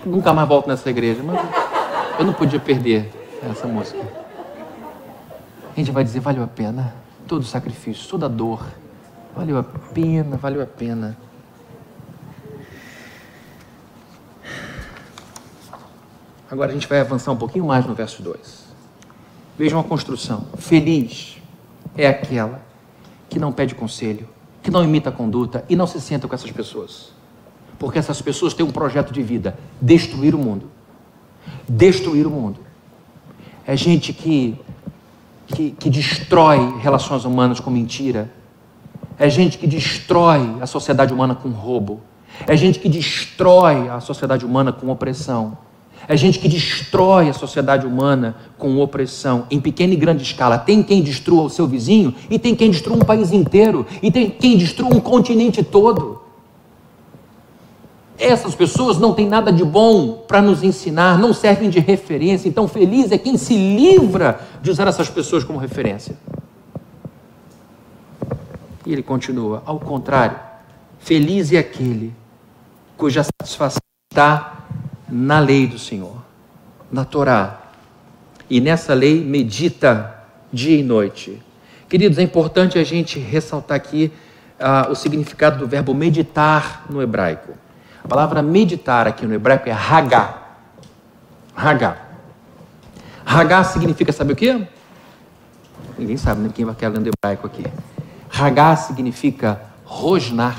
nunca 0.07 0.33
mais 0.33 0.49
volto 0.49 0.69
nessa 0.69 0.88
igreja, 0.88 1.23
mas 1.23 1.38
eu 2.19 2.25
não 2.25 2.33
podia 2.33 2.59
perder 2.59 3.11
essa 3.43 3.67
música. 3.67 4.01
A 5.73 5.77
gente 5.77 5.91
vai 5.93 6.03
dizer, 6.03 6.21
valeu 6.21 6.43
a 6.43 6.47
pena. 6.47 6.95
Todo 7.27 7.43
o 7.43 7.47
sacrifício, 7.47 8.09
toda 8.09 8.27
a 8.27 8.29
dor. 8.29 8.64
Valeu 9.37 9.59
a 9.59 9.62
pena, 9.62 10.37
valeu 10.37 10.62
a 10.62 10.67
pena. 10.67 11.17
Agora 16.51 16.71
a 16.71 16.75
gente 16.75 16.88
vai 16.88 17.01
avançar 17.01 17.31
um 17.31 17.37
pouquinho 17.37 17.67
mais 17.67 17.85
no 17.85 17.95
verso 17.95 18.23
2. 18.23 18.64
Vejam 19.59 19.79
a 19.79 19.85
construção. 19.85 20.47
Feliz 20.57 21.37
é 21.97 22.09
aquela 22.09 22.62
que 23.29 23.38
não 23.38 23.53
pede 23.53 23.75
conselho, 23.75 24.27
que 24.62 24.71
não 24.71 24.83
imita 24.83 25.11
a 25.11 25.12
conduta 25.12 25.64
e 25.69 25.77
não 25.77 25.87
se 25.87 26.01
senta 26.01 26.27
com 26.27 26.35
essas 26.35 26.51
pessoas. 26.51 27.18
Porque 27.79 27.99
essas 27.99 28.21
pessoas 28.21 28.55
têm 28.55 28.64
um 28.67 28.71
projeto 28.71 29.12
de 29.12 29.23
vida: 29.23 29.59
destruir 29.81 30.35
o 30.35 30.38
mundo. 30.38 30.67
Destruir 31.69 32.27
o 32.27 32.31
mundo. 32.31 32.61
É 33.67 33.77
gente 33.77 34.12
que, 34.12 34.59
que, 35.47 35.71
que 35.73 35.91
destrói 35.91 36.79
relações 36.81 37.25
humanas 37.25 37.61
com 37.61 37.71
mentira. 37.71 38.31
É 39.19 39.29
gente 39.29 39.59
que 39.59 39.67
destrói 39.67 40.57
a 40.61 40.67
sociedade 40.67 41.12
humana 41.12 41.35
com 41.35 41.51
roubo. 41.51 42.01
É 42.47 42.57
gente 42.57 42.79
que 42.79 42.88
destrói 42.88 43.88
a 43.88 44.01
sociedade 44.01 44.45
humana 44.45 44.73
com 44.73 44.88
opressão. 44.88 45.59
É 46.07 46.17
gente 46.17 46.38
que 46.38 46.49
destrói 46.49 47.29
a 47.29 47.33
sociedade 47.33 47.87
humana 47.87 48.37
com 48.57 48.79
opressão 48.79 49.47
em 49.51 49.61
pequena 49.61 49.93
e 49.93 49.97
grande 49.97 50.23
escala. 50.23 50.57
Tem 50.57 50.83
quem 50.83 51.03
destrua 51.03 51.43
o 51.43 51.51
seu 51.51 51.67
vizinho 51.67 52.14
e 52.31 52.38
tem 52.38 52.55
quem 52.55 52.71
destrua 52.71 52.97
um 52.97 53.01
país 53.01 53.33
inteiro 53.33 53.85
e 54.01 54.11
tem 54.11 54.31
quem 54.31 54.57
destrua 54.57 54.95
um 54.95 55.01
continente 55.01 55.62
todo. 55.62 56.28
Essas 58.19 58.55
pessoas 58.55 58.99
não 58.99 59.15
têm 59.15 59.29
nada 59.29 59.53
de 59.53 59.65
bom 59.65 60.25
para 60.27 60.43
nos 60.43 60.65
ensinar, 60.65 61.19
não 61.19 61.33
servem 61.33 61.71
de 61.71 61.79
referência. 61.79 62.49
Então, 62.49 62.67
feliz 62.67 63.13
é 63.13 63.19
quem 63.19 63.37
se 63.37 63.55
livra 63.55 64.41
de 64.61 64.71
usar 64.71 64.89
essas 64.89 65.09
pessoas 65.09 65.45
como 65.45 65.59
referência. 65.59 66.17
E 68.85 68.93
ele 68.93 69.03
continua: 69.03 69.63
ao 69.65 69.79
contrário, 69.79 70.37
feliz 70.99 71.53
é 71.53 71.59
aquele 71.59 72.13
cuja 72.97 73.23
satisfação 73.23 73.79
está 74.11 74.65
na 75.09 75.39
lei 75.39 75.67
do 75.67 75.79
Senhor, 75.79 76.17
na 76.91 77.05
Torá. 77.05 77.61
E 78.51 78.61
nessa 78.61 78.95
lei 78.95 79.23
medita 79.23 80.25
dia 80.53 80.77
e 80.77 80.83
noite. 80.83 81.41
Queridos, 81.89 82.19
é 82.19 82.23
importante 82.23 82.79
a 82.79 82.85
gente 82.85 83.19
ressaltar 83.19 83.77
aqui 83.77 84.13
uh, 84.59 84.91
o 84.91 84.95
significado 84.95 85.59
do 85.59 85.67
verbo 85.67 85.95
meditar 85.95 86.87
no 86.91 87.01
hebraico. 87.01 87.53
A 88.09 88.16
palavra 88.16 88.40
meditar 88.40 89.07
aqui 89.07 89.27
no 89.27 89.35
hebraico 89.35 89.68
é 89.68 89.73
hagá. 89.73 90.42
Hagá. 91.55 91.99
Hagá 93.23 93.62
significa, 93.62 94.11
sabe 94.12 94.33
o 94.33 94.37
quê? 94.37 94.66
Ninguém 95.99 96.16
sabe 96.16 96.40
né? 96.40 96.51
quem 96.55 96.64
vai 96.64 96.75
querer 96.75 96.94
lendo 96.94 97.11
hebraico 97.11 97.47
aqui. 97.47 97.66
Hagá 98.35 98.75
significa 98.77 99.61
rosnar, 99.85 100.59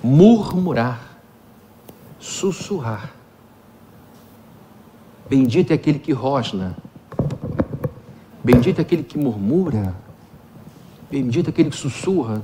murmurar, 0.00 1.00
sussurrar. 2.20 3.10
Bendito 5.28 5.72
é 5.72 5.74
aquele 5.74 5.98
que 5.98 6.12
rosna. 6.12 6.76
Bendito 8.44 8.78
é 8.78 8.82
aquele 8.82 9.02
que 9.02 9.18
murmura. 9.18 9.92
Bendito 11.10 11.48
é 11.48 11.50
aquele 11.50 11.70
que 11.70 11.76
sussurra. 11.76 12.40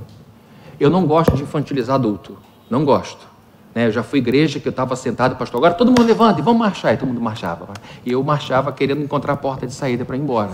Eu 0.77 0.89
não 0.89 1.07
gosto 1.07 1.33
de 1.37 1.43
infantilizar 1.43 1.95
adulto. 1.95 2.37
Não 2.69 2.83
gosto. 2.83 3.36
Né? 3.77 3.85
Eu 3.85 3.91
já 3.91 4.01
fui 4.01 4.17
igreja 4.17 4.59
que 4.59 4.67
eu 4.67 4.71
estava 4.71 4.95
sentado, 4.95 5.35
pastor, 5.35 5.59
agora 5.59 5.75
todo 5.75 5.89
mundo 5.89 6.01
levanta 6.03 6.39
e 6.39 6.43
vamos 6.43 6.59
marchar. 6.59 6.95
E 6.95 6.97
todo 6.97 7.09
mundo 7.09 7.21
marchava. 7.21 7.67
E 8.03 8.11
eu 8.11 8.23
marchava 8.23 8.71
querendo 8.71 9.03
encontrar 9.03 9.33
a 9.33 9.37
porta 9.37 9.67
de 9.67 9.73
saída 9.75 10.03
para 10.03 10.17
ir 10.17 10.19
embora. 10.19 10.49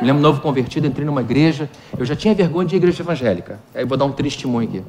Me 0.00 0.06
lembro, 0.06 0.22
novo 0.22 0.40
convertido, 0.40 0.86
entrei 0.86 1.04
numa 1.04 1.22
igreja, 1.22 1.68
eu 1.98 2.04
já 2.04 2.14
tinha 2.14 2.32
vergonha 2.32 2.68
de 2.68 2.76
igreja 2.76 3.02
evangélica. 3.02 3.58
Aí 3.74 3.84
vou 3.84 3.98
dar 3.98 4.04
um 4.04 4.12
testemunho 4.12 4.68
aqui. 4.68 4.84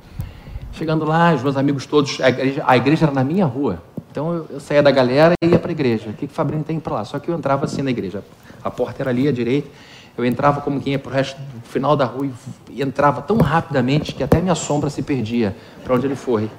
Chegando 0.74 1.04
lá, 1.04 1.34
os 1.34 1.42
meus 1.42 1.58
amigos 1.58 1.88
todos, 1.88 2.22
a 2.22 2.30
igreja, 2.30 2.64
a 2.64 2.78
igreja 2.78 3.06
era 3.06 3.12
na 3.12 3.24
minha 3.24 3.48
rua. 3.48 3.82
Então 4.12 4.32
eu, 4.32 4.48
eu 4.52 4.60
saía 4.60 4.84
da 4.84 4.92
galera 4.92 5.34
e 5.44 5.48
ia 5.48 5.58
para 5.58 5.72
a 5.72 5.74
igreja. 5.74 6.12
O 6.12 6.14
que, 6.14 6.28
que 6.28 6.32
o 6.32 6.36
Fabrício 6.36 6.64
tem 6.64 6.80
para 6.80 6.94
lá? 6.94 7.06
Só 7.06 7.18
que 7.18 7.30
eu 7.30 7.36
entrava 7.36 7.66
assim 7.66 7.82
na 7.82 7.90
igreja. 7.90 8.24
A 8.64 8.70
porta 8.70 9.02
era 9.02 9.10
ali 9.10 9.28
à 9.28 9.32
direita. 9.32 9.68
Eu 10.16 10.24
entrava 10.24 10.62
como 10.62 10.80
quem 10.80 10.94
ia 10.94 11.00
para 11.00 11.10
o 11.10 11.14
resto 11.14 11.42
do 11.42 11.68
final 11.68 11.96
da 11.96 12.06
rua 12.06 12.30
e 12.70 12.84
entrava 12.84 13.20
tão 13.24 13.38
rapidamente 13.38 14.14
que 14.14 14.22
até 14.22 14.40
minha 14.40 14.54
sombra 14.54 14.92
se 14.92 15.02
perdia 15.02 15.56
para 15.84 15.96
onde 15.96 16.06
ele 16.06 16.16
foi. 16.16 16.52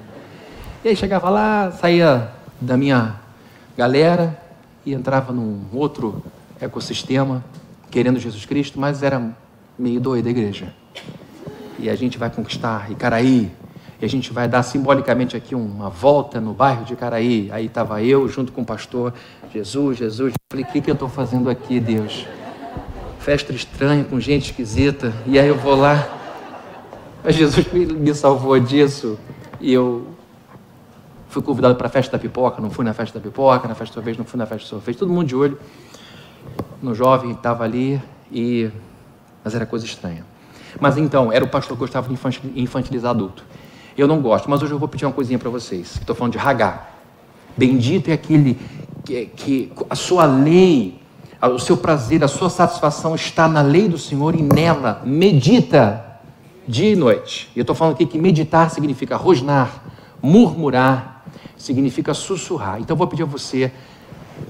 E 0.85 0.89
aí 0.89 0.95
chegava 0.95 1.31
lá, 1.31 1.71
saía 1.71 2.29
da 2.61 2.77
minha 2.77 3.15
galera 3.75 4.39
e 4.85 4.93
entrava 4.93 5.33
num 5.33 5.61
outro 5.73 6.23
ecossistema, 6.61 7.43
querendo 7.89 8.19
Jesus 8.19 8.45
Cristo, 8.45 8.79
mas 8.79 9.01
era 9.01 9.35
meio 9.79 9.99
doido 9.99 10.27
a 10.27 10.29
igreja. 10.29 10.71
E 11.79 11.89
a 11.89 11.95
gente 11.95 12.19
vai 12.19 12.29
conquistar 12.29 12.91
Icaraí, 12.91 13.51
e 13.99 14.05
a 14.05 14.07
gente 14.07 14.31
vai 14.31 14.47
dar 14.47 14.61
simbolicamente 14.61 15.35
aqui 15.35 15.55
uma 15.55 15.89
volta 15.89 16.39
no 16.39 16.53
bairro 16.53 16.85
de 16.85 16.93
Icaraí. 16.93 17.49
Aí 17.51 17.65
estava 17.65 18.03
eu 18.03 18.29
junto 18.29 18.51
com 18.51 18.61
o 18.61 18.65
pastor, 18.65 19.11
Jesus, 19.51 19.97
Jesus. 19.97 20.33
Eu 20.33 20.39
falei, 20.51 20.65
o 20.65 20.71
que, 20.71 20.81
que 20.81 20.91
eu 20.91 20.93
estou 20.93 21.09
fazendo 21.09 21.49
aqui, 21.49 21.79
Deus? 21.79 22.27
Festa 23.17 23.51
estranha, 23.51 24.03
com 24.03 24.19
gente 24.19 24.51
esquisita. 24.51 25.11
E 25.25 25.39
aí 25.39 25.47
eu 25.47 25.57
vou 25.57 25.73
lá. 25.73 26.07
Mas 27.23 27.33
Jesus 27.33 27.73
me 27.73 28.13
salvou 28.13 28.59
disso. 28.59 29.17
E 29.59 29.73
eu 29.73 30.13
Fui 31.35 31.43
convidado 31.43 31.75
para 31.75 31.87
a 31.87 31.89
festa 31.89 32.13
da 32.13 32.17
pipoca, 32.17 32.61
não 32.61 32.69
fui 32.69 32.85
na 32.85 32.93
festa 32.93 33.19
da 33.19 33.21
pipoca, 33.21 33.67
na 33.67 33.75
festa 33.75 33.91
do 33.91 33.95
sorvete, 33.95 34.17
não 34.17 34.23
fui 34.23 34.37
na 34.37 34.45
festa 34.45 34.67
do 34.67 34.69
sorvete. 34.69 34.99
Todo 34.99 35.11
mundo 35.11 35.27
de 35.27 35.35
olho 35.35 35.59
no 36.81 36.95
jovem 36.95 37.31
que 37.31 37.35
estava 37.39 37.65
ali, 37.65 38.01
e... 38.31 38.71
mas 39.43 39.53
era 39.53 39.65
coisa 39.65 39.83
estranha. 39.83 40.25
Mas 40.79 40.95
então, 40.95 41.33
era 41.33 41.43
o 41.43 41.47
pastor 41.49 41.75
que 41.75 41.81
gostava 41.81 42.07
de 42.07 42.17
infantilizar 42.55 43.11
adulto. 43.11 43.43
Eu 43.97 44.07
não 44.07 44.21
gosto, 44.21 44.49
mas 44.49 44.63
hoje 44.63 44.71
eu 44.71 44.79
vou 44.79 44.87
pedir 44.87 45.05
uma 45.05 45.11
coisinha 45.11 45.37
para 45.37 45.49
vocês. 45.49 45.97
Estou 45.97 46.15
falando 46.15 46.31
de 46.31 46.39
Hagá. 46.39 46.87
Bendito 47.57 48.07
é 48.07 48.13
aquele 48.13 48.57
que, 49.03 49.25
que 49.25 49.73
a 49.89 49.95
sua 49.95 50.23
lei, 50.23 51.01
o 51.41 51.59
seu 51.59 51.75
prazer, 51.75 52.23
a 52.23 52.29
sua 52.29 52.49
satisfação 52.49 53.13
está 53.13 53.45
na 53.45 53.61
lei 53.61 53.89
do 53.89 53.97
Senhor 53.97 54.35
e 54.35 54.41
nela 54.41 55.01
medita 55.03 56.01
dia 56.65 56.93
e 56.93 56.95
noite. 56.95 57.51
E 57.53 57.59
eu 57.59 57.63
estou 57.63 57.75
falando 57.75 57.95
aqui 57.95 58.05
que 58.05 58.17
meditar 58.17 58.71
significa 58.71 59.17
rosnar, 59.17 59.83
murmurar, 60.21 61.14
significa 61.65 62.13
sussurrar. 62.13 62.79
Então 62.79 62.95
vou 62.95 63.07
pedir 63.07 63.23
a 63.23 63.25
você 63.25 63.71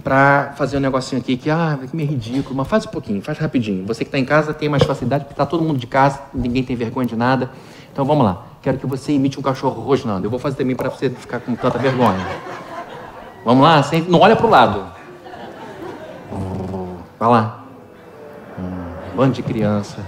para 0.04 0.54
fazer 0.58 0.78
um 0.78 0.80
negocinho 0.80 1.22
aqui 1.22 1.38
que, 1.38 1.50
ah, 1.50 1.78
que 1.90 1.96
meio 1.96 2.10
ridículo, 2.10 2.56
mas 2.56 2.68
faz 2.68 2.86
um 2.86 2.90
pouquinho, 2.90 3.22
faz 3.22 3.38
rapidinho. 3.38 3.86
Você 3.86 4.04
que 4.04 4.10
está 4.10 4.18
em 4.18 4.26
casa 4.26 4.54
tem 4.54 4.68
mais 4.68 4.84
facilidade, 4.84 5.26
porque 5.26 5.34
está 5.34 5.46
todo 5.46 5.64
mundo 5.64 5.78
de 5.78 5.88
casa, 5.88 6.22
ninguém 6.34 6.64
tem 6.64 6.76
vergonha 6.76 7.08
de 7.08 7.16
nada. 7.16 7.50
Então 7.92 8.04
vamos 8.04 8.26
lá. 8.26 8.46
Quero 8.62 8.78
que 8.78 8.86
você 8.86 9.14
imite 9.14 9.40
um 9.40 9.44
cachorro 9.44 9.82
rosnando. 9.82 10.26
Eu 10.26 10.30
vou 10.30 10.40
fazer 10.40 10.58
também 10.58 10.76
para 10.76 10.90
você 10.90 11.10
ficar 11.10 11.40
com 11.40 11.56
tanta 11.56 11.78
vergonha. 11.78 12.26
Vamos 13.46 13.64
lá? 13.64 13.82
Não 14.08 14.20
olha 14.20 14.36
para 14.36 14.46
o 14.46 14.50
lado. 14.50 14.86
Vai 17.20 17.30
lá. 17.30 17.64
Bando 19.16 19.34
de 19.34 19.44
criança. 19.44 20.04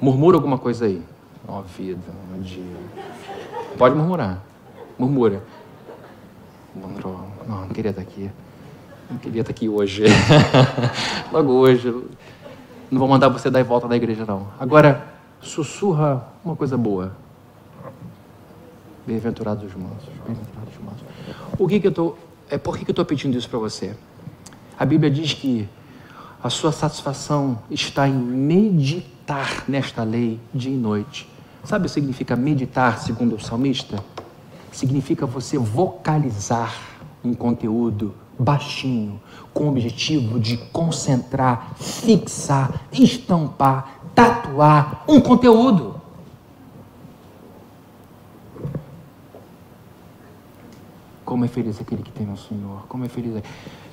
Murmura 0.00 0.36
alguma 0.36 0.58
coisa 0.58 0.86
aí. 0.86 1.02
Ó 1.46 1.62
vida, 1.62 2.00
um 2.34 2.40
dia. 2.40 2.76
Pode 3.76 3.94
murmurar. 3.94 4.42
Murmura. 4.98 5.42
Murmurou. 6.74 7.20
Não, 7.46 7.62
não 7.62 7.68
queria 7.68 7.90
estar 7.90 8.02
aqui. 8.02 8.30
Não 9.10 9.18
queria 9.18 9.40
estar 9.40 9.50
aqui 9.50 9.68
hoje. 9.68 10.04
Logo 11.32 11.52
hoje. 11.52 11.90
Não 12.90 12.98
vou 12.98 13.08
mandar 13.08 13.28
você 13.28 13.50
dar 13.50 13.60
em 13.60 13.64
volta 13.64 13.88
da 13.88 13.96
igreja, 13.96 14.24
não. 14.24 14.46
Agora, 14.60 15.06
sussurra 15.40 16.28
uma 16.44 16.54
coisa 16.54 16.76
boa. 16.76 17.12
Bem-aventurados 19.06 19.64
os 19.64 19.74
mansos. 19.74 20.08
Bem-aventurados 20.26 20.74
os 20.74 20.84
mansos. 20.84 21.02
O 21.58 21.66
que, 21.66 21.80
que 21.80 21.86
eu 21.86 21.90
estou. 21.90 22.18
É 22.48 22.58
por 22.58 22.76
que, 22.76 22.84
que 22.84 22.90
eu 22.90 22.92
estou 22.92 23.04
pedindo 23.04 23.36
isso 23.36 23.48
para 23.48 23.58
você? 23.58 23.96
A 24.78 24.84
Bíblia 24.84 25.10
diz 25.10 25.32
que 25.32 25.68
a 26.42 26.50
sua 26.50 26.70
satisfação 26.70 27.58
está 27.70 28.06
em 28.06 28.12
meditar 28.12 29.64
nesta 29.66 30.02
lei 30.04 30.38
dia 30.52 30.72
e 30.72 30.76
noite. 30.76 31.31
Sabe 31.64 31.84
o 31.84 31.88
que 31.88 31.94
significa 31.94 32.34
meditar, 32.34 32.98
segundo 32.98 33.36
o 33.36 33.40
salmista? 33.40 34.02
Significa 34.72 35.26
você 35.26 35.56
vocalizar 35.56 36.74
um 37.24 37.34
conteúdo 37.34 38.14
baixinho, 38.38 39.20
com 39.54 39.64
o 39.64 39.68
objetivo 39.68 40.40
de 40.40 40.56
concentrar, 40.56 41.74
fixar, 41.76 42.82
estampar, 42.92 44.00
tatuar 44.14 45.04
um 45.06 45.20
conteúdo. 45.20 46.00
Como 51.24 51.44
é 51.44 51.48
feliz 51.48 51.80
aquele 51.80 52.02
que 52.02 52.10
tem 52.10 52.30
o 52.30 52.36
Senhor, 52.36 52.84
como 52.88 53.04
é 53.04 53.08
feliz. 53.08 53.40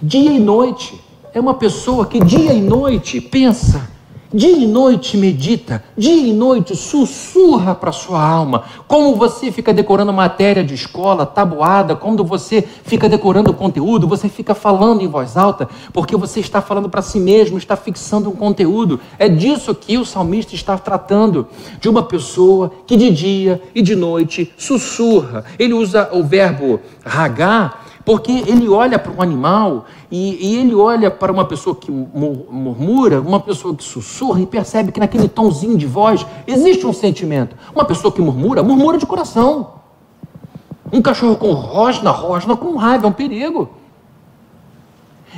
Dia 0.02 0.32
e 0.32 0.40
noite. 0.40 1.00
É 1.32 1.40
uma 1.40 1.54
pessoa 1.54 2.08
que 2.08 2.20
dia 2.20 2.52
e 2.52 2.62
noite 2.62 3.22
pensa 3.22 3.99
Dia 4.32 4.52
e 4.52 4.68
noite 4.68 5.18
medita, 5.18 5.84
dia 5.98 6.14
e 6.14 6.32
noite 6.32 6.76
sussurra 6.76 7.74
para 7.74 7.92
sua 7.92 8.22
alma. 8.22 8.64
Como 8.88 9.16
você 9.16 9.52
fica 9.52 9.74
decorando 9.74 10.14
matéria 10.14 10.64
de 10.64 10.76
escola, 10.76 11.26
tabuada, 11.26 11.96
quando 11.96 12.24
você 12.24 12.62
fica 12.62 13.10
decorando 13.10 13.52
conteúdo, 13.52 14.08
você 14.08 14.30
fica 14.30 14.54
falando 14.54 15.02
em 15.02 15.08
voz 15.08 15.36
alta, 15.36 15.68
porque 15.92 16.16
você 16.16 16.42
está 16.42 16.62
falando 16.62 16.88
para 16.88 17.02
si 17.02 17.20
mesmo, 17.20 17.58
está 17.58 17.76
fixando 17.76 18.30
um 18.30 18.36
conteúdo. 18.36 19.00
É 19.18 19.28
disso 19.28 19.74
que 19.74 19.98
o 19.98 20.06
salmista 20.06 20.54
está 20.54 20.78
tratando, 20.78 21.48
de 21.82 21.90
uma 21.90 22.04
pessoa 22.04 22.72
que 22.86 22.96
de 22.96 23.10
dia 23.10 23.60
e 23.74 23.82
de 23.82 23.96
noite 23.96 24.54
sussurra. 24.56 25.44
Ele 25.58 25.74
usa 25.74 26.08
o 26.14 26.24
verbo 26.24 26.80
ragar 27.04 27.89
porque 28.10 28.32
ele 28.48 28.68
olha 28.68 28.98
para 28.98 29.12
um 29.12 29.22
animal 29.22 29.86
e, 30.10 30.48
e, 30.48 30.58
ele 30.58 30.74
olha 30.74 31.12
para 31.12 31.32
uma 31.32 31.46
pessoa 31.46 31.76
que 31.76 31.92
murmura, 31.92 33.22
uma 33.22 33.40
pessoa 33.40 33.76
que 33.76 33.84
sussurra 33.84 34.42
e 34.42 34.48
percebe 34.48 34.92
que 34.92 35.00
naquele 35.00 35.30
tomzinho 35.30 35.78
de 35.78 35.86
voz 35.86 36.26
existe 36.48 36.88
um 36.88 36.92
sentimento. 36.92 37.56
Uma 37.72 37.86
pessoa 37.86 38.12
que 38.12 38.20
murmura, 38.20 38.64
murmura 38.64 38.98
de 38.98 39.06
coração. 39.06 39.74
Um 40.92 41.04
cachorro 41.04 41.36
com 41.36 41.52
rosna, 41.52 42.10
rosna 42.10 42.58
com 42.58 42.76
raiva, 42.78 43.06
é 43.06 43.10
um 43.12 43.14
perigo. 43.14 43.70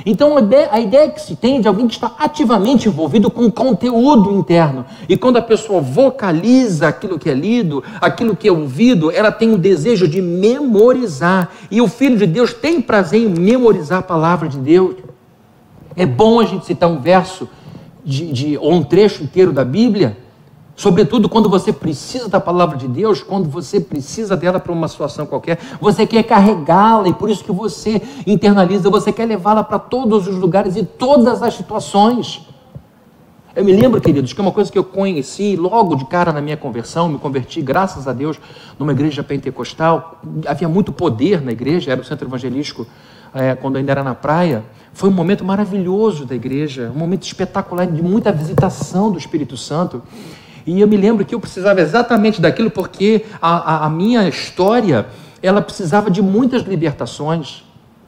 Então 0.04 0.36
a 0.36 0.80
ideia, 0.80 1.10
que 1.10 1.20
se 1.20 1.36
tem 1.36 1.60
de 1.60 1.68
alguém 1.68 1.86
que 1.86 1.94
está 1.94 2.14
ativamente 2.18 2.88
envolvido 2.88 3.30
com 3.30 3.44
o 3.44 3.52
conteúdo 3.52 4.32
interno. 4.32 4.84
E 5.08 5.16
quando 5.16 5.36
a 5.36 5.42
pessoa 5.42 5.80
vocaliza 5.80 6.88
aquilo 6.88 7.18
que 7.18 7.28
é 7.28 7.34
lido, 7.34 7.84
aquilo 8.00 8.34
que 8.34 8.48
é 8.48 8.52
ouvido, 8.52 9.10
ela 9.10 9.30
tem 9.30 9.52
o 9.52 9.58
desejo 9.58 10.08
de 10.08 10.20
memorizar. 10.20 11.50
E 11.70 11.80
o 11.80 11.88
Filho 11.88 12.16
de 12.16 12.26
Deus 12.26 12.52
tem 12.52 12.80
prazer 12.80 13.20
em 13.20 13.28
memorizar 13.28 14.00
a 14.00 14.02
palavra 14.02 14.48
de 14.48 14.58
Deus. 14.58 14.96
É 15.94 16.06
bom 16.06 16.40
a 16.40 16.44
gente 16.44 16.66
citar 16.66 16.88
um 16.88 17.00
verso 17.00 17.48
de, 18.04 18.32
de, 18.32 18.58
ou 18.58 18.72
um 18.72 18.82
trecho 18.82 19.22
inteiro 19.22 19.52
da 19.52 19.64
Bíblia 19.64 20.16
Sobretudo 20.74 21.28
quando 21.28 21.48
você 21.48 21.72
precisa 21.72 22.28
da 22.28 22.40
palavra 22.40 22.76
de 22.76 22.88
Deus, 22.88 23.22
quando 23.22 23.48
você 23.48 23.78
precisa 23.78 24.36
dela 24.36 24.58
para 24.58 24.72
uma 24.72 24.88
situação 24.88 25.26
qualquer, 25.26 25.58
você 25.80 26.06
quer 26.06 26.22
carregá-la 26.22 27.08
e 27.08 27.12
por 27.12 27.28
isso 27.28 27.44
que 27.44 27.52
você 27.52 28.00
internaliza, 28.26 28.88
você 28.88 29.12
quer 29.12 29.26
levá-la 29.26 29.62
para 29.62 29.78
todos 29.78 30.26
os 30.26 30.36
lugares 30.36 30.76
e 30.76 30.84
todas 30.84 31.42
as 31.42 31.54
situações. 31.54 32.46
Eu 33.54 33.66
me 33.66 33.72
lembro, 33.74 34.00
queridos, 34.00 34.32
que 34.32 34.40
uma 34.40 34.50
coisa 34.50 34.72
que 34.72 34.78
eu 34.78 34.84
conheci 34.84 35.56
logo 35.56 35.94
de 35.94 36.06
cara 36.06 36.32
na 36.32 36.40
minha 36.40 36.56
conversão, 36.56 37.06
me 37.06 37.18
converti, 37.18 37.60
graças 37.60 38.08
a 38.08 38.12
Deus, 38.14 38.40
numa 38.78 38.92
igreja 38.92 39.22
pentecostal. 39.22 40.22
Havia 40.46 40.70
muito 40.70 40.90
poder 40.90 41.42
na 41.42 41.52
igreja, 41.52 41.92
era 41.92 42.00
o 42.00 42.04
centro 42.04 42.26
evangelístico 42.26 42.86
é, 43.34 43.54
quando 43.54 43.76
ainda 43.76 43.92
era 43.92 44.02
na 44.02 44.14
praia. 44.14 44.64
Foi 44.94 45.10
um 45.10 45.12
momento 45.12 45.44
maravilhoso 45.44 46.24
da 46.24 46.34
igreja, 46.34 46.90
um 46.94 46.98
momento 46.98 47.24
espetacular 47.24 47.86
de 47.86 48.02
muita 48.02 48.32
visitação 48.32 49.10
do 49.10 49.18
Espírito 49.18 49.54
Santo. 49.54 50.02
E 50.66 50.80
eu 50.80 50.86
me 50.86 50.96
lembro 50.96 51.24
que 51.24 51.34
eu 51.34 51.40
precisava 51.40 51.80
exatamente 51.80 52.40
daquilo 52.40 52.70
porque 52.70 53.24
a, 53.40 53.56
a, 53.56 53.86
a 53.86 53.90
minha 53.90 54.28
história 54.28 55.06
ela 55.42 55.60
precisava 55.60 56.10
de 56.10 56.22
muitas 56.22 56.62
libertações. 56.62 57.64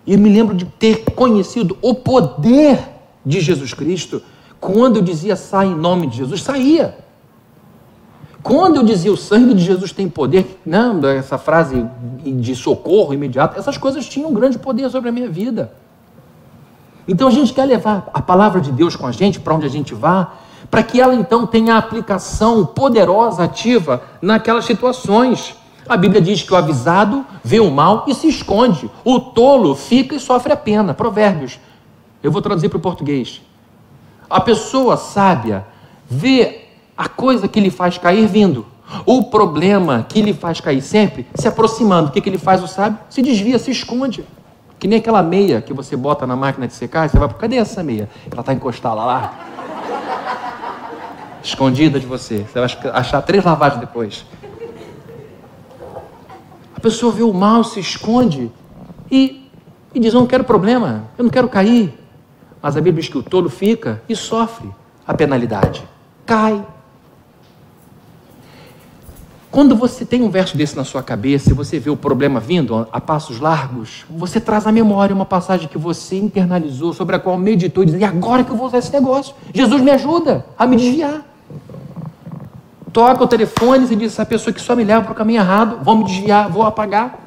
E 0.06 0.12
eu 0.12 0.18
me 0.18 0.28
lembro 0.28 0.54
de 0.54 0.64
ter 0.64 1.04
conhecido 1.14 1.76
o 1.82 1.94
poder 1.94 2.78
de 3.24 3.40
Jesus 3.40 3.74
Cristo 3.74 4.22
quando 4.60 4.96
eu 4.96 5.02
dizia 5.02 5.36
sai 5.36 5.66
em 5.66 5.74
nome 5.74 6.06
de 6.06 6.18
Jesus, 6.18 6.42
saía. 6.42 6.96
Quando 8.42 8.76
eu 8.76 8.82
dizia 8.82 9.10
o 9.10 9.16
sangue 9.16 9.54
de 9.54 9.64
Jesus 9.64 9.90
tem 9.90 10.08
poder, 10.08 10.60
não, 10.64 11.06
essa 11.08 11.38
frase 11.38 11.86
de 12.22 12.54
socorro 12.54 13.14
imediato, 13.14 13.58
essas 13.58 13.78
coisas 13.78 14.06
tinham 14.06 14.30
um 14.30 14.34
grande 14.34 14.58
poder 14.58 14.90
sobre 14.90 15.08
a 15.08 15.12
minha 15.12 15.30
vida. 15.30 15.72
Então 17.08 17.28
a 17.28 17.30
gente 17.30 17.52
quer 17.52 17.64
levar 17.64 18.10
a 18.12 18.20
palavra 18.20 18.60
de 18.60 18.70
Deus 18.70 18.96
com 18.96 19.06
a 19.06 19.12
gente 19.12 19.40
para 19.40 19.54
onde 19.54 19.66
a 19.66 19.70
gente 19.70 19.94
vá, 19.94 20.34
para 20.74 20.82
que 20.82 21.00
ela 21.00 21.14
então 21.14 21.46
tenha 21.46 21.76
aplicação 21.76 22.66
poderosa, 22.66 23.44
ativa 23.44 24.02
naquelas 24.20 24.64
situações. 24.64 25.54
A 25.88 25.96
Bíblia 25.96 26.20
diz 26.20 26.42
que 26.42 26.52
o 26.52 26.56
avisado 26.56 27.24
vê 27.44 27.60
o 27.60 27.70
mal 27.70 28.04
e 28.08 28.14
se 28.14 28.26
esconde, 28.26 28.90
o 29.04 29.20
tolo 29.20 29.76
fica 29.76 30.16
e 30.16 30.18
sofre 30.18 30.52
a 30.52 30.56
pena. 30.56 30.92
Provérbios. 30.92 31.60
Eu 32.20 32.32
vou 32.32 32.42
traduzir 32.42 32.70
para 32.70 32.78
o 32.78 32.80
português. 32.80 33.40
A 34.28 34.40
pessoa 34.40 34.96
sábia 34.96 35.64
vê 36.10 36.62
a 36.98 37.08
coisa 37.08 37.46
que 37.46 37.60
lhe 37.60 37.70
faz 37.70 37.96
cair 37.96 38.26
vindo, 38.26 38.66
o 39.06 39.22
problema 39.22 40.04
que 40.08 40.22
lhe 40.22 40.32
faz 40.32 40.60
cair 40.60 40.82
sempre 40.82 41.24
se 41.36 41.46
aproximando. 41.46 42.08
O 42.08 42.10
que, 42.10 42.20
que 42.20 42.28
ele 42.28 42.36
faz, 42.36 42.60
o 42.64 42.66
sábio? 42.66 42.98
Se 43.08 43.22
desvia, 43.22 43.60
se 43.60 43.70
esconde. 43.70 44.24
Que 44.80 44.88
nem 44.88 44.98
aquela 44.98 45.22
meia 45.22 45.62
que 45.62 45.72
você 45.72 45.96
bota 45.96 46.26
na 46.26 46.34
máquina 46.34 46.66
de 46.66 46.74
secar, 46.74 47.08
você 47.08 47.16
vai, 47.16 47.28
cadê 47.28 47.58
essa 47.58 47.80
meia? 47.80 48.10
Ela 48.28 48.40
está 48.40 48.52
encostada 48.52 48.96
lá 48.96 49.53
escondida 51.44 52.00
de 52.00 52.06
você. 52.06 52.38
Você 52.38 52.58
vai 52.58 52.92
achar 52.92 53.22
três 53.22 53.44
lavagens 53.44 53.80
depois. 53.80 54.24
A 56.74 56.80
pessoa 56.80 57.12
vê 57.12 57.22
o 57.22 57.32
mal, 57.32 57.62
se 57.62 57.78
esconde 57.78 58.50
e, 59.10 59.48
e 59.94 60.00
diz: 60.00 60.14
Eu 60.14 60.20
não 60.20 60.26
quero 60.26 60.42
problema, 60.42 61.04
eu 61.16 61.24
não 61.24 61.30
quero 61.30 61.48
cair. 61.48 61.92
Mas 62.60 62.76
a 62.76 62.80
Bíblia 62.80 63.02
diz 63.02 63.10
que 63.10 63.18
o 63.18 63.22
tolo 63.22 63.50
fica 63.50 64.02
e 64.08 64.16
sofre 64.16 64.70
a 65.06 65.12
penalidade. 65.12 65.86
Cai. 66.24 66.64
Quando 69.50 69.76
você 69.76 70.04
tem 70.04 70.20
um 70.20 70.30
verso 70.30 70.56
desse 70.56 70.74
na 70.74 70.82
sua 70.82 71.00
cabeça 71.00 71.50
e 71.50 71.52
você 71.52 71.78
vê 71.78 71.88
o 71.88 71.96
problema 71.96 72.40
vindo 72.40 72.88
a 72.90 73.00
passos 73.00 73.38
largos, 73.38 74.04
você 74.10 74.40
traz 74.40 74.66
à 74.66 74.72
memória 74.72 75.14
uma 75.14 75.24
passagem 75.24 75.68
que 75.68 75.78
você 75.78 76.18
internalizou, 76.18 76.92
sobre 76.92 77.14
a 77.14 77.20
qual 77.20 77.38
meditou 77.38 77.84
e 77.84 77.86
diz: 77.86 78.00
E 78.00 78.04
agora 78.04 78.42
que 78.42 78.50
eu 78.50 78.56
vou 78.56 78.66
usar 78.66 78.78
esse 78.78 78.92
negócio? 78.92 79.34
Jesus 79.52 79.80
me 79.80 79.90
ajuda 79.90 80.44
a 80.58 80.66
me 80.66 80.76
desviar 80.76 81.33
toca 82.94 83.24
o 83.24 83.26
telefone 83.26 83.86
e 83.90 83.96
diz 83.96 84.12
essa 84.12 84.24
pessoa 84.24 84.54
que 84.54 84.60
só 84.60 84.76
me 84.76 84.84
leva 84.84 85.02
para 85.02 85.12
o 85.12 85.14
caminho 85.16 85.40
errado, 85.40 85.80
vou 85.82 85.96
me 85.96 86.04
desviar, 86.04 86.48
vou 86.48 86.62
apagar. 86.62 87.18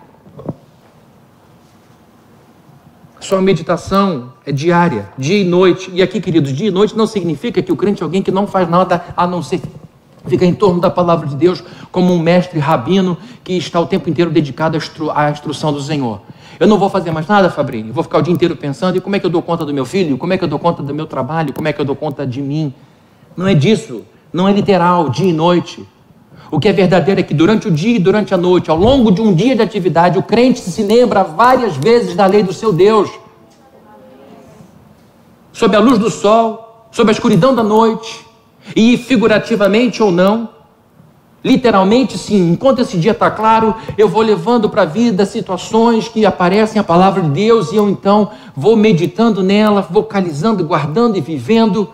Sua 3.19 3.41
meditação 3.41 4.31
é 4.45 4.51
diária, 4.53 5.09
dia 5.17 5.37
e 5.37 5.43
noite. 5.43 5.91
E 5.93 6.01
aqui, 6.01 6.21
queridos, 6.21 6.53
dia 6.53 6.69
e 6.69 6.71
noite 6.71 6.95
não 6.95 7.05
significa 7.05 7.61
que 7.61 7.71
o 7.71 7.75
crente 7.75 8.01
é 8.01 8.05
alguém 8.05 8.21
que 8.23 8.31
não 8.31 8.47
faz 8.47 8.69
nada 8.69 9.03
a 9.15 9.27
não 9.27 9.43
ser 9.43 9.61
fica 10.25 10.45
em 10.45 10.53
torno 10.53 10.81
da 10.81 10.89
palavra 10.89 11.25
de 11.25 11.35
Deus 11.35 11.63
como 11.89 12.13
um 12.13 12.19
mestre 12.19 12.59
rabino 12.59 13.17
que 13.45 13.53
está 13.53 13.79
o 13.79 13.85
tempo 13.85 14.09
inteiro 14.09 14.29
dedicado 14.29 14.77
à 15.13 15.31
instrução 15.31 15.71
do 15.71 15.81
Senhor. 15.81 16.21
Eu 16.59 16.67
não 16.67 16.77
vou 16.77 16.89
fazer 16.89 17.11
mais 17.11 17.27
nada, 17.27 17.49
Fabrini. 17.49 17.91
Vou 17.91 18.03
ficar 18.03 18.17
o 18.17 18.21
dia 18.21 18.33
inteiro 18.33 18.55
pensando: 18.55 18.97
e 18.97 19.01
como 19.01 19.15
é 19.15 19.19
que 19.19 19.25
eu 19.25 19.29
dou 19.29 19.41
conta 19.41 19.65
do 19.65 19.73
meu 19.73 19.85
filho? 19.85 20.17
Como 20.17 20.33
é 20.33 20.37
que 20.37 20.43
eu 20.43 20.47
dou 20.47 20.59
conta 20.59 20.83
do 20.83 20.93
meu 20.93 21.05
trabalho? 21.05 21.53
Como 21.53 21.67
é 21.67 21.73
que 21.73 21.79
eu 21.79 21.85
dou 21.85 21.95
conta 21.95 22.25
de 22.25 22.41
mim? 22.41 22.73
Não 23.35 23.47
é 23.47 23.53
disso. 23.53 24.03
Não 24.31 24.47
é 24.47 24.51
literal, 24.51 25.09
dia 25.09 25.29
e 25.29 25.33
noite. 25.33 25.87
O 26.49 26.59
que 26.59 26.67
é 26.67 26.73
verdadeiro 26.73 27.19
é 27.19 27.23
que 27.23 27.33
durante 27.33 27.67
o 27.67 27.71
dia 27.71 27.97
e 27.97 27.99
durante 27.99 28.33
a 28.33 28.37
noite, 28.37 28.69
ao 28.69 28.77
longo 28.77 29.11
de 29.11 29.21
um 29.21 29.33
dia 29.33 29.55
de 29.55 29.61
atividade, 29.61 30.17
o 30.17 30.23
crente 30.23 30.59
se 30.59 30.83
lembra 30.83 31.23
várias 31.23 31.75
vezes 31.75 32.15
da 32.15 32.25
lei 32.25 32.43
do 32.43 32.53
seu 32.53 32.71
Deus. 32.71 33.09
Sob 35.51 35.75
a 35.75 35.79
luz 35.79 35.97
do 35.97 36.09
sol, 36.09 36.87
sob 36.91 37.09
a 37.09 37.13
escuridão 37.13 37.53
da 37.53 37.63
noite, 37.63 38.25
e 38.75 38.97
figurativamente 38.97 40.01
ou 40.01 40.11
não, 40.11 40.49
literalmente 41.43 42.17
sim, 42.17 42.51
enquanto 42.51 42.79
esse 42.79 42.97
dia 42.97 43.11
está 43.11 43.31
claro, 43.31 43.75
eu 43.97 44.07
vou 44.07 44.21
levando 44.21 44.69
para 44.69 44.81
a 44.81 44.85
vida 44.85 45.25
situações 45.25 46.07
que 46.07 46.25
aparecem 46.25 46.79
a 46.79 46.83
palavra 46.83 47.21
de 47.21 47.29
Deus 47.29 47.71
e 47.71 47.77
eu 47.77 47.89
então 47.89 48.31
vou 48.55 48.75
meditando 48.75 49.43
nela, 49.43 49.81
vocalizando, 49.81 50.65
guardando 50.65 51.17
e 51.17 51.21
vivendo 51.21 51.89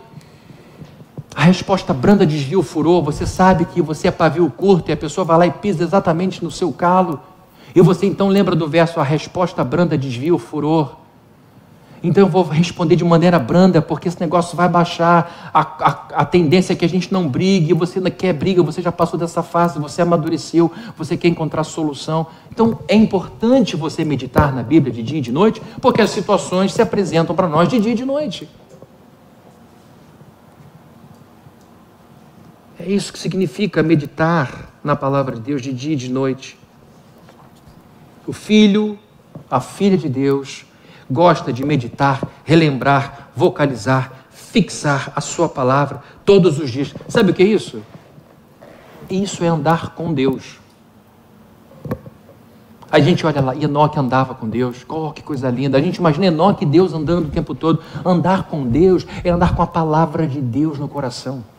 a 1.36 1.44
resposta 1.44 1.94
branda 1.94 2.26
desvia 2.26 2.60
o 2.60 2.64
furor. 2.64 3.04
Você 3.04 3.26
sabe 3.26 3.66
que 3.66 3.82
você 3.82 4.08
é 4.08 4.12
pavio 4.12 4.50
curto 4.50 4.90
e 4.90 4.94
a 4.94 4.98
pessoa 4.98 5.26
vai 5.26 5.38
lá 5.38 5.48
e 5.48 5.52
pisa 5.52 5.84
exatamente 5.84 6.44
no 6.44 6.52
seu 6.52 6.72
calo. 6.72 7.20
E 7.76 7.82
você 7.82 8.06
então 8.06 8.28
lembra 8.28 8.56
do 8.56 8.68
verso: 8.68 9.00
a 9.00 9.04
resposta 9.04 9.64
branda 9.64 9.98
desvia 9.98 10.34
o 10.34 10.40
furor. 10.40 10.98
Então 12.04 12.26
eu 12.26 12.30
vou 12.30 12.44
responder 12.44 12.98
de 12.98 13.04
maneira 13.06 13.40
branda, 13.40 13.82
porque 13.82 14.10
esse 14.10 14.20
negócio 14.20 14.58
vai 14.58 14.68
baixar. 14.68 15.52
A, 15.54 15.62
a, 15.62 16.22
a 16.22 16.26
tendência 16.26 16.74
é 16.74 16.76
que 16.76 16.84
a 16.84 16.90
gente 16.90 17.12
não 17.14 17.30
brigue. 17.30 17.74
Você 17.74 18.00
não 18.02 18.12
quer 18.12 18.34
briga, 18.34 18.62
você 18.62 18.82
já 18.82 18.92
passou 18.92 19.18
dessa 19.18 19.42
fase, 19.42 19.80
você 19.80 20.02
amadureceu, 20.02 20.70
você 20.98 21.16
quer 21.16 21.30
encontrar 21.30 21.64
solução. 21.64 22.28
Então 22.52 22.78
é 22.90 22.96
importante 22.96 23.78
você 23.78 24.04
meditar 24.04 24.54
na 24.54 24.62
Bíblia 24.62 24.94
de 24.94 25.02
dia 25.02 25.20
e 25.20 25.22
de 25.22 25.32
noite, 25.32 25.62
porque 25.82 26.02
as 26.02 26.10
situações 26.10 26.74
se 26.74 26.82
apresentam 26.82 27.34
para 27.34 27.48
nós 27.48 27.70
de 27.70 27.80
dia 27.80 27.94
e 27.94 27.96
de 27.96 28.06
noite. 28.06 28.50
É 32.86 32.92
isso 32.92 33.14
que 33.14 33.20
significa 33.20 33.82
meditar 33.82 34.74
na 34.84 34.94
palavra 34.94 35.36
de 35.36 35.42
Deus 35.42 35.62
de 35.62 35.72
dia 35.72 35.94
e 35.94 35.96
de 35.96 36.12
noite. 36.12 36.60
O 38.28 38.34
filho, 38.34 39.00
a 39.50 39.62
filha 39.62 39.98
de 39.98 40.10
Deus, 40.10 40.66
gosta 41.10 41.54
de 41.54 41.64
meditar, 41.64 42.22
relembrar, 42.44 43.30
vocalizar, 43.34 44.26
fixar 44.32 45.14
a 45.16 45.22
sua 45.22 45.48
palavra 45.48 46.04
todos 46.26 46.60
os 46.60 46.70
dias. 46.70 46.94
Sabe 47.08 47.32
o 47.32 47.34
que 47.34 47.42
é 47.42 47.46
isso? 47.46 47.82
Isso 49.10 49.46
é 49.46 49.48
andar 49.48 49.96
com 49.96 50.14
Deus. 50.14 50.60
A 52.92 53.00
gente 53.00 53.26
olha 53.26 53.40
lá, 53.40 53.56
Enoque 53.56 53.98
andava 53.98 54.36
com 54.36 54.50
Deus, 54.50 54.86
oh, 54.90 55.12
que 55.12 55.22
coisa 55.22 55.50
linda. 55.50 55.78
A 55.78 55.82
gente 55.82 55.96
imagina 55.96 56.26
Enoque 56.26 56.66
e 56.66 56.68
Deus 56.68 56.94
andando 56.94 57.28
o 57.28 57.32
tempo 57.32 57.56
todo. 57.56 57.82
Andar 58.04 58.44
com 58.50 58.68
Deus 58.68 59.08
é 59.24 59.30
andar 59.30 59.56
com 59.56 59.62
a 59.62 59.68
palavra 59.68 60.28
de 60.28 60.42
Deus 60.42 60.78
no 60.78 60.90
coração. 60.90 61.53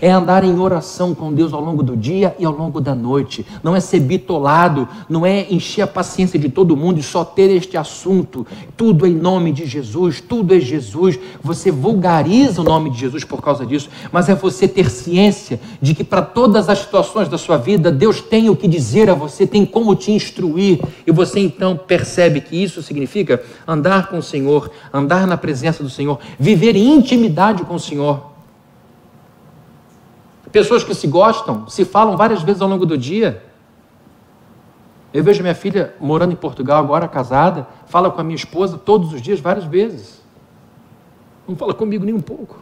É 0.00 0.10
andar 0.10 0.44
em 0.44 0.58
oração 0.58 1.14
com 1.14 1.32
Deus 1.32 1.52
ao 1.52 1.60
longo 1.60 1.82
do 1.82 1.96
dia 1.96 2.34
e 2.38 2.44
ao 2.44 2.52
longo 2.52 2.80
da 2.80 2.94
noite. 2.94 3.44
Não 3.62 3.74
é 3.74 3.80
ser 3.80 4.00
bitolado, 4.00 4.88
não 5.08 5.24
é 5.24 5.46
encher 5.50 5.82
a 5.82 5.86
paciência 5.86 6.38
de 6.38 6.48
todo 6.48 6.76
mundo 6.76 6.98
e 6.98 7.02
só 7.02 7.24
ter 7.24 7.50
este 7.50 7.76
assunto. 7.76 8.46
Tudo 8.76 9.06
é 9.06 9.08
em 9.08 9.14
nome 9.14 9.52
de 9.52 9.66
Jesus, 9.66 10.20
tudo 10.20 10.54
é 10.54 10.60
Jesus. 10.60 11.18
Você 11.42 11.70
vulgariza 11.70 12.60
o 12.60 12.64
nome 12.64 12.90
de 12.90 12.98
Jesus 12.98 13.24
por 13.24 13.40
causa 13.40 13.64
disso, 13.64 13.88
mas 14.10 14.28
é 14.28 14.34
você 14.34 14.66
ter 14.66 14.90
ciência 14.90 15.60
de 15.80 15.94
que 15.94 16.04
para 16.04 16.22
todas 16.22 16.68
as 16.68 16.78
situações 16.78 17.28
da 17.28 17.38
sua 17.38 17.56
vida, 17.56 17.90
Deus 17.90 18.20
tem 18.20 18.48
o 18.48 18.56
que 18.56 18.68
dizer 18.68 19.08
a 19.10 19.14
você, 19.14 19.46
tem 19.46 19.64
como 19.64 19.94
te 19.94 20.10
instruir. 20.10 20.80
E 21.06 21.12
você 21.12 21.40
então 21.40 21.76
percebe 21.76 22.40
que 22.40 22.56
isso 22.56 22.82
significa 22.82 23.42
andar 23.66 24.08
com 24.08 24.18
o 24.18 24.22
Senhor, 24.22 24.70
andar 24.92 25.26
na 25.26 25.36
presença 25.36 25.82
do 25.82 25.90
Senhor, 25.90 26.18
viver 26.38 26.76
em 26.76 26.94
intimidade 26.94 27.64
com 27.64 27.74
o 27.74 27.80
Senhor. 27.80 28.31
Pessoas 30.52 30.84
que 30.84 30.94
se 30.94 31.06
gostam, 31.06 31.66
se 31.66 31.84
falam 31.84 32.16
várias 32.16 32.42
vezes 32.42 32.60
ao 32.60 32.68
longo 32.68 32.84
do 32.84 32.96
dia. 32.96 33.42
Eu 35.12 35.24
vejo 35.24 35.42
minha 35.42 35.54
filha 35.54 35.94
morando 35.98 36.32
em 36.32 36.36
Portugal 36.36 36.78
agora, 36.78 37.08
casada, 37.08 37.66
fala 37.86 38.10
com 38.10 38.20
a 38.20 38.24
minha 38.24 38.36
esposa 38.36 38.78
todos 38.78 39.12
os 39.12 39.22
dias, 39.22 39.40
várias 39.40 39.64
vezes. 39.64 40.22
Não 41.48 41.56
fala 41.56 41.72
comigo 41.72 42.04
nem 42.04 42.14
um 42.14 42.20
pouco. 42.20 42.58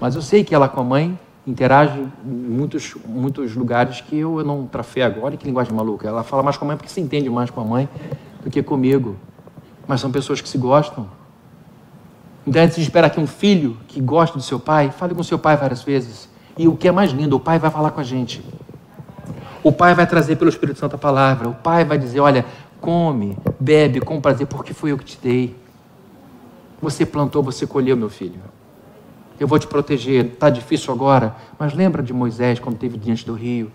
Mas 0.00 0.14
eu 0.14 0.22
sei 0.22 0.44
que 0.44 0.54
ela 0.54 0.68
com 0.68 0.80
a 0.80 0.84
mãe 0.84 1.18
interage 1.44 1.98
em 2.24 2.28
muitos, 2.28 2.94
muitos 3.06 3.56
lugares 3.56 4.00
que 4.00 4.18
eu 4.18 4.44
não 4.44 4.66
trafego. 4.66 5.22
Olha 5.22 5.36
que 5.36 5.46
linguagem 5.46 5.72
maluca. 5.72 6.06
Ela 6.06 6.22
fala 6.22 6.42
mais 6.42 6.56
com 6.56 6.64
a 6.64 6.68
mãe 6.68 6.76
porque 6.76 6.90
se 6.90 7.00
entende 7.00 7.28
mais 7.28 7.50
com 7.50 7.60
a 7.60 7.64
mãe 7.64 7.88
do 8.44 8.50
que 8.50 8.62
comigo. 8.62 9.16
Mas 9.86 10.00
são 10.00 10.12
pessoas 10.12 10.40
que 10.40 10.48
se 10.48 10.58
gostam. 10.58 11.08
Então, 12.48 12.62
antes 12.62 12.76
de 12.76 12.82
esperar 12.82 13.10
que 13.10 13.20
um 13.20 13.26
filho 13.26 13.76
que 13.86 14.00
gosta 14.00 14.38
do 14.38 14.42
seu 14.42 14.58
pai, 14.58 14.90
fale 14.90 15.14
com 15.14 15.22
seu 15.22 15.38
pai 15.38 15.54
várias 15.54 15.82
vezes. 15.82 16.30
E 16.56 16.66
o 16.66 16.74
que 16.74 16.88
é 16.88 16.90
mais 16.90 17.10
lindo, 17.10 17.36
o 17.36 17.40
pai 17.40 17.58
vai 17.58 17.70
falar 17.70 17.90
com 17.90 18.00
a 18.00 18.02
gente. 18.02 18.42
O 19.62 19.70
pai 19.70 19.94
vai 19.94 20.06
trazer 20.06 20.36
pelo 20.36 20.48
Espírito 20.48 20.78
Santo 20.78 20.96
a 20.96 20.98
palavra. 20.98 21.50
O 21.50 21.54
pai 21.54 21.84
vai 21.84 21.98
dizer: 21.98 22.20
Olha, 22.20 22.46
come, 22.80 23.36
bebe 23.60 24.00
com 24.00 24.18
prazer, 24.18 24.46
porque 24.46 24.72
foi 24.72 24.92
eu 24.92 24.96
que 24.96 25.04
te 25.04 25.18
dei. 25.22 25.54
Você 26.80 27.04
plantou, 27.04 27.42
você 27.42 27.66
colheu, 27.66 27.94
meu 27.94 28.08
filho. 28.08 28.40
Eu 29.38 29.46
vou 29.46 29.58
te 29.58 29.66
proteger. 29.66 30.24
Está 30.24 30.48
difícil 30.48 30.90
agora, 30.94 31.36
mas 31.58 31.74
lembra 31.74 32.02
de 32.02 32.14
Moisés 32.14 32.58
quando 32.58 32.76
esteve 32.76 32.96
diante 32.96 33.26
do 33.26 33.34
rio, 33.34 33.70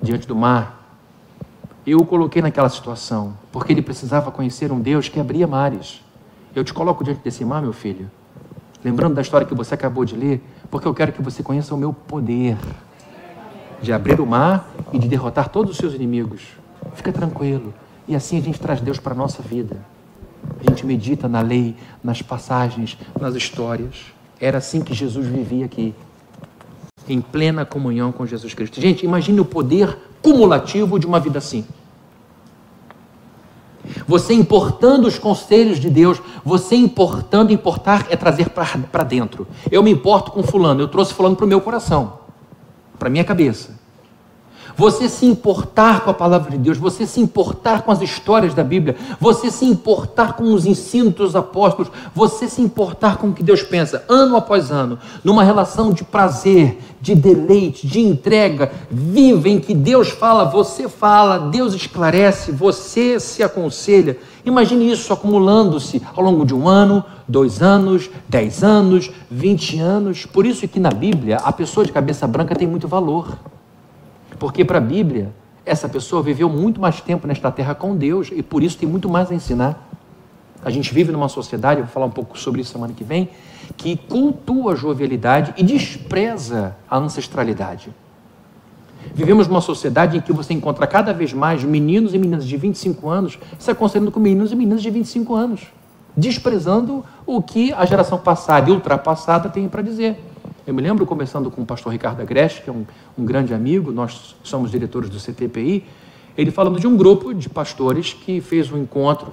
diante 0.00 0.26
do 0.26 0.34
mar. 0.34 0.96
Eu 1.86 1.98
o 1.98 2.06
coloquei 2.06 2.40
naquela 2.40 2.70
situação, 2.70 3.36
porque 3.52 3.74
ele 3.74 3.82
precisava 3.82 4.30
conhecer 4.30 4.72
um 4.72 4.80
Deus 4.80 5.06
que 5.06 5.20
abria 5.20 5.46
mares. 5.46 6.00
Eu 6.54 6.64
te 6.64 6.74
coloco 6.74 7.04
diante 7.04 7.20
desse 7.22 7.44
mar, 7.44 7.62
meu 7.62 7.72
filho, 7.72 8.10
lembrando 8.84 9.14
da 9.14 9.22
história 9.22 9.46
que 9.46 9.54
você 9.54 9.74
acabou 9.74 10.04
de 10.04 10.16
ler, 10.16 10.42
porque 10.70 10.86
eu 10.86 10.94
quero 10.94 11.12
que 11.12 11.22
você 11.22 11.42
conheça 11.42 11.74
o 11.74 11.78
meu 11.78 11.92
poder 11.92 12.56
de 13.80 13.92
abrir 13.92 14.20
o 14.20 14.26
mar 14.26 14.68
e 14.92 14.98
de 14.98 15.08
derrotar 15.08 15.48
todos 15.48 15.72
os 15.72 15.78
seus 15.78 15.94
inimigos. 15.94 16.42
Fica 16.94 17.12
tranquilo. 17.12 17.72
E 18.06 18.14
assim 18.14 18.38
a 18.38 18.42
gente 18.42 18.58
traz 18.58 18.80
Deus 18.80 18.98
para 18.98 19.12
a 19.12 19.16
nossa 19.16 19.42
vida. 19.42 19.76
A 20.58 20.68
gente 20.68 20.84
medita 20.84 21.28
na 21.28 21.40
lei, 21.40 21.76
nas 22.02 22.22
passagens, 22.22 22.98
nas 23.18 23.34
histórias. 23.34 24.06
Era 24.40 24.58
assim 24.58 24.80
que 24.80 24.94
Jesus 24.94 25.26
vivia 25.26 25.66
aqui, 25.66 25.94
em 27.08 27.20
plena 27.20 27.64
comunhão 27.64 28.10
com 28.10 28.26
Jesus 28.26 28.54
Cristo. 28.54 28.80
Gente, 28.80 29.04
imagine 29.04 29.40
o 29.40 29.44
poder 29.44 29.96
cumulativo 30.22 30.98
de 30.98 31.06
uma 31.06 31.20
vida 31.20 31.38
assim. 31.38 31.64
Você 34.06 34.34
importando 34.34 35.08
os 35.08 35.18
conselhos 35.18 35.80
de 35.80 35.90
Deus, 35.90 36.20
você 36.44 36.76
importando, 36.76 37.52
importar 37.52 38.06
é 38.10 38.16
trazer 38.16 38.50
para 38.50 39.02
dentro. 39.02 39.46
Eu 39.70 39.82
me 39.82 39.90
importo 39.90 40.30
com 40.30 40.42
fulano, 40.42 40.80
eu 40.80 40.88
trouxe 40.88 41.14
fulano 41.14 41.36
para 41.36 41.46
o 41.46 41.48
meu 41.48 41.60
coração, 41.60 42.20
para 42.98 43.10
minha 43.10 43.24
cabeça. 43.24 43.79
Você 44.80 45.10
se 45.10 45.26
importar 45.26 46.00
com 46.00 46.08
a 46.08 46.14
palavra 46.14 46.52
de 46.52 46.56
Deus, 46.56 46.78
você 46.78 47.04
se 47.06 47.20
importar 47.20 47.82
com 47.82 47.92
as 47.92 48.00
histórias 48.00 48.54
da 48.54 48.64
Bíblia, 48.64 48.96
você 49.20 49.50
se 49.50 49.66
importar 49.66 50.32
com 50.32 50.54
os 50.54 50.64
ensinos 50.64 51.12
dos 51.12 51.36
apóstolos, 51.36 51.92
você 52.14 52.48
se 52.48 52.62
importar 52.62 53.18
com 53.18 53.28
o 53.28 53.34
que 53.34 53.42
Deus 53.42 53.62
pensa, 53.62 54.02
ano 54.08 54.36
após 54.36 54.70
ano, 54.70 54.98
numa 55.22 55.44
relação 55.44 55.92
de 55.92 56.02
prazer, 56.02 56.78
de 56.98 57.14
deleite, 57.14 57.86
de 57.86 58.00
entrega, 58.00 58.72
viva 58.90 59.50
em 59.50 59.60
que 59.60 59.74
Deus 59.74 60.08
fala, 60.08 60.46
você 60.46 60.88
fala, 60.88 61.50
Deus 61.50 61.74
esclarece, 61.74 62.50
você 62.50 63.20
se 63.20 63.42
aconselha. 63.42 64.16
Imagine 64.46 64.90
isso 64.90 65.12
acumulando-se 65.12 66.00
ao 66.16 66.24
longo 66.24 66.46
de 66.46 66.54
um 66.54 66.66
ano, 66.66 67.04
dois 67.28 67.60
anos, 67.60 68.08
dez 68.26 68.64
anos, 68.64 69.10
vinte 69.30 69.78
anos. 69.78 70.24
Por 70.24 70.46
isso 70.46 70.66
que 70.66 70.80
na 70.80 70.90
Bíblia 70.90 71.36
a 71.36 71.52
pessoa 71.52 71.84
de 71.84 71.92
cabeça 71.92 72.26
branca 72.26 72.56
tem 72.56 72.66
muito 72.66 72.88
valor. 72.88 73.28
Porque 74.40 74.64
para 74.64 74.78
a 74.78 74.80
Bíblia, 74.80 75.34
essa 75.66 75.86
pessoa 75.86 76.22
viveu 76.22 76.48
muito 76.48 76.80
mais 76.80 76.98
tempo 76.98 77.26
nesta 77.26 77.50
terra 77.52 77.74
com 77.74 77.94
Deus 77.94 78.30
e 78.32 78.42
por 78.42 78.62
isso 78.62 78.78
tem 78.78 78.88
muito 78.88 79.06
mais 79.06 79.30
a 79.30 79.34
ensinar. 79.34 79.86
A 80.64 80.70
gente 80.70 80.92
vive 80.94 81.12
numa 81.12 81.28
sociedade, 81.28 81.80
eu 81.80 81.84
vou 81.84 81.92
falar 81.92 82.06
um 82.06 82.10
pouco 82.10 82.38
sobre 82.38 82.62
isso 82.62 82.72
semana 82.72 82.94
que 82.94 83.04
vem, 83.04 83.28
que 83.76 83.98
cultua 83.98 84.72
a 84.72 84.76
jovialidade 84.76 85.52
e 85.58 85.62
despreza 85.62 86.74
a 86.88 86.96
ancestralidade. 86.96 87.94
Vivemos 89.14 89.46
numa 89.46 89.60
sociedade 89.60 90.16
em 90.16 90.20
que 90.22 90.32
você 90.32 90.54
encontra 90.54 90.86
cada 90.86 91.12
vez 91.12 91.34
mais 91.34 91.62
meninos 91.62 92.14
e 92.14 92.18
meninas 92.18 92.46
de 92.46 92.56
25 92.56 93.10
anos 93.10 93.38
se 93.58 93.70
aconselhando 93.70 94.10
com 94.10 94.20
meninos 94.20 94.52
e 94.52 94.56
meninas 94.56 94.80
de 94.80 94.88
25 94.88 95.34
anos, 95.34 95.66
desprezando 96.16 97.04
o 97.26 97.42
que 97.42 97.74
a 97.74 97.84
geração 97.84 98.18
passada 98.18 98.70
e 98.70 98.72
ultrapassada 98.72 99.50
tem 99.50 99.68
para 99.68 99.82
dizer. 99.82 100.29
Eu 100.70 100.74
me 100.74 100.80
lembro 100.80 101.04
conversando 101.04 101.50
com 101.50 101.62
o 101.62 101.66
pastor 101.66 101.92
Ricardo 101.92 102.22
Agreste, 102.22 102.62
que 102.62 102.70
é 102.70 102.72
um, 102.72 102.86
um 103.18 103.24
grande 103.24 103.52
amigo, 103.52 103.90
nós 103.90 104.36
somos 104.44 104.70
diretores 104.70 105.10
do 105.10 105.18
CTPI, 105.18 105.84
ele 106.38 106.52
falando 106.52 106.78
de 106.78 106.86
um 106.86 106.96
grupo 106.96 107.34
de 107.34 107.48
pastores 107.48 108.12
que 108.12 108.40
fez 108.40 108.70
um 108.70 108.78
encontro 108.78 109.32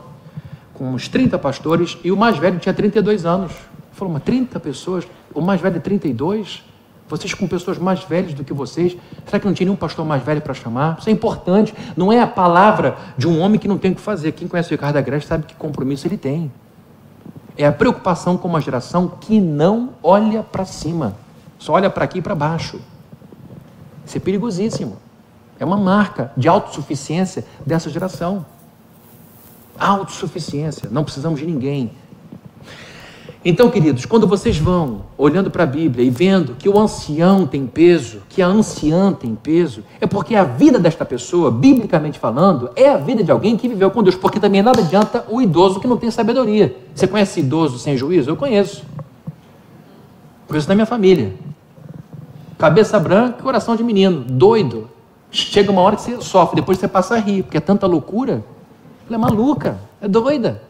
com 0.73 0.95
uns 0.95 1.07
30 1.07 1.37
pastores 1.37 1.95
e 2.03 2.11
o 2.11 2.17
mais 2.17 2.39
velho 2.39 2.57
tinha 2.57 2.73
32 2.73 3.23
anos. 3.23 3.51
Falou, 3.91 4.15
mas 4.15 4.23
30 4.23 4.59
pessoas, 4.59 5.07
o 5.31 5.39
mais 5.39 5.61
velho 5.61 5.75
é 5.75 5.79
32? 5.79 6.63
Vocês 7.07 7.35
com 7.35 7.47
pessoas 7.47 7.77
mais 7.77 8.03
velhas 8.03 8.33
do 8.33 8.43
que 8.43 8.51
vocês, 8.51 8.97
será 9.23 9.39
que 9.39 9.45
não 9.45 9.53
tinha 9.53 9.65
nenhum 9.65 9.77
pastor 9.77 10.03
mais 10.03 10.23
velho 10.23 10.41
para 10.41 10.55
chamar? 10.55 10.97
Isso 10.99 11.07
é 11.07 11.11
importante, 11.11 11.71
não 11.95 12.11
é 12.11 12.19
a 12.19 12.25
palavra 12.25 12.97
de 13.15 13.27
um 13.27 13.39
homem 13.41 13.59
que 13.59 13.67
não 13.67 13.77
tem 13.77 13.91
o 13.91 13.95
que 13.95 14.01
fazer. 14.01 14.31
Quem 14.31 14.47
conhece 14.47 14.69
o 14.69 14.71
Ricardo 14.71 14.97
Agreste 14.97 15.29
sabe 15.29 15.45
que 15.45 15.53
compromisso 15.53 16.07
ele 16.07 16.17
tem. 16.17 16.51
É 17.55 17.67
a 17.67 17.71
preocupação 17.71 18.37
com 18.37 18.47
uma 18.47 18.59
geração 18.59 19.07
que 19.07 19.39
não 19.39 19.91
olha 20.01 20.41
para 20.41 20.65
cima. 20.65 21.26
Só 21.57 21.73
olha 21.73 21.89
para 21.89 22.05
aqui 22.05 22.19
e 22.19 22.21
para 22.21 22.35
baixo. 22.35 22.79
Isso 24.05 24.17
é 24.17 24.19
perigosíssimo. 24.19 24.97
É 25.59 25.65
uma 25.65 25.77
marca 25.77 26.31
de 26.37 26.47
autossuficiência 26.47 27.45
dessa 27.65 27.89
geração. 27.89 28.45
Autossuficiência. 29.77 30.89
Não 30.91 31.03
precisamos 31.03 31.39
de 31.39 31.45
ninguém. 31.45 31.91
Então, 33.49 33.69
queridos, 33.69 34.05
quando 34.05 34.27
vocês 34.27 34.57
vão 34.57 35.03
olhando 35.17 35.49
para 35.49 35.63
a 35.63 35.65
Bíblia 35.65 36.03
e 36.03 36.09
vendo 36.09 36.55
que 36.55 36.67
o 36.67 36.77
ancião 36.77 37.45
tem 37.47 37.65
peso, 37.65 38.21
que 38.27 38.41
a 38.41 38.47
anciã 38.47 39.13
tem 39.13 39.35
peso, 39.35 39.83
é 40.01 40.07
porque 40.07 40.35
a 40.35 40.43
vida 40.43 40.77
desta 40.77 41.05
pessoa, 41.05 41.49
biblicamente 41.49 42.19
falando, 42.19 42.69
é 42.75 42.89
a 42.89 42.97
vida 42.97 43.23
de 43.23 43.31
alguém 43.31 43.55
que 43.55 43.69
viveu 43.69 43.89
com 43.89 44.03
Deus. 44.03 44.15
Porque 44.15 44.39
também 44.39 44.61
nada 44.61 44.81
adianta 44.81 45.23
o 45.29 45.41
idoso 45.41 45.79
que 45.79 45.87
não 45.87 45.97
tem 45.97 46.11
sabedoria. 46.11 46.75
Você 46.93 47.07
conhece 47.07 47.39
idoso 47.39 47.79
sem 47.79 47.95
juízo? 47.95 48.29
Eu 48.29 48.35
conheço. 48.35 48.83
Conheço 50.47 50.67
da 50.67 50.75
minha 50.75 50.85
família. 50.85 51.33
Cabeça 52.57 52.99
branca, 52.99 53.43
coração 53.43 53.75
de 53.75 53.83
menino, 53.83 54.21
doido. 54.21 54.89
Chega 55.29 55.71
uma 55.71 55.81
hora 55.81 55.95
que 55.95 56.01
você 56.01 56.21
sofre, 56.21 56.55
depois 56.55 56.79
você 56.79 56.87
passa 56.87 57.15
a 57.15 57.17
rir, 57.19 57.43
porque 57.43 57.57
é 57.57 57.61
tanta 57.61 57.85
loucura. 57.85 58.43
Ela 59.07 59.15
é 59.15 59.17
maluca, 59.17 59.77
é 60.01 60.07
doida. 60.07 60.63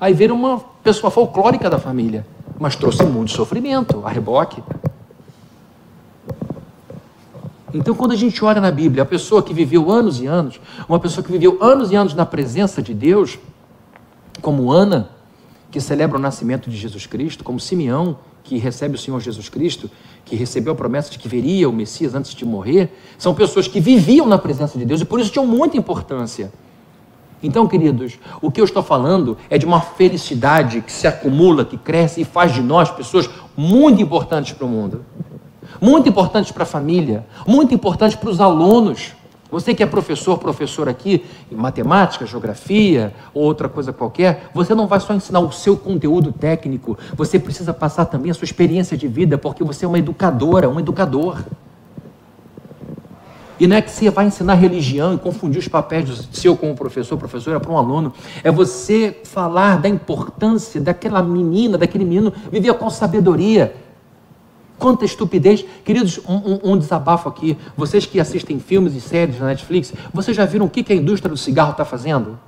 Aí 0.00 0.14
vira 0.14 0.32
uma 0.32 0.58
pessoa 0.82 1.10
folclórica 1.10 1.68
da 1.68 1.78
família, 1.78 2.26
mas 2.58 2.74
trouxe 2.74 3.04
muito 3.04 3.30
sofrimento, 3.32 4.02
a 4.04 4.10
reboque. 4.10 4.62
Então, 7.72 7.94
quando 7.94 8.12
a 8.12 8.16
gente 8.16 8.42
olha 8.44 8.60
na 8.60 8.70
Bíblia, 8.70 9.02
a 9.02 9.06
pessoa 9.06 9.42
que 9.42 9.54
viveu 9.54 9.90
anos 9.90 10.20
e 10.20 10.26
anos, 10.26 10.60
uma 10.88 10.98
pessoa 10.98 11.22
que 11.22 11.30
viveu 11.30 11.58
anos 11.60 11.92
e 11.92 11.94
anos 11.94 12.14
na 12.14 12.26
presença 12.26 12.82
de 12.82 12.92
Deus, 12.92 13.38
como 14.40 14.72
Ana, 14.72 15.10
que 15.70 15.80
celebra 15.80 16.18
o 16.18 16.20
nascimento 16.20 16.68
de 16.68 16.76
Jesus 16.76 17.06
Cristo, 17.06 17.44
como 17.44 17.60
Simeão, 17.60 18.18
que 18.42 18.58
recebe 18.58 18.96
o 18.96 18.98
Senhor 18.98 19.20
Jesus 19.20 19.48
Cristo, 19.48 19.90
que 20.24 20.34
recebeu 20.34 20.72
a 20.72 20.76
promessa 20.76 21.10
de 21.10 21.18
que 21.18 21.28
veria 21.28 21.68
o 21.68 21.72
Messias 21.72 22.14
antes 22.14 22.34
de 22.34 22.44
morrer, 22.44 22.92
são 23.18 23.34
pessoas 23.34 23.68
que 23.68 23.80
viviam 23.80 24.26
na 24.26 24.38
presença 24.38 24.78
de 24.78 24.84
Deus 24.84 25.00
e 25.00 25.04
por 25.04 25.20
isso 25.20 25.30
tinham 25.30 25.46
muita 25.46 25.76
importância. 25.76 26.52
Então, 27.42 27.66
queridos, 27.66 28.18
o 28.42 28.50
que 28.50 28.60
eu 28.60 28.64
estou 28.64 28.82
falando 28.82 29.36
é 29.48 29.56
de 29.56 29.64
uma 29.64 29.80
felicidade 29.80 30.82
que 30.82 30.92
se 30.92 31.06
acumula, 31.06 31.64
que 31.64 31.78
cresce 31.78 32.20
e 32.20 32.24
faz 32.24 32.52
de 32.52 32.60
nós 32.60 32.90
pessoas 32.90 33.30
muito 33.56 34.02
importantes 34.02 34.52
para 34.52 34.66
o 34.66 34.68
mundo, 34.68 35.04
muito 35.80 36.08
importantes 36.08 36.52
para 36.52 36.64
a 36.64 36.66
família, 36.66 37.26
muito 37.46 37.72
importantes 37.74 38.16
para 38.16 38.28
os 38.28 38.40
alunos. 38.40 39.12
Você 39.50 39.74
que 39.74 39.82
é 39.82 39.86
professor, 39.86 40.38
professor 40.38 40.88
aqui, 40.88 41.24
em 41.50 41.56
matemática, 41.56 42.24
geografia 42.24 43.12
ou 43.34 43.42
outra 43.42 43.68
coisa 43.68 43.92
qualquer, 43.92 44.50
você 44.54 44.74
não 44.74 44.86
vai 44.86 45.00
só 45.00 45.12
ensinar 45.12 45.40
o 45.40 45.50
seu 45.50 45.76
conteúdo 45.76 46.32
técnico, 46.32 46.96
você 47.16 47.38
precisa 47.38 47.74
passar 47.74 48.04
também 48.04 48.30
a 48.30 48.34
sua 48.34 48.44
experiência 48.44 48.96
de 48.96 49.08
vida, 49.08 49.36
porque 49.36 49.64
você 49.64 49.84
é 49.84 49.88
uma 49.88 49.98
educadora, 49.98 50.68
um 50.68 50.78
educador. 50.78 51.42
E 53.60 53.66
não 53.66 53.76
é 53.76 53.82
que 53.82 53.90
você 53.90 54.08
vai 54.08 54.26
ensinar 54.26 54.54
religião 54.54 55.12
e 55.12 55.18
confundir 55.18 55.58
os 55.58 55.68
papéis 55.68 56.06
do 56.06 56.34
seu 56.34 56.56
como 56.56 56.74
professor, 56.74 57.18
professora 57.18 57.60
para 57.60 57.70
um 57.70 57.76
aluno. 57.76 58.10
É 58.42 58.50
você 58.50 59.20
falar 59.24 59.78
da 59.78 59.86
importância 59.86 60.80
daquela 60.80 61.22
menina, 61.22 61.76
daquele 61.76 62.06
menino 62.06 62.32
viver 62.50 62.72
com 62.74 62.88
sabedoria. 62.88 63.74
Quanta 64.80 65.04
estupidez. 65.04 65.62
Queridos, 65.84 66.18
um, 66.26 66.36
um, 66.36 66.72
um, 66.72 66.78
desabafo 66.78 67.28
aqui. 67.28 67.56
Vocês 67.76 68.06
que 68.06 68.18
assistem 68.18 68.58
filmes 68.58 68.94
e 68.94 69.00
séries 69.00 69.38
na 69.38 69.48
Netflix, 69.48 69.92
vocês 70.12 70.34
já 70.34 70.46
viram 70.46 70.64
o 70.64 70.70
que, 70.70 70.82
que 70.82 70.90
a 70.90 70.96
indústria 70.96 71.28
do 71.28 71.36
cigarro 71.36 71.72
está 71.72 71.84
fazendo? 71.84 72.38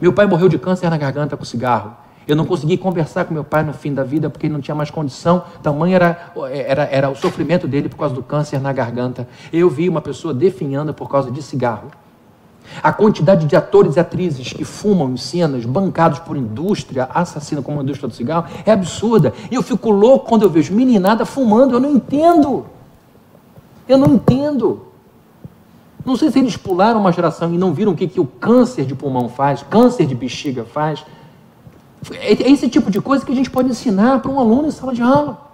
Meu 0.00 0.12
pai 0.12 0.26
morreu 0.26 0.48
de 0.48 0.58
câncer 0.58 0.90
na 0.90 0.98
garganta 0.98 1.36
com 1.36 1.44
cigarro. 1.44 1.96
Eu 2.26 2.34
não 2.34 2.44
consegui 2.44 2.76
conversar 2.76 3.26
com 3.26 3.32
meu 3.32 3.44
pai 3.44 3.62
no 3.62 3.72
fim 3.72 3.94
da 3.94 4.02
vida 4.02 4.28
porque 4.28 4.46
ele 4.46 4.54
não 4.54 4.60
tinha 4.60 4.74
mais 4.74 4.90
condição. 4.90 5.44
Tamanho 5.62 5.94
era, 5.94 6.32
era, 6.50 6.82
era 6.90 7.08
o 7.08 7.14
sofrimento 7.14 7.68
dele 7.68 7.88
por 7.88 7.96
causa 7.96 8.12
do 8.12 8.24
câncer 8.24 8.60
na 8.60 8.72
garganta. 8.72 9.28
Eu 9.52 9.70
vi 9.70 9.88
uma 9.88 10.00
pessoa 10.00 10.34
definhando 10.34 10.92
por 10.92 11.08
causa 11.08 11.30
de 11.30 11.40
cigarro. 11.40 11.92
A 12.82 12.92
quantidade 12.92 13.46
de 13.46 13.56
atores 13.56 13.96
e 13.96 14.00
atrizes 14.00 14.52
que 14.52 14.64
fumam 14.64 15.10
em 15.10 15.16
cenas 15.16 15.64
bancados 15.64 16.18
por 16.18 16.36
indústria 16.36 17.08
assassina 17.12 17.62
como 17.62 17.80
a 17.80 17.82
indústria 17.82 18.08
do 18.08 18.14
cigarro 18.14 18.46
é 18.64 18.72
absurda. 18.72 19.32
E 19.50 19.54
eu 19.54 19.62
fico 19.62 19.90
louco 19.90 20.26
quando 20.26 20.42
eu 20.42 20.50
vejo 20.50 20.74
meninada 20.74 21.24
fumando. 21.24 21.74
Eu 21.74 21.80
não 21.80 21.90
entendo. 21.90 22.66
Eu 23.88 23.98
não 23.98 24.14
entendo. 24.14 24.82
Não 26.04 26.16
sei 26.16 26.30
se 26.30 26.38
eles 26.38 26.56
pularam 26.56 27.00
uma 27.00 27.10
geração 27.10 27.52
e 27.52 27.58
não 27.58 27.72
viram 27.72 27.92
o 27.92 27.96
que, 27.96 28.06
que 28.06 28.20
o 28.20 28.26
câncer 28.26 28.84
de 28.84 28.94
pulmão 28.94 29.28
faz, 29.28 29.64
câncer 29.68 30.06
de 30.06 30.14
bexiga 30.14 30.64
faz. 30.64 31.04
É, 32.12 32.32
é 32.32 32.50
esse 32.50 32.68
tipo 32.68 32.90
de 32.90 33.00
coisa 33.00 33.26
que 33.26 33.32
a 33.32 33.34
gente 33.34 33.50
pode 33.50 33.68
ensinar 33.70 34.20
para 34.20 34.30
um 34.30 34.38
aluno 34.38 34.68
em 34.68 34.70
sala 34.70 34.94
de 34.94 35.02
aula. 35.02 35.45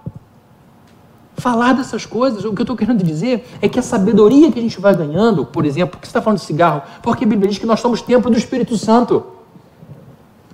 Falar 1.35 1.73
dessas 1.73 2.05
coisas, 2.05 2.45
o 2.45 2.53
que 2.53 2.61
eu 2.61 2.63
estou 2.63 2.75
querendo 2.75 3.03
dizer 3.03 3.47
é 3.61 3.67
que 3.67 3.79
a 3.79 3.81
sabedoria 3.81 4.51
que 4.51 4.59
a 4.59 4.61
gente 4.61 4.79
vai 4.79 4.95
ganhando, 4.95 5.45
por 5.45 5.65
exemplo, 5.65 5.91
por 5.91 6.01
que 6.01 6.07
você 6.07 6.11
está 6.11 6.21
falando 6.21 6.39
de 6.39 6.45
cigarro? 6.45 6.83
Porque 7.01 7.25
a 7.25 7.27
Bíblia 7.27 7.49
diz 7.49 7.57
que 7.57 7.65
nós 7.65 7.79
somos 7.79 8.01
templo 8.01 8.29
do 8.29 8.37
Espírito 8.37 8.77
Santo. 8.77 9.25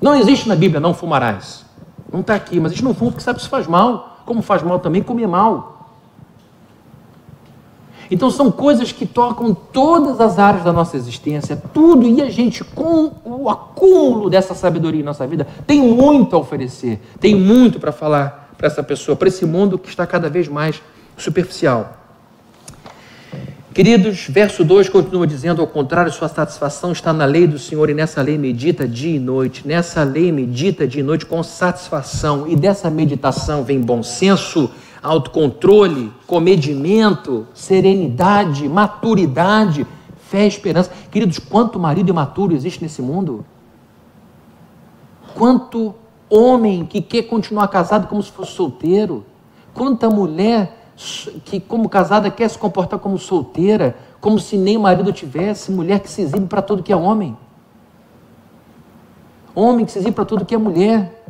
Não 0.01 0.15
existe 0.15 0.47
na 0.47 0.55
Bíblia, 0.55 0.79
não 0.79 0.93
fumarás. 0.93 1.65
Não 2.11 2.21
está 2.21 2.35
aqui, 2.35 2.59
mas 2.59 2.71
a 2.71 2.75
gente 2.75 2.83
não 2.83 2.93
fuma 2.93 3.11
porque 3.11 3.23
sabe 3.23 3.37
que 3.37 3.41
isso 3.41 3.49
faz 3.49 3.67
mal. 3.67 4.21
Como 4.25 4.41
faz 4.41 4.63
mal 4.63 4.79
também 4.79 5.03
comer 5.03 5.27
mal. 5.27 5.79
Então 8.11 8.31
são 8.31 8.51
coisas 8.51 8.91
que 8.91 9.05
tocam 9.05 9.53
todas 9.53 10.19
as 10.19 10.39
áreas 10.39 10.63
da 10.63 10.73
nossa 10.73 10.97
existência, 10.97 11.61
tudo, 11.73 12.07
e 12.07 12.21
a 12.21 12.29
gente, 12.29 12.63
com 12.63 13.11
o 13.23 13.49
acúmulo 13.49 14.29
dessa 14.29 14.55
sabedoria 14.55 15.01
em 15.01 15.03
nossa 15.03 15.27
vida, 15.27 15.45
tem 15.67 15.81
muito 15.81 16.35
a 16.35 16.39
oferecer, 16.39 16.99
tem 17.19 17.35
muito 17.35 17.79
para 17.79 17.91
falar 17.91 18.48
para 18.59 18.67
essa 18.67 18.83
pessoa, 18.83 19.15
para 19.15 19.29
esse 19.29 19.45
mundo 19.45 19.79
que 19.79 19.87
está 19.87 20.05
cada 20.05 20.29
vez 20.29 20.49
mais 20.49 20.83
superficial. 21.17 21.97
Queridos, 23.73 24.27
verso 24.27 24.65
2 24.65 24.89
continua 24.89 25.25
dizendo: 25.25 25.61
ao 25.61 25.67
contrário, 25.67 26.11
sua 26.11 26.27
satisfação 26.27 26.91
está 26.91 27.13
na 27.13 27.23
lei 27.23 27.47
do 27.47 27.57
Senhor, 27.57 27.89
e 27.89 27.93
nessa 27.93 28.21
lei 28.21 28.37
medita 28.37 28.85
dia 28.85 29.15
e 29.15 29.19
noite. 29.19 29.65
Nessa 29.65 30.03
lei 30.03 30.29
medita 30.29 30.85
dia 30.85 30.99
e 30.99 31.03
noite 31.03 31.25
com 31.25 31.41
satisfação, 31.41 32.45
e 32.49 32.55
dessa 32.57 32.89
meditação 32.89 33.63
vem 33.63 33.79
bom 33.79 34.03
senso 34.03 34.69
autocontrole, 35.01 36.11
comedimento, 36.27 37.47
serenidade, 37.53 38.67
maturidade, 38.67 39.87
fé 40.29 40.43
e 40.43 40.49
esperança. 40.49 40.91
Queridos, 41.09 41.39
quanto 41.39 41.79
marido 41.79 42.09
imaturo 42.09 42.53
existe 42.53 42.83
nesse 42.83 43.01
mundo? 43.01 43.45
Quanto 45.33 45.95
homem 46.29 46.85
que 46.85 47.01
quer 47.01 47.23
continuar 47.23 47.67
casado 47.67 48.07
como 48.07 48.21
se 48.21 48.31
fosse 48.31 48.51
solteiro? 48.51 49.25
Quanta 49.73 50.09
mulher 50.09 50.77
que, 51.45 51.59
como 51.59 51.89
casada, 51.89 52.29
quer 52.29 52.49
se 52.49 52.57
comportar 52.57 52.99
como 52.99 53.17
solteira, 53.17 53.95
como 54.19 54.37
se 54.39 54.57
nem 54.57 54.77
marido 54.77 55.11
tivesse? 55.11 55.71
Mulher 55.71 55.99
que 55.99 56.09
se 56.09 56.21
exibe 56.21 56.45
para 56.45 56.61
tudo 56.61 56.83
que 56.83 56.91
é 56.91 56.95
homem. 56.95 57.37
Homem 59.55 59.85
que 59.85 59.91
se 59.91 59.99
exibe 59.99 60.13
para 60.13 60.25
tudo 60.25 60.45
que 60.45 60.53
é 60.53 60.57
mulher. 60.57 61.23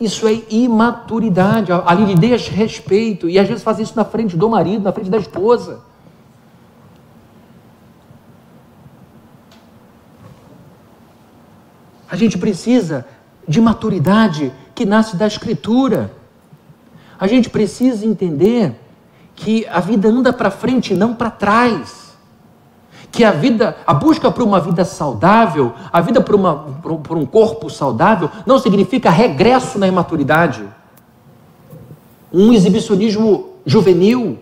Isso 0.00 0.26
é 0.26 0.42
imaturidade. 0.50 1.70
Ali 1.72 2.04
lhe 2.04 2.14
deixa 2.16 2.50
respeito. 2.52 3.28
E 3.28 3.38
às 3.38 3.46
vezes 3.46 3.62
faz 3.62 3.78
isso 3.78 3.94
na 3.96 4.04
frente 4.04 4.36
do 4.36 4.48
marido, 4.48 4.82
na 4.82 4.92
frente 4.92 5.08
da 5.08 5.18
esposa. 5.18 5.80
A 12.10 12.16
gente 12.16 12.36
precisa 12.36 13.06
de 13.46 13.60
maturidade 13.60 14.52
que 14.74 14.84
nasce 14.84 15.16
da 15.16 15.26
Escritura. 15.26 16.12
A 17.18 17.26
gente 17.26 17.50
precisa 17.50 18.06
entender 18.06 18.78
que 19.34 19.66
a 19.66 19.80
vida 19.80 20.08
anda 20.08 20.32
para 20.32 20.50
frente 20.50 20.92
e 20.92 20.96
não 20.96 21.14
para 21.14 21.30
trás 21.30 22.02
que 23.12 23.22
a 23.22 23.30
vida, 23.30 23.76
a 23.86 23.92
busca 23.92 24.30
por 24.30 24.42
uma 24.42 24.58
vida 24.58 24.86
saudável, 24.86 25.74
a 25.92 26.00
vida 26.00 26.22
por, 26.22 26.34
uma, 26.34 26.56
por, 26.56 27.16
um 27.16 27.26
corpo 27.26 27.68
saudável, 27.68 28.30
não 28.46 28.58
significa 28.58 29.10
regresso 29.10 29.78
na 29.78 29.86
imaturidade, 29.86 30.66
um 32.32 32.54
exibicionismo 32.54 33.50
juvenil. 33.66 34.38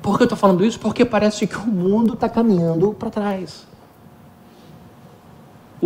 Por 0.00 0.16
que 0.16 0.22
eu 0.22 0.26
estou 0.26 0.38
falando 0.38 0.64
isso? 0.64 0.78
Porque 0.78 1.04
parece 1.04 1.48
que 1.48 1.56
o 1.56 1.66
mundo 1.66 2.14
está 2.14 2.28
caminhando 2.28 2.92
para 2.92 3.10
trás. 3.10 3.66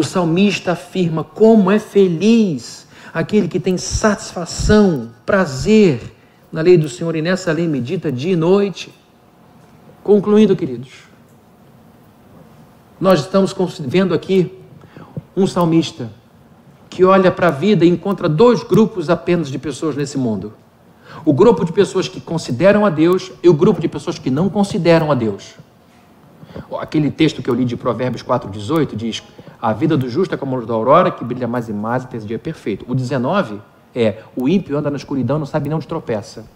O 0.00 0.02
salmista 0.02 0.72
afirma 0.72 1.22
como 1.22 1.70
é 1.70 1.78
feliz 1.78 2.86
aquele 3.12 3.46
que 3.46 3.60
tem 3.60 3.76
satisfação, 3.76 5.10
prazer 5.26 6.00
na 6.50 6.62
lei 6.62 6.78
do 6.78 6.88
Senhor 6.88 7.14
e 7.14 7.20
nessa 7.20 7.52
lei 7.52 7.68
medita 7.68 8.10
dia 8.10 8.32
e 8.32 8.36
noite. 8.36 8.90
Concluindo, 10.02 10.56
queridos, 10.56 10.90
nós 12.98 13.20
estamos 13.20 13.54
vendo 13.78 14.14
aqui 14.14 14.58
um 15.36 15.46
salmista 15.46 16.10
que 16.88 17.04
olha 17.04 17.30
para 17.30 17.48
a 17.48 17.50
vida 17.50 17.84
e 17.84 17.88
encontra 17.90 18.26
dois 18.26 18.62
grupos 18.62 19.10
apenas 19.10 19.48
de 19.48 19.58
pessoas 19.58 19.96
nesse 19.96 20.16
mundo: 20.16 20.54
o 21.26 21.32
grupo 21.34 21.62
de 21.62 21.74
pessoas 21.74 22.08
que 22.08 22.22
consideram 22.22 22.86
a 22.86 22.88
Deus 22.88 23.32
e 23.42 23.50
o 23.50 23.52
grupo 23.52 23.82
de 23.82 23.86
pessoas 23.86 24.18
que 24.18 24.30
não 24.30 24.48
consideram 24.48 25.12
a 25.12 25.14
Deus. 25.14 25.56
Aquele 26.78 27.10
texto 27.10 27.42
que 27.42 27.50
eu 27.50 27.54
li 27.54 27.64
de 27.64 27.76
Provérbios 27.76 28.22
4,18 28.22 28.94
diz: 28.94 29.22
A 29.60 29.72
vida 29.72 29.96
do 29.96 30.08
justo 30.08 30.34
é 30.34 30.38
como 30.38 30.54
a 30.54 30.58
luz 30.58 30.66
da 30.66 30.74
aurora, 30.74 31.10
que 31.10 31.24
brilha 31.24 31.46
mais 31.46 31.68
e 31.68 31.72
mais 31.72 32.04
até 32.04 32.16
esse 32.16 32.26
dia 32.26 32.38
perfeito. 32.38 32.84
O 32.88 32.94
19 32.94 33.60
é: 33.94 34.22
O 34.36 34.48
ímpio 34.48 34.76
anda 34.76 34.90
na 34.90 34.96
escuridão, 34.96 35.38
não 35.38 35.46
sabe 35.46 35.68
nem 35.68 35.76
onde 35.76 35.86
tropeça. 35.86 36.46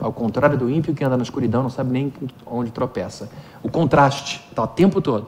Ao 0.00 0.12
contrário 0.12 0.56
do 0.56 0.70
ímpio 0.70 0.94
que 0.94 1.04
anda 1.04 1.16
na 1.16 1.22
escuridão, 1.22 1.62
não 1.62 1.70
sabe 1.70 1.90
nem 1.90 2.12
onde 2.46 2.70
tropeça. 2.70 3.30
O 3.62 3.70
contraste 3.70 4.40
está 4.50 4.62
o 4.62 4.66
tempo 4.66 5.00
todo. 5.00 5.26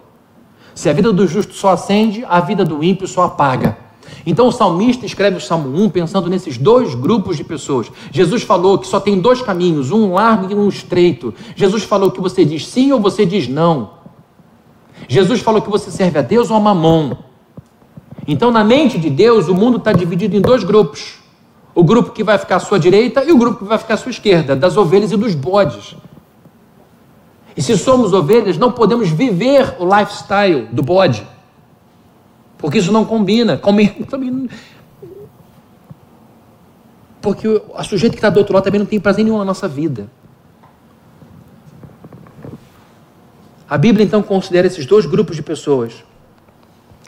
Se 0.75 0.89
a 0.89 0.93
vida 0.93 1.13
do 1.13 1.27
justo 1.27 1.53
só 1.53 1.71
acende, 1.71 2.25
a 2.27 2.41
vida 2.41 2.65
do 2.65 2.83
ímpio 2.83 3.07
só 3.07 3.25
apaga. 3.25 3.77
Então 4.25 4.47
o 4.47 4.53
salmista 4.53 5.05
escreve 5.05 5.37
o 5.37 5.41
Salmo 5.41 5.77
1 5.85 5.91
pensando 5.91 6.29
nesses 6.29 6.57
dois 6.57 6.95
grupos 6.95 7.37
de 7.37 7.45
pessoas. 7.45 7.91
Jesus 8.11 8.43
falou 8.43 8.79
que 8.79 8.87
só 8.87 9.01
tem 9.01 9.21
dois 9.21 9.43
caminhos, 9.43 9.91
um 9.91 10.13
largo 10.15 10.51
e 10.51 10.55
um 10.55 10.69
estreito. 10.69 11.35
Jesus 11.57 11.83
falou 11.83 12.11
que 12.11 12.21
você 12.21 12.45
diz 12.45 12.67
sim 12.67 12.93
ou 12.93 13.01
você 13.01 13.27
diz 13.27 13.49
não. 13.49 14.01
Jesus 15.09 15.40
falou 15.40 15.61
que 15.62 15.70
você 15.70 15.90
serve 15.90 16.18
a 16.18 16.22
Deus 16.22 16.50
ou 16.50 16.57
a 16.57 16.61
mamon. 16.61 17.16
Então, 18.26 18.50
na 18.50 18.62
mente 18.62 18.98
de 18.98 19.11
Deus, 19.11 19.48
o 19.48 19.55
mundo 19.55 19.78
está 19.78 19.92
dividido 19.92 20.36
em 20.36 20.40
dois 20.40 20.62
grupos 20.64 21.22
o 21.74 21.82
grupo 21.82 22.11
que 22.11 22.22
vai 22.22 22.38
ficar 22.38 22.57
à 22.57 22.61
sua 22.61 22.78
direita 22.78 23.24
e 23.24 23.32
o 23.32 23.38
grupo 23.38 23.61
que 23.61 23.64
vai 23.64 23.78
ficar 23.78 23.94
à 23.94 23.96
sua 23.96 24.11
esquerda, 24.11 24.55
das 24.55 24.76
ovelhas 24.76 25.12
e 25.12 25.16
dos 25.16 25.34
bodes. 25.34 25.96
E 27.57 27.62
se 27.62 27.76
somos 27.78 28.12
ovelhas, 28.12 28.59
não 28.59 28.72
podemos 28.72 29.11
viver 29.11 29.76
o 29.78 29.84
lifestyle 29.84 30.66
do 30.72 30.82
bode, 30.82 31.26
porque 32.59 32.78
isso 32.78 32.92
não 32.92 33.05
combina. 33.05 33.61
Porque 37.20 37.62
a 37.76 37.84
sujeito 37.84 38.14
que 38.14 38.18
está 38.18 38.28
do 38.28 38.38
outro 38.38 38.53
lado 38.53 38.64
também 38.64 38.80
não 38.80 38.86
tem 38.86 38.98
prazer 38.98 39.24
nenhum 39.24 39.38
na 39.38 39.44
nossa 39.44 39.68
vida. 39.68 40.11
A 43.73 43.79
Bíblia 43.79 44.05
então 44.05 44.23
considera 44.23 44.66
esses 44.66 44.85
dois 44.85 45.07
grupos 45.07 45.35
de 45.35 45.43
pessoas 45.43 46.05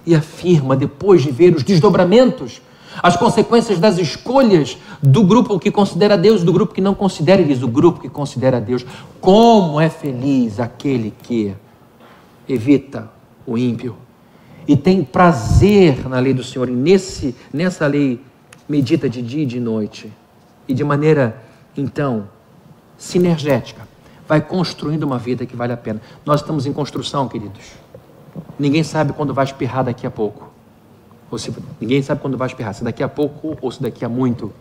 e 0.06 0.14
afirma, 0.14 0.74
depois 0.74 1.22
de 1.22 1.30
ver 1.30 1.54
os 1.54 1.62
desdobramentos 1.62 2.62
as 3.02 3.18
consequências 3.18 3.78
das 3.78 3.98
escolhas 3.98 4.78
do 5.02 5.24
grupo 5.24 5.58
que 5.58 5.70
considera 5.70 6.16
Deus, 6.16 6.42
do 6.42 6.54
grupo 6.54 6.72
que 6.72 6.80
não 6.80 6.94
considera, 6.94 7.44
diz, 7.44 7.62
o 7.62 7.68
grupo 7.68 8.00
que 8.00 8.08
considera 8.08 8.62
Deus. 8.62 8.82
Como 9.20 9.78
é 9.78 9.90
feliz 9.90 10.58
aquele 10.58 11.12
que 11.22 11.54
evita 12.48 13.10
o 13.46 13.58
ímpio 13.58 13.94
e 14.66 14.74
tem 14.74 15.04
prazer 15.04 16.08
na 16.08 16.18
lei 16.18 16.32
do 16.32 16.42
Senhor, 16.42 16.70
e 16.70 16.72
nesse, 16.72 17.36
nessa 17.52 17.86
lei 17.86 18.18
medita 18.66 19.06
de 19.06 19.20
dia 19.20 19.42
e 19.42 19.46
de 19.46 19.60
noite, 19.60 20.10
e 20.66 20.72
de 20.72 20.82
maneira, 20.82 21.42
então, 21.76 22.26
sinergética, 22.96 23.86
vai 24.26 24.40
construindo 24.40 25.02
uma 25.04 25.18
vida 25.18 25.46
que 25.46 25.56
vale 25.56 25.72
a 25.72 25.76
pena. 25.76 26.00
Nós 26.24 26.40
estamos 26.40 26.66
em 26.66 26.72
construção, 26.72 27.28
queridos. 27.28 27.72
Ninguém 28.58 28.82
sabe 28.82 29.12
quando 29.12 29.34
vai 29.34 29.44
espirrar 29.44 29.84
daqui 29.84 30.06
a 30.06 30.10
pouco. 30.10 30.50
Ou 31.30 31.38
se, 31.38 31.54
ninguém 31.80 32.02
sabe 32.02 32.20
quando 32.20 32.36
vai 32.36 32.48
espirrar, 32.48 32.74
se 32.74 32.84
daqui 32.84 33.02
a 33.02 33.08
pouco 33.08 33.56
ou 33.60 33.70
se 33.70 33.82
daqui 33.82 34.04
a 34.04 34.08
muito. 34.08 34.52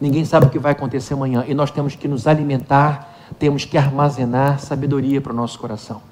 Ninguém 0.00 0.24
sabe 0.24 0.46
o 0.46 0.50
que 0.50 0.58
vai 0.58 0.72
acontecer 0.72 1.14
amanhã. 1.14 1.44
E 1.46 1.54
nós 1.54 1.70
temos 1.70 1.94
que 1.94 2.08
nos 2.08 2.26
alimentar, 2.26 3.14
temos 3.38 3.64
que 3.64 3.78
armazenar 3.78 4.58
sabedoria 4.58 5.20
para 5.20 5.32
o 5.32 5.36
nosso 5.36 5.58
coração 5.58 6.09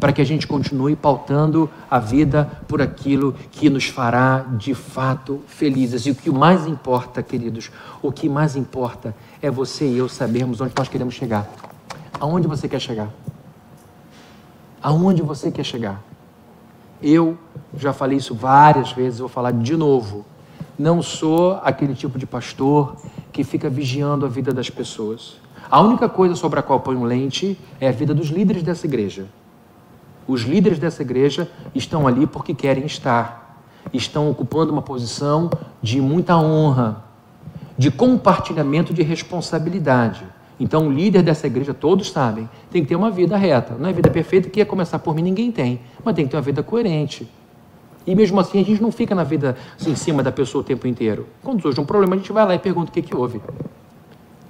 para 0.00 0.12
que 0.12 0.22
a 0.22 0.24
gente 0.24 0.46
continue 0.46 0.96
pautando 0.96 1.70
a 1.90 1.98
vida 1.98 2.50
por 2.66 2.80
aquilo 2.80 3.34
que 3.52 3.68
nos 3.68 3.86
fará 3.86 4.46
de 4.56 4.74
fato 4.74 5.42
felizes. 5.46 6.06
E 6.06 6.10
o 6.10 6.14
que 6.14 6.30
mais 6.30 6.66
importa, 6.66 7.22
queridos, 7.22 7.70
o 8.02 8.10
que 8.10 8.28
mais 8.28 8.56
importa 8.56 9.14
é 9.42 9.50
você 9.50 9.86
e 9.86 9.98
eu 9.98 10.08
sabermos 10.08 10.60
onde 10.60 10.72
nós 10.76 10.88
queremos 10.88 11.14
chegar. 11.14 11.48
Aonde 12.18 12.48
você 12.48 12.66
quer 12.66 12.80
chegar? 12.80 13.10
Aonde 14.82 15.22
você 15.22 15.50
quer 15.50 15.64
chegar? 15.64 16.02
Eu 17.02 17.36
já 17.76 17.92
falei 17.92 18.16
isso 18.16 18.34
várias 18.34 18.92
vezes, 18.92 19.20
vou 19.20 19.28
falar 19.28 19.52
de 19.52 19.76
novo. 19.76 20.24
Não 20.78 21.02
sou 21.02 21.60
aquele 21.62 21.94
tipo 21.94 22.18
de 22.18 22.26
pastor 22.26 22.96
que 23.32 23.44
fica 23.44 23.68
vigiando 23.68 24.24
a 24.24 24.28
vida 24.28 24.52
das 24.52 24.70
pessoas. 24.70 25.36
A 25.70 25.80
única 25.80 26.08
coisa 26.08 26.34
sobre 26.34 26.58
a 26.58 26.62
qual 26.62 26.80
ponho 26.80 27.04
lente 27.04 27.58
é 27.78 27.88
a 27.88 27.92
vida 27.92 28.14
dos 28.14 28.28
líderes 28.28 28.62
dessa 28.62 28.86
igreja. 28.86 29.26
Os 30.30 30.42
líderes 30.42 30.78
dessa 30.78 31.02
igreja 31.02 31.50
estão 31.74 32.06
ali 32.06 32.24
porque 32.24 32.54
querem 32.54 32.86
estar, 32.86 33.64
estão 33.92 34.30
ocupando 34.30 34.72
uma 34.72 34.80
posição 34.80 35.50
de 35.82 36.00
muita 36.00 36.36
honra, 36.36 37.02
de 37.76 37.90
compartilhamento 37.90 38.94
de 38.94 39.02
responsabilidade. 39.02 40.24
Então, 40.60 40.86
o 40.86 40.92
líder 40.92 41.24
dessa 41.24 41.48
igreja, 41.48 41.74
todos 41.74 42.12
sabem, 42.12 42.48
tem 42.70 42.80
que 42.82 42.88
ter 42.90 42.94
uma 42.94 43.10
vida 43.10 43.36
reta. 43.36 43.74
Não 43.76 43.88
é 43.88 43.92
vida 43.92 44.08
perfeita 44.08 44.48
que 44.48 44.60
ia 44.60 44.64
começar 44.64 45.00
por 45.00 45.16
mim, 45.16 45.22
ninguém 45.22 45.50
tem, 45.50 45.80
mas 46.04 46.14
tem 46.14 46.26
que 46.26 46.30
ter 46.30 46.36
uma 46.36 46.42
vida 46.44 46.62
coerente. 46.62 47.28
E 48.06 48.14
mesmo 48.14 48.38
assim, 48.38 48.60
a 48.60 48.64
gente 48.64 48.80
não 48.80 48.92
fica 48.92 49.16
na 49.16 49.24
vida 49.24 49.56
assim, 49.76 49.90
em 49.90 49.96
cima 49.96 50.22
da 50.22 50.30
pessoa 50.30 50.62
o 50.62 50.64
tempo 50.64 50.86
inteiro. 50.86 51.26
Quando 51.42 51.60
surge 51.60 51.80
um 51.80 51.84
problema, 51.84 52.14
a 52.14 52.18
gente 52.18 52.30
vai 52.30 52.46
lá 52.46 52.54
e 52.54 52.58
pergunta 52.60 52.88
o 52.90 52.92
que, 52.92 53.02
que 53.02 53.16
houve. 53.16 53.40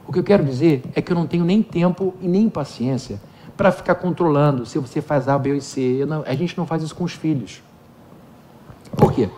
O 0.07 0.13
que 0.13 0.19
eu 0.19 0.25
quero 0.25 0.45
dizer 0.45 0.83
é 0.95 1.01
que 1.01 1.11
eu 1.11 1.17
não 1.17 1.27
tenho 1.27 1.45
nem 1.47 1.63
tempo 1.63 2.13
e 2.21 2.29
nem 2.29 2.51
paciência 2.51 3.19
para 3.61 3.71
ficar 3.71 3.97
controlando 3.97 4.65
se 4.65 4.79
você 4.79 5.03
faz 5.03 5.29
A, 5.29 5.39
B 5.39 5.53
ou 5.53 5.61
C. 5.61 6.07
Não, 6.09 6.25
a 6.27 6.35
gente 6.35 6.57
não 6.57 6.65
faz 6.65 6.83
isso 6.83 6.95
com 6.95 7.05
os 7.05 7.13
filhos. 7.13 7.61
Por 8.97 9.13
quê? 9.13 9.29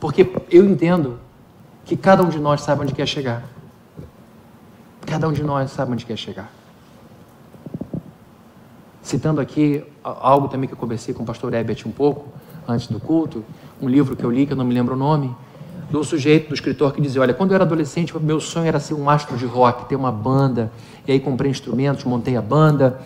Porque 0.00 0.28
eu 0.50 0.64
entendo 0.64 1.20
que 1.84 1.96
cada 1.96 2.24
um 2.24 2.28
de 2.28 2.40
nós 2.40 2.60
sabe 2.62 2.82
onde 2.82 2.92
quer 2.92 3.06
chegar. 3.06 3.44
Cada 5.06 5.28
um 5.28 5.32
de 5.32 5.44
nós 5.44 5.70
sabe 5.70 5.92
onde 5.92 6.04
quer 6.04 6.16
chegar. 6.16 6.50
Citando 9.00 9.40
aqui 9.40 9.84
algo 10.02 10.48
também 10.48 10.66
que 10.66 10.74
eu 10.74 10.78
conversei 10.78 11.14
com 11.14 11.22
o 11.22 11.26
pastor 11.26 11.54
Ebert 11.54 11.86
um 11.86 11.92
pouco, 11.92 12.26
antes 12.66 12.88
do 12.88 12.98
culto, 12.98 13.44
um 13.80 13.88
livro 13.88 14.16
que 14.16 14.24
eu 14.24 14.30
li, 14.32 14.44
que 14.44 14.54
eu 14.54 14.56
não 14.56 14.64
me 14.64 14.74
lembro 14.74 14.96
o 14.96 14.98
nome, 14.98 15.32
do 15.88 16.02
sujeito, 16.02 16.48
do 16.48 16.54
escritor 16.54 16.92
que 16.92 17.00
dizia, 17.00 17.22
olha, 17.22 17.32
quando 17.32 17.52
eu 17.52 17.54
era 17.54 17.64
adolescente, 17.64 18.12
meu 18.18 18.40
sonho 18.40 18.66
era 18.66 18.80
ser 18.80 18.94
um 18.94 19.08
astro 19.08 19.36
de 19.36 19.46
rock, 19.46 19.88
ter 19.88 19.94
uma 19.94 20.10
banda, 20.10 20.72
e 21.06 21.12
aí 21.12 21.20
comprei 21.20 21.48
instrumentos, 21.48 22.04
montei 22.04 22.36
a 22.36 22.42
banda, 22.42 23.00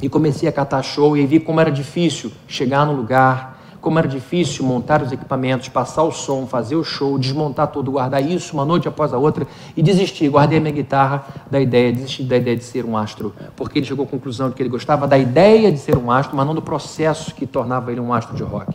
e 0.00 0.08
comecei 0.08 0.48
a 0.48 0.52
catar 0.52 0.82
show 0.82 1.16
e 1.16 1.26
vi 1.26 1.40
como 1.40 1.60
era 1.60 1.70
difícil 1.70 2.30
chegar 2.46 2.86
no 2.86 2.92
lugar, 2.92 3.58
como 3.80 3.98
era 3.98 4.08
difícil 4.08 4.64
montar 4.64 5.02
os 5.02 5.12
equipamentos, 5.12 5.68
passar 5.68 6.02
o 6.02 6.10
som, 6.10 6.46
fazer 6.46 6.76
o 6.76 6.84
show, 6.84 7.18
desmontar 7.18 7.68
tudo, 7.68 7.92
guardar 7.92 8.22
isso 8.22 8.54
uma 8.54 8.64
noite 8.64 8.88
após 8.88 9.12
a 9.12 9.18
outra 9.18 9.46
e 9.76 9.82
desisti. 9.82 10.28
Guardei 10.28 10.58
a 10.58 10.60
minha 10.60 10.74
guitarra 10.74 11.24
da 11.50 11.60
ideia, 11.60 11.92
desisti 11.92 12.22
da 12.22 12.36
ideia 12.36 12.56
de 12.56 12.64
ser 12.64 12.84
um 12.84 12.96
astro, 12.96 13.34
porque 13.56 13.78
ele 13.78 13.86
chegou 13.86 14.04
à 14.04 14.08
conclusão 14.08 14.48
de 14.48 14.56
que 14.56 14.62
ele 14.62 14.68
gostava 14.68 15.06
da 15.06 15.16
ideia 15.16 15.70
de 15.70 15.78
ser 15.78 15.96
um 15.96 16.10
astro, 16.10 16.36
mas 16.36 16.46
não 16.46 16.54
do 16.54 16.62
processo 16.62 17.34
que 17.34 17.46
tornava 17.46 17.92
ele 17.92 18.00
um 18.00 18.12
astro 18.12 18.36
de 18.36 18.42
rock. 18.42 18.74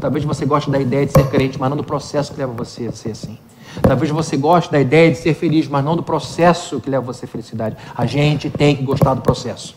Talvez 0.00 0.24
você 0.24 0.44
goste 0.44 0.70
da 0.70 0.78
ideia 0.78 1.06
de 1.06 1.12
ser 1.12 1.28
crente, 1.28 1.58
mas 1.58 1.70
não 1.70 1.76
do 1.76 1.84
processo 1.84 2.32
que 2.32 2.38
leva 2.38 2.52
você 2.52 2.86
a 2.86 2.92
ser 2.92 3.10
assim. 3.10 3.38
Talvez 3.82 4.10
você 4.10 4.36
goste 4.36 4.70
da 4.70 4.80
ideia 4.80 5.10
de 5.10 5.18
ser 5.18 5.34
feliz, 5.34 5.68
mas 5.68 5.84
não 5.84 5.96
do 5.96 6.02
processo 6.02 6.80
que 6.80 6.88
leva 6.88 7.04
você 7.04 7.24
à 7.24 7.28
felicidade. 7.28 7.76
A 7.94 8.06
gente 8.06 8.48
tem 8.48 8.76
que 8.76 8.82
gostar 8.82 9.14
do 9.14 9.20
processo 9.20 9.74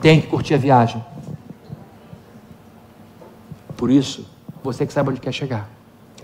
tem 0.00 0.20
que 0.20 0.26
curtir 0.26 0.54
a 0.54 0.58
viagem. 0.58 1.04
Por 3.76 3.90
isso, 3.90 4.26
você 4.62 4.86
que 4.86 4.92
sabe 4.92 5.10
onde 5.10 5.20
quer 5.20 5.32
chegar. 5.32 5.68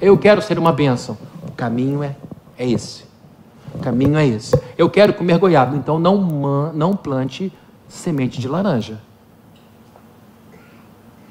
Eu 0.01 0.18
quero 0.18 0.43
ser 0.43 0.59
uma 0.59 0.72
bênção. 0.72 1.16
O 1.47 1.53
caminho 1.53 2.03
é, 2.03 2.16
é 2.59 2.68
esse. 2.68 3.05
O 3.75 3.79
caminho 3.79 4.16
é 4.16 4.27
esse. 4.27 4.59
Eu 4.77 4.91
quero 4.91 5.14
comer 5.14 5.39
goiaba, 5.39 5.77
então 5.77 5.99
não, 5.99 6.72
não 6.72 6.97
plante 6.97 7.53
semente 7.89 8.41
de 8.41 8.49
laranja. 8.49 9.01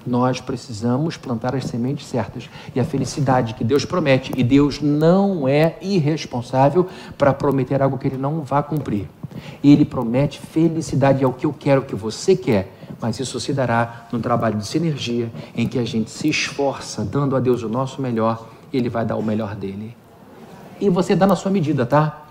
Nós 0.05 0.41
precisamos 0.41 1.15
plantar 1.15 1.55
as 1.55 1.65
sementes 1.65 2.05
certas. 2.05 2.49
E 2.75 2.79
a 2.79 2.83
felicidade 2.83 3.53
que 3.53 3.63
Deus 3.63 3.85
promete, 3.85 4.33
e 4.35 4.43
Deus 4.43 4.81
não 4.81 5.47
é 5.47 5.77
irresponsável 5.81 6.87
para 7.17 7.33
prometer 7.33 7.81
algo 7.81 7.97
que 7.97 8.07
Ele 8.07 8.17
não 8.17 8.41
vai 8.41 8.63
cumprir. 8.63 9.07
Ele 9.63 9.85
promete 9.85 10.39
felicidade, 10.39 11.23
é 11.23 11.27
o 11.27 11.33
que 11.33 11.45
eu 11.45 11.53
quero, 11.53 11.81
o 11.81 11.85
que 11.85 11.95
você 11.95 12.35
quer. 12.35 12.73
Mas 13.01 13.19
isso 13.19 13.39
se 13.39 13.53
dará 13.53 14.07
num 14.11 14.19
trabalho 14.19 14.57
de 14.57 14.67
sinergia, 14.67 15.31
em 15.55 15.67
que 15.67 15.77
a 15.77 15.83
gente 15.83 16.09
se 16.09 16.29
esforça, 16.29 17.03
dando 17.03 17.35
a 17.35 17.39
Deus 17.39 17.63
o 17.63 17.69
nosso 17.69 18.01
melhor, 18.01 18.49
Ele 18.71 18.89
vai 18.89 19.05
dar 19.05 19.15
o 19.15 19.23
melhor 19.23 19.55
dele. 19.55 19.95
E 20.79 20.89
você 20.89 21.15
dá 21.15 21.27
na 21.27 21.35
sua 21.35 21.51
medida, 21.51 21.85
tá? 21.85 22.23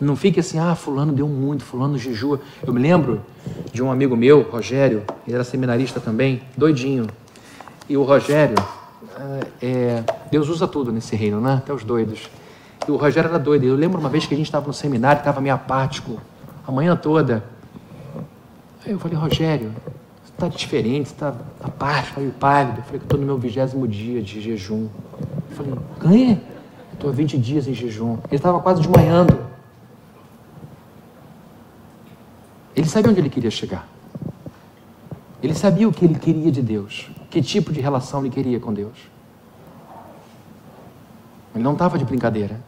Não 0.00 0.14
fique 0.14 0.40
assim, 0.40 0.58
ah, 0.58 0.74
fulano 0.74 1.12
deu 1.12 1.26
muito, 1.26 1.64
fulano 1.64 1.96
jejua. 1.96 2.40
Eu 2.66 2.72
me 2.72 2.80
lembro 2.80 3.22
de 3.72 3.82
um 3.82 3.90
amigo 3.90 4.14
meu, 4.16 4.42
Rogério, 4.42 5.02
ele 5.26 5.34
era 5.34 5.44
seminarista 5.44 6.00
também, 6.00 6.42
doidinho. 6.56 7.06
E 7.88 7.96
o 7.96 8.02
Rogério, 8.02 8.56
é, 9.62 10.02
Deus 10.30 10.48
usa 10.48 10.68
tudo 10.68 10.92
nesse 10.92 11.16
reino, 11.16 11.40
né? 11.40 11.54
Até 11.54 11.72
os 11.72 11.82
doidos. 11.82 12.28
O 12.88 12.96
Rogério 12.96 13.28
era 13.28 13.38
doido. 13.38 13.64
Eu 13.64 13.74
lembro 13.74 13.98
uma 13.98 14.08
vez 14.08 14.26
que 14.26 14.34
a 14.34 14.36
gente 14.36 14.46
estava 14.46 14.66
no 14.66 14.72
seminário, 14.72 15.18
estava 15.18 15.40
meio 15.40 15.54
apático, 15.54 16.20
a 16.66 16.72
manhã 16.72 16.96
toda. 16.96 17.44
Aí 18.84 18.92
eu 18.92 18.98
falei, 18.98 19.16
Rogério, 19.16 19.72
você 20.24 20.32
está 20.32 20.48
diferente, 20.48 21.08
você 21.08 21.14
está 21.14 21.34
apático, 21.62 22.20
meio 22.20 22.32
pálido. 22.32 22.78
Eu 22.78 22.84
falei 22.84 22.98
que 23.00 23.06
estou 23.06 23.18
no 23.18 23.26
meu 23.26 23.38
vigésimo 23.38 23.86
dia 23.88 24.22
de 24.22 24.40
jejum. 24.40 24.88
Eu 25.50 25.56
falei, 25.56 25.74
ganha? 25.98 26.42
Estou 26.92 27.10
há 27.10 27.12
20 27.12 27.38
dias 27.38 27.66
em 27.66 27.74
jejum. 27.74 28.18
Ele 28.28 28.36
estava 28.36 28.60
quase 28.60 28.80
desmanhando. 28.80 29.38
Ele 32.74 32.86
sabia 32.86 33.10
onde 33.10 33.20
ele 33.20 33.30
queria 33.30 33.50
chegar. 33.50 33.88
Ele 35.42 35.54
sabia 35.54 35.88
o 35.88 35.92
que 35.92 36.04
ele 36.04 36.18
queria 36.18 36.50
de 36.50 36.62
Deus, 36.62 37.10
que 37.30 37.42
tipo 37.42 37.72
de 37.72 37.80
relação 37.80 38.20
ele 38.20 38.30
queria 38.30 38.58
com 38.58 38.72
Deus. 38.72 38.96
Ele 41.54 41.64
não 41.64 41.72
estava 41.72 41.98
de 41.98 42.04
brincadeira. 42.04 42.60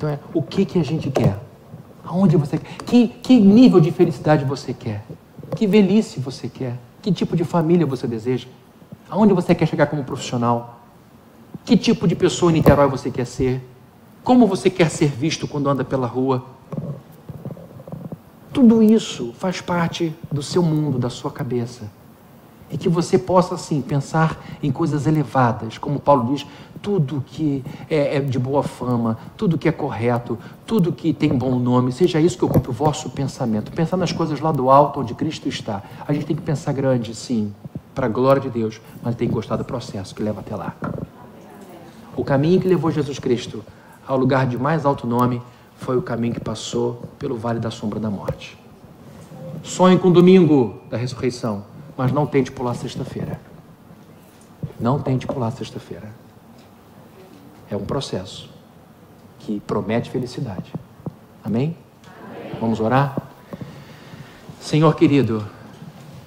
Então 0.00 0.08
é, 0.08 0.18
o 0.32 0.40
que, 0.40 0.64
que 0.64 0.78
a 0.78 0.82
gente 0.82 1.10
quer? 1.10 1.38
Aonde 2.02 2.34
você 2.34 2.56
quer? 2.56 2.72
Que, 2.86 3.06
que 3.06 3.38
nível 3.38 3.78
de 3.78 3.90
felicidade 3.90 4.46
você 4.46 4.72
quer? 4.72 5.04
Que 5.54 5.66
velhice 5.66 6.18
você 6.18 6.48
quer? 6.48 6.78
Que 7.02 7.12
tipo 7.12 7.36
de 7.36 7.44
família 7.44 7.84
você 7.84 8.06
deseja? 8.06 8.48
Aonde 9.10 9.34
você 9.34 9.54
quer 9.54 9.66
chegar 9.66 9.88
como 9.88 10.02
profissional? 10.02 10.80
Que 11.66 11.76
tipo 11.76 12.08
de 12.08 12.16
pessoa 12.16 12.50
em 12.50 12.54
Niterói 12.54 12.88
você 12.88 13.10
quer 13.10 13.26
ser? 13.26 13.62
Como 14.24 14.46
você 14.46 14.70
quer 14.70 14.88
ser 14.88 15.08
visto 15.08 15.46
quando 15.46 15.68
anda 15.68 15.84
pela 15.84 16.06
rua? 16.06 16.46
Tudo 18.54 18.82
isso 18.82 19.34
faz 19.36 19.60
parte 19.60 20.14
do 20.32 20.42
seu 20.42 20.62
mundo, 20.62 20.98
da 20.98 21.10
sua 21.10 21.30
cabeça. 21.30 21.90
E 22.70 22.78
que 22.78 22.88
você 22.88 23.18
possa, 23.18 23.56
assim, 23.56 23.82
pensar 23.82 24.42
em 24.62 24.72
coisas 24.72 25.06
elevadas, 25.06 25.76
como 25.76 26.00
Paulo 26.00 26.32
diz, 26.32 26.46
tudo 26.82 27.22
que 27.26 27.64
é, 27.88 28.16
é, 28.16 28.20
de 28.20 28.38
boa 28.38 28.62
fama, 28.62 29.18
tudo 29.36 29.58
que 29.58 29.68
é 29.68 29.72
correto, 29.72 30.38
tudo 30.66 30.92
que 30.92 31.12
tem 31.12 31.36
bom 31.36 31.58
nome, 31.58 31.92
seja 31.92 32.20
isso 32.20 32.38
que 32.38 32.44
ocupe 32.44 32.70
o 32.70 32.72
vosso 32.72 33.10
pensamento. 33.10 33.70
Pensar 33.72 33.96
nas 33.96 34.12
coisas 34.12 34.40
lá 34.40 34.50
do 34.50 34.70
alto, 34.70 35.00
onde 35.00 35.14
Cristo 35.14 35.48
está. 35.48 35.82
A 36.06 36.12
gente 36.12 36.26
tem 36.26 36.36
que 36.36 36.42
pensar 36.42 36.72
grande, 36.72 37.14
sim, 37.14 37.52
para 37.94 38.06
a 38.06 38.08
glória 38.08 38.40
de 38.40 38.48
Deus, 38.48 38.80
mas 39.02 39.14
tem 39.14 39.28
que 39.28 39.34
gostar 39.34 39.56
do 39.56 39.64
processo 39.64 40.14
que 40.14 40.22
leva 40.22 40.40
até 40.40 40.56
lá. 40.56 40.74
O 42.16 42.24
caminho 42.24 42.60
que 42.60 42.68
levou 42.68 42.90
Jesus 42.90 43.18
Cristo 43.18 43.62
ao 44.06 44.16
lugar 44.16 44.46
de 44.46 44.58
mais 44.58 44.84
alto 44.84 45.06
nome 45.06 45.40
foi 45.76 45.96
o 45.96 46.02
caminho 46.02 46.34
que 46.34 46.40
passou 46.40 47.02
pelo 47.18 47.36
vale 47.36 47.58
da 47.58 47.70
sombra 47.70 48.00
da 48.00 48.10
morte. 48.10 48.58
Sonhe 49.62 49.98
com 49.98 50.08
o 50.08 50.12
domingo 50.12 50.80
da 50.88 50.96
ressurreição, 50.96 51.64
mas 51.96 52.12
não 52.12 52.26
tente 52.26 52.50
pular 52.50 52.74
sexta-feira. 52.74 53.40
Não 54.78 54.98
tente 54.98 55.26
pular 55.26 55.50
sexta-feira. 55.50 56.19
É 57.70 57.76
um 57.76 57.84
processo 57.84 58.50
que 59.38 59.60
promete 59.60 60.10
felicidade. 60.10 60.72
Amém? 61.44 61.76
Amém? 62.26 62.52
Vamos 62.60 62.80
orar? 62.80 63.16
Senhor 64.60 64.94
querido, 64.94 65.46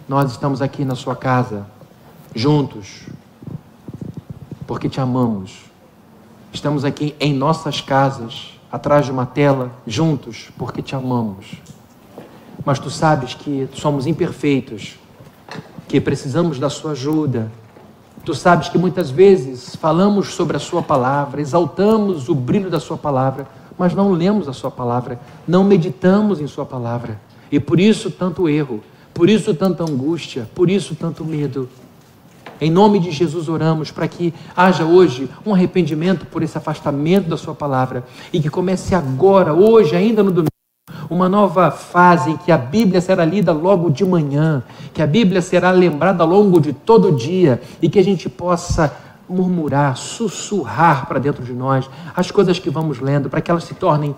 Nós 0.07 0.31
estamos 0.31 0.61
aqui 0.61 0.83
na 0.83 0.95
sua 0.95 1.15
casa, 1.15 1.65
juntos, 2.35 3.03
porque 4.67 4.89
te 4.89 4.99
amamos. 4.99 5.61
Estamos 6.51 6.83
aqui 6.83 7.15
em 7.19 7.33
nossas 7.33 7.79
casas, 7.79 8.59
atrás 8.71 9.05
de 9.05 9.11
uma 9.11 9.25
tela, 9.25 9.71
juntos, 9.87 10.49
porque 10.57 10.81
te 10.81 10.93
amamos. 10.93 11.53
Mas 12.65 12.79
tu 12.79 12.89
sabes 12.89 13.33
que 13.33 13.69
somos 13.73 14.05
imperfeitos, 14.05 14.99
que 15.87 16.01
precisamos 16.01 16.59
da 16.59 16.69
sua 16.69 16.91
ajuda. 16.91 17.51
Tu 18.25 18.33
sabes 18.33 18.69
que 18.69 18.77
muitas 18.77 19.09
vezes 19.09 19.75
falamos 19.75 20.33
sobre 20.33 20.55
a 20.55 20.59
sua 20.59 20.81
palavra, 20.81 21.41
exaltamos 21.41 22.29
o 22.29 22.35
brilho 22.35 22.69
da 22.69 22.79
sua 22.79 22.97
palavra, 22.97 23.45
mas 23.77 23.93
não 23.93 24.11
lemos 24.11 24.47
a 24.47 24.53
sua 24.53 24.71
palavra, 24.71 25.19
não 25.45 25.63
meditamos 25.63 26.39
em 26.39 26.47
sua 26.47 26.65
palavra. 26.65 27.19
E 27.51 27.59
por 27.59 27.79
isso 27.79 28.09
tanto 28.09 28.47
erro, 28.47 28.81
por 29.13 29.29
isso 29.29 29.53
tanta 29.53 29.83
angústia, 29.83 30.49
por 30.55 30.69
isso 30.69 30.95
tanto 30.95 31.25
medo. 31.25 31.67
Em 32.61 32.71
nome 32.71 32.97
de 32.97 33.11
Jesus 33.11 33.49
oramos 33.49 33.91
para 33.91 34.07
que 34.07 34.33
haja 34.55 34.85
hoje 34.85 35.29
um 35.45 35.53
arrependimento 35.53 36.25
por 36.25 36.41
esse 36.41 36.57
afastamento 36.57 37.27
da 37.27 37.35
Sua 37.35 37.53
palavra 37.53 38.05
e 38.31 38.39
que 38.39 38.49
comece 38.49 38.95
agora, 38.95 39.53
hoje, 39.53 39.97
ainda 39.97 40.23
no 40.23 40.31
domingo, 40.31 40.52
uma 41.13 41.29
nova 41.29 41.69
fase 41.69 42.31
em 42.31 42.37
que 42.37 42.51
a 42.51 42.57
Bíblia 42.57 42.99
será 42.99 43.23
lida 43.23 43.51
logo 43.51 43.89
de 43.89 44.03
manhã, 44.03 44.63
que 44.93 45.01
a 45.01 45.07
Bíblia 45.07 45.41
será 45.41 45.69
lembrada 45.71 46.23
ao 46.23 46.29
longo 46.29 46.59
de 46.59 46.73
todo 46.73 47.09
o 47.09 47.15
dia 47.15 47.61
e 47.81 47.87
que 47.87 47.99
a 47.99 48.03
gente 48.03 48.27
possa 48.27 48.91
murmurar, 49.29 49.95
sussurrar 49.95 51.07
para 51.07 51.19
dentro 51.19 51.43
de 51.43 51.53
nós 51.53 51.89
as 52.15 52.31
coisas 52.31 52.59
que 52.59 52.69
vamos 52.69 52.99
lendo, 52.99 53.29
para 53.29 53.41
que 53.41 53.49
elas 53.49 53.63
se 53.63 53.73
tornem 53.73 54.15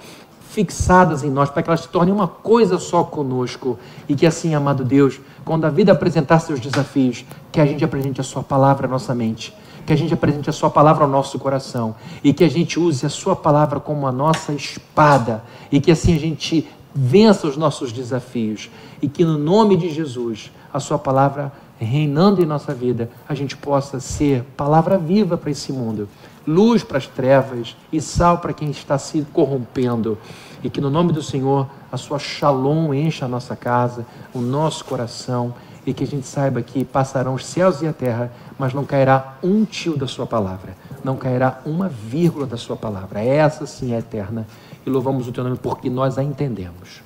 fixadas 0.50 1.22
em 1.22 1.30
nós, 1.30 1.50
para 1.50 1.62
que 1.62 1.70
elas 1.70 1.82
se 1.82 1.90
tornem 1.90 2.14
uma 2.14 2.30
coisa 2.30 2.80
só 2.80 3.04
conosco. 3.04 3.78
E 4.08 4.16
que 4.16 4.26
assim, 4.26 4.56
amado 4.56 4.86
Deus, 4.86 5.20
quando 5.44 5.66
a 5.66 5.70
vida 5.70 5.92
apresentar 5.92 6.40
seus 6.40 6.62
desafios, 6.62 7.26
que 7.52 7.60
a 7.60 7.66
gente 7.66 7.84
apresente 7.84 8.22
a 8.22 8.24
Sua 8.24 8.42
palavra 8.42 8.88
à 8.88 8.90
nossa 8.90 9.14
mente, 9.14 9.54
que 9.86 9.94
a 9.94 9.98
gente 9.98 10.14
apresente 10.14 10.50
a 10.50 10.54
Sua 10.54 10.70
palavra 10.70 11.04
ao 11.04 11.10
nosso 11.10 11.38
coração 11.38 11.96
e 12.24 12.34
que 12.34 12.44
a 12.44 12.50
gente 12.50 12.80
use 12.80 13.06
a 13.06 13.10
Sua 13.10 13.36
palavra 13.36 13.80
como 13.80 14.08
a 14.08 14.12
nossa 14.12 14.54
espada 14.54 15.44
e 15.72 15.80
que 15.80 15.92
assim 15.92 16.16
a 16.16 16.20
gente 16.20 16.68
vença 16.96 17.46
os 17.46 17.58
nossos 17.58 17.92
desafios 17.92 18.72
e 19.02 19.10
que 19.10 19.26
no 19.26 19.38
nome 19.38 19.76
de 19.76 19.90
Jesus, 19.90 20.50
a 20.74 20.80
Sua 20.80 20.98
palavra 20.98 21.52
reinando 21.78 22.42
em 22.42 22.46
nossa 22.46 22.74
vida, 22.74 23.10
a 23.28 23.36
gente 23.36 23.58
possa 23.58 24.00
ser 24.00 24.44
palavra 24.56 24.98
viva 24.98 25.38
para 25.38 25.52
esse 25.52 25.74
mundo, 25.74 26.08
luz 26.48 26.84
para 26.84 26.98
as 26.98 27.06
trevas 27.06 27.76
e 27.92 28.00
sal 28.00 28.38
para 28.38 28.54
quem 28.54 28.70
está 28.70 28.98
se 28.98 29.28
corrompendo. 29.34 30.18
E 30.64 30.70
que 30.70 30.80
no 30.80 30.90
nome 30.90 31.12
do 31.12 31.22
Senhor 31.22 31.68
a 31.92 31.98
sua 31.98 32.18
shalom 32.18 32.94
encha 32.94 33.26
a 33.26 33.28
nossa 33.28 33.58
casa, 33.58 34.06
o 34.34 34.40
nosso 34.40 34.86
coração, 34.86 35.54
e 35.86 35.94
que 35.94 36.04
a 36.04 36.08
gente 36.08 36.26
saiba 36.26 36.62
que 36.62 36.84
passarão 36.84 37.36
os 37.36 37.46
céus 37.46 37.82
e 37.82 37.88
a 37.88 37.94
terra, 37.94 38.32
mas 38.58 38.74
não 38.74 38.84
cairá 38.84 39.38
um 39.44 39.64
tio 39.64 39.96
da 39.96 40.08
sua 40.08 40.26
palavra, 40.26 40.76
não 41.04 41.16
cairá 41.16 41.62
uma 41.66 41.88
vírgula 41.88 42.48
da 42.48 42.58
sua 42.58 42.76
palavra. 42.76 43.24
Essa 43.24 43.68
sim 43.68 43.94
é 43.94 44.00
eterna. 44.00 44.48
E 44.86 44.90
louvamos 44.90 45.28
o 45.28 45.32
teu 45.32 45.44
nome 45.44 45.58
porque 45.58 45.90
nós 45.90 46.18
a 46.18 46.24
entendemos. 46.24 47.02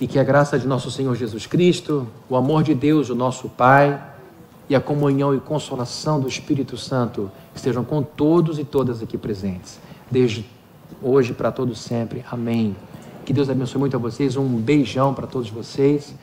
E 0.00 0.06
que 0.06 0.18
a 0.18 0.24
graça 0.24 0.58
de 0.58 0.66
nosso 0.66 0.90
Senhor 0.90 1.14
Jesus 1.14 1.46
Cristo, 1.46 2.06
o 2.28 2.36
amor 2.36 2.62
de 2.62 2.74
Deus, 2.74 3.10
o 3.10 3.14
nosso 3.14 3.48
Pai, 3.48 4.00
e 4.68 4.74
a 4.74 4.80
comunhão 4.80 5.34
e 5.34 5.40
consolação 5.40 6.20
do 6.20 6.28
Espírito 6.28 6.76
Santo 6.76 7.30
estejam 7.54 7.84
com 7.84 8.02
todos 8.02 8.58
e 8.58 8.64
todas 8.64 9.02
aqui 9.02 9.16
presentes, 9.16 9.80
desde 10.10 10.44
hoje 11.02 11.32
para 11.32 11.50
todos 11.50 11.80
sempre. 11.80 12.24
Amém. 12.30 12.76
Que 13.24 13.32
Deus 13.32 13.48
abençoe 13.48 13.78
muito 13.78 13.96
a 13.96 14.00
vocês. 14.00 14.36
Um 14.36 14.56
beijão 14.56 15.14
para 15.14 15.26
todos 15.26 15.48
vocês. 15.50 16.14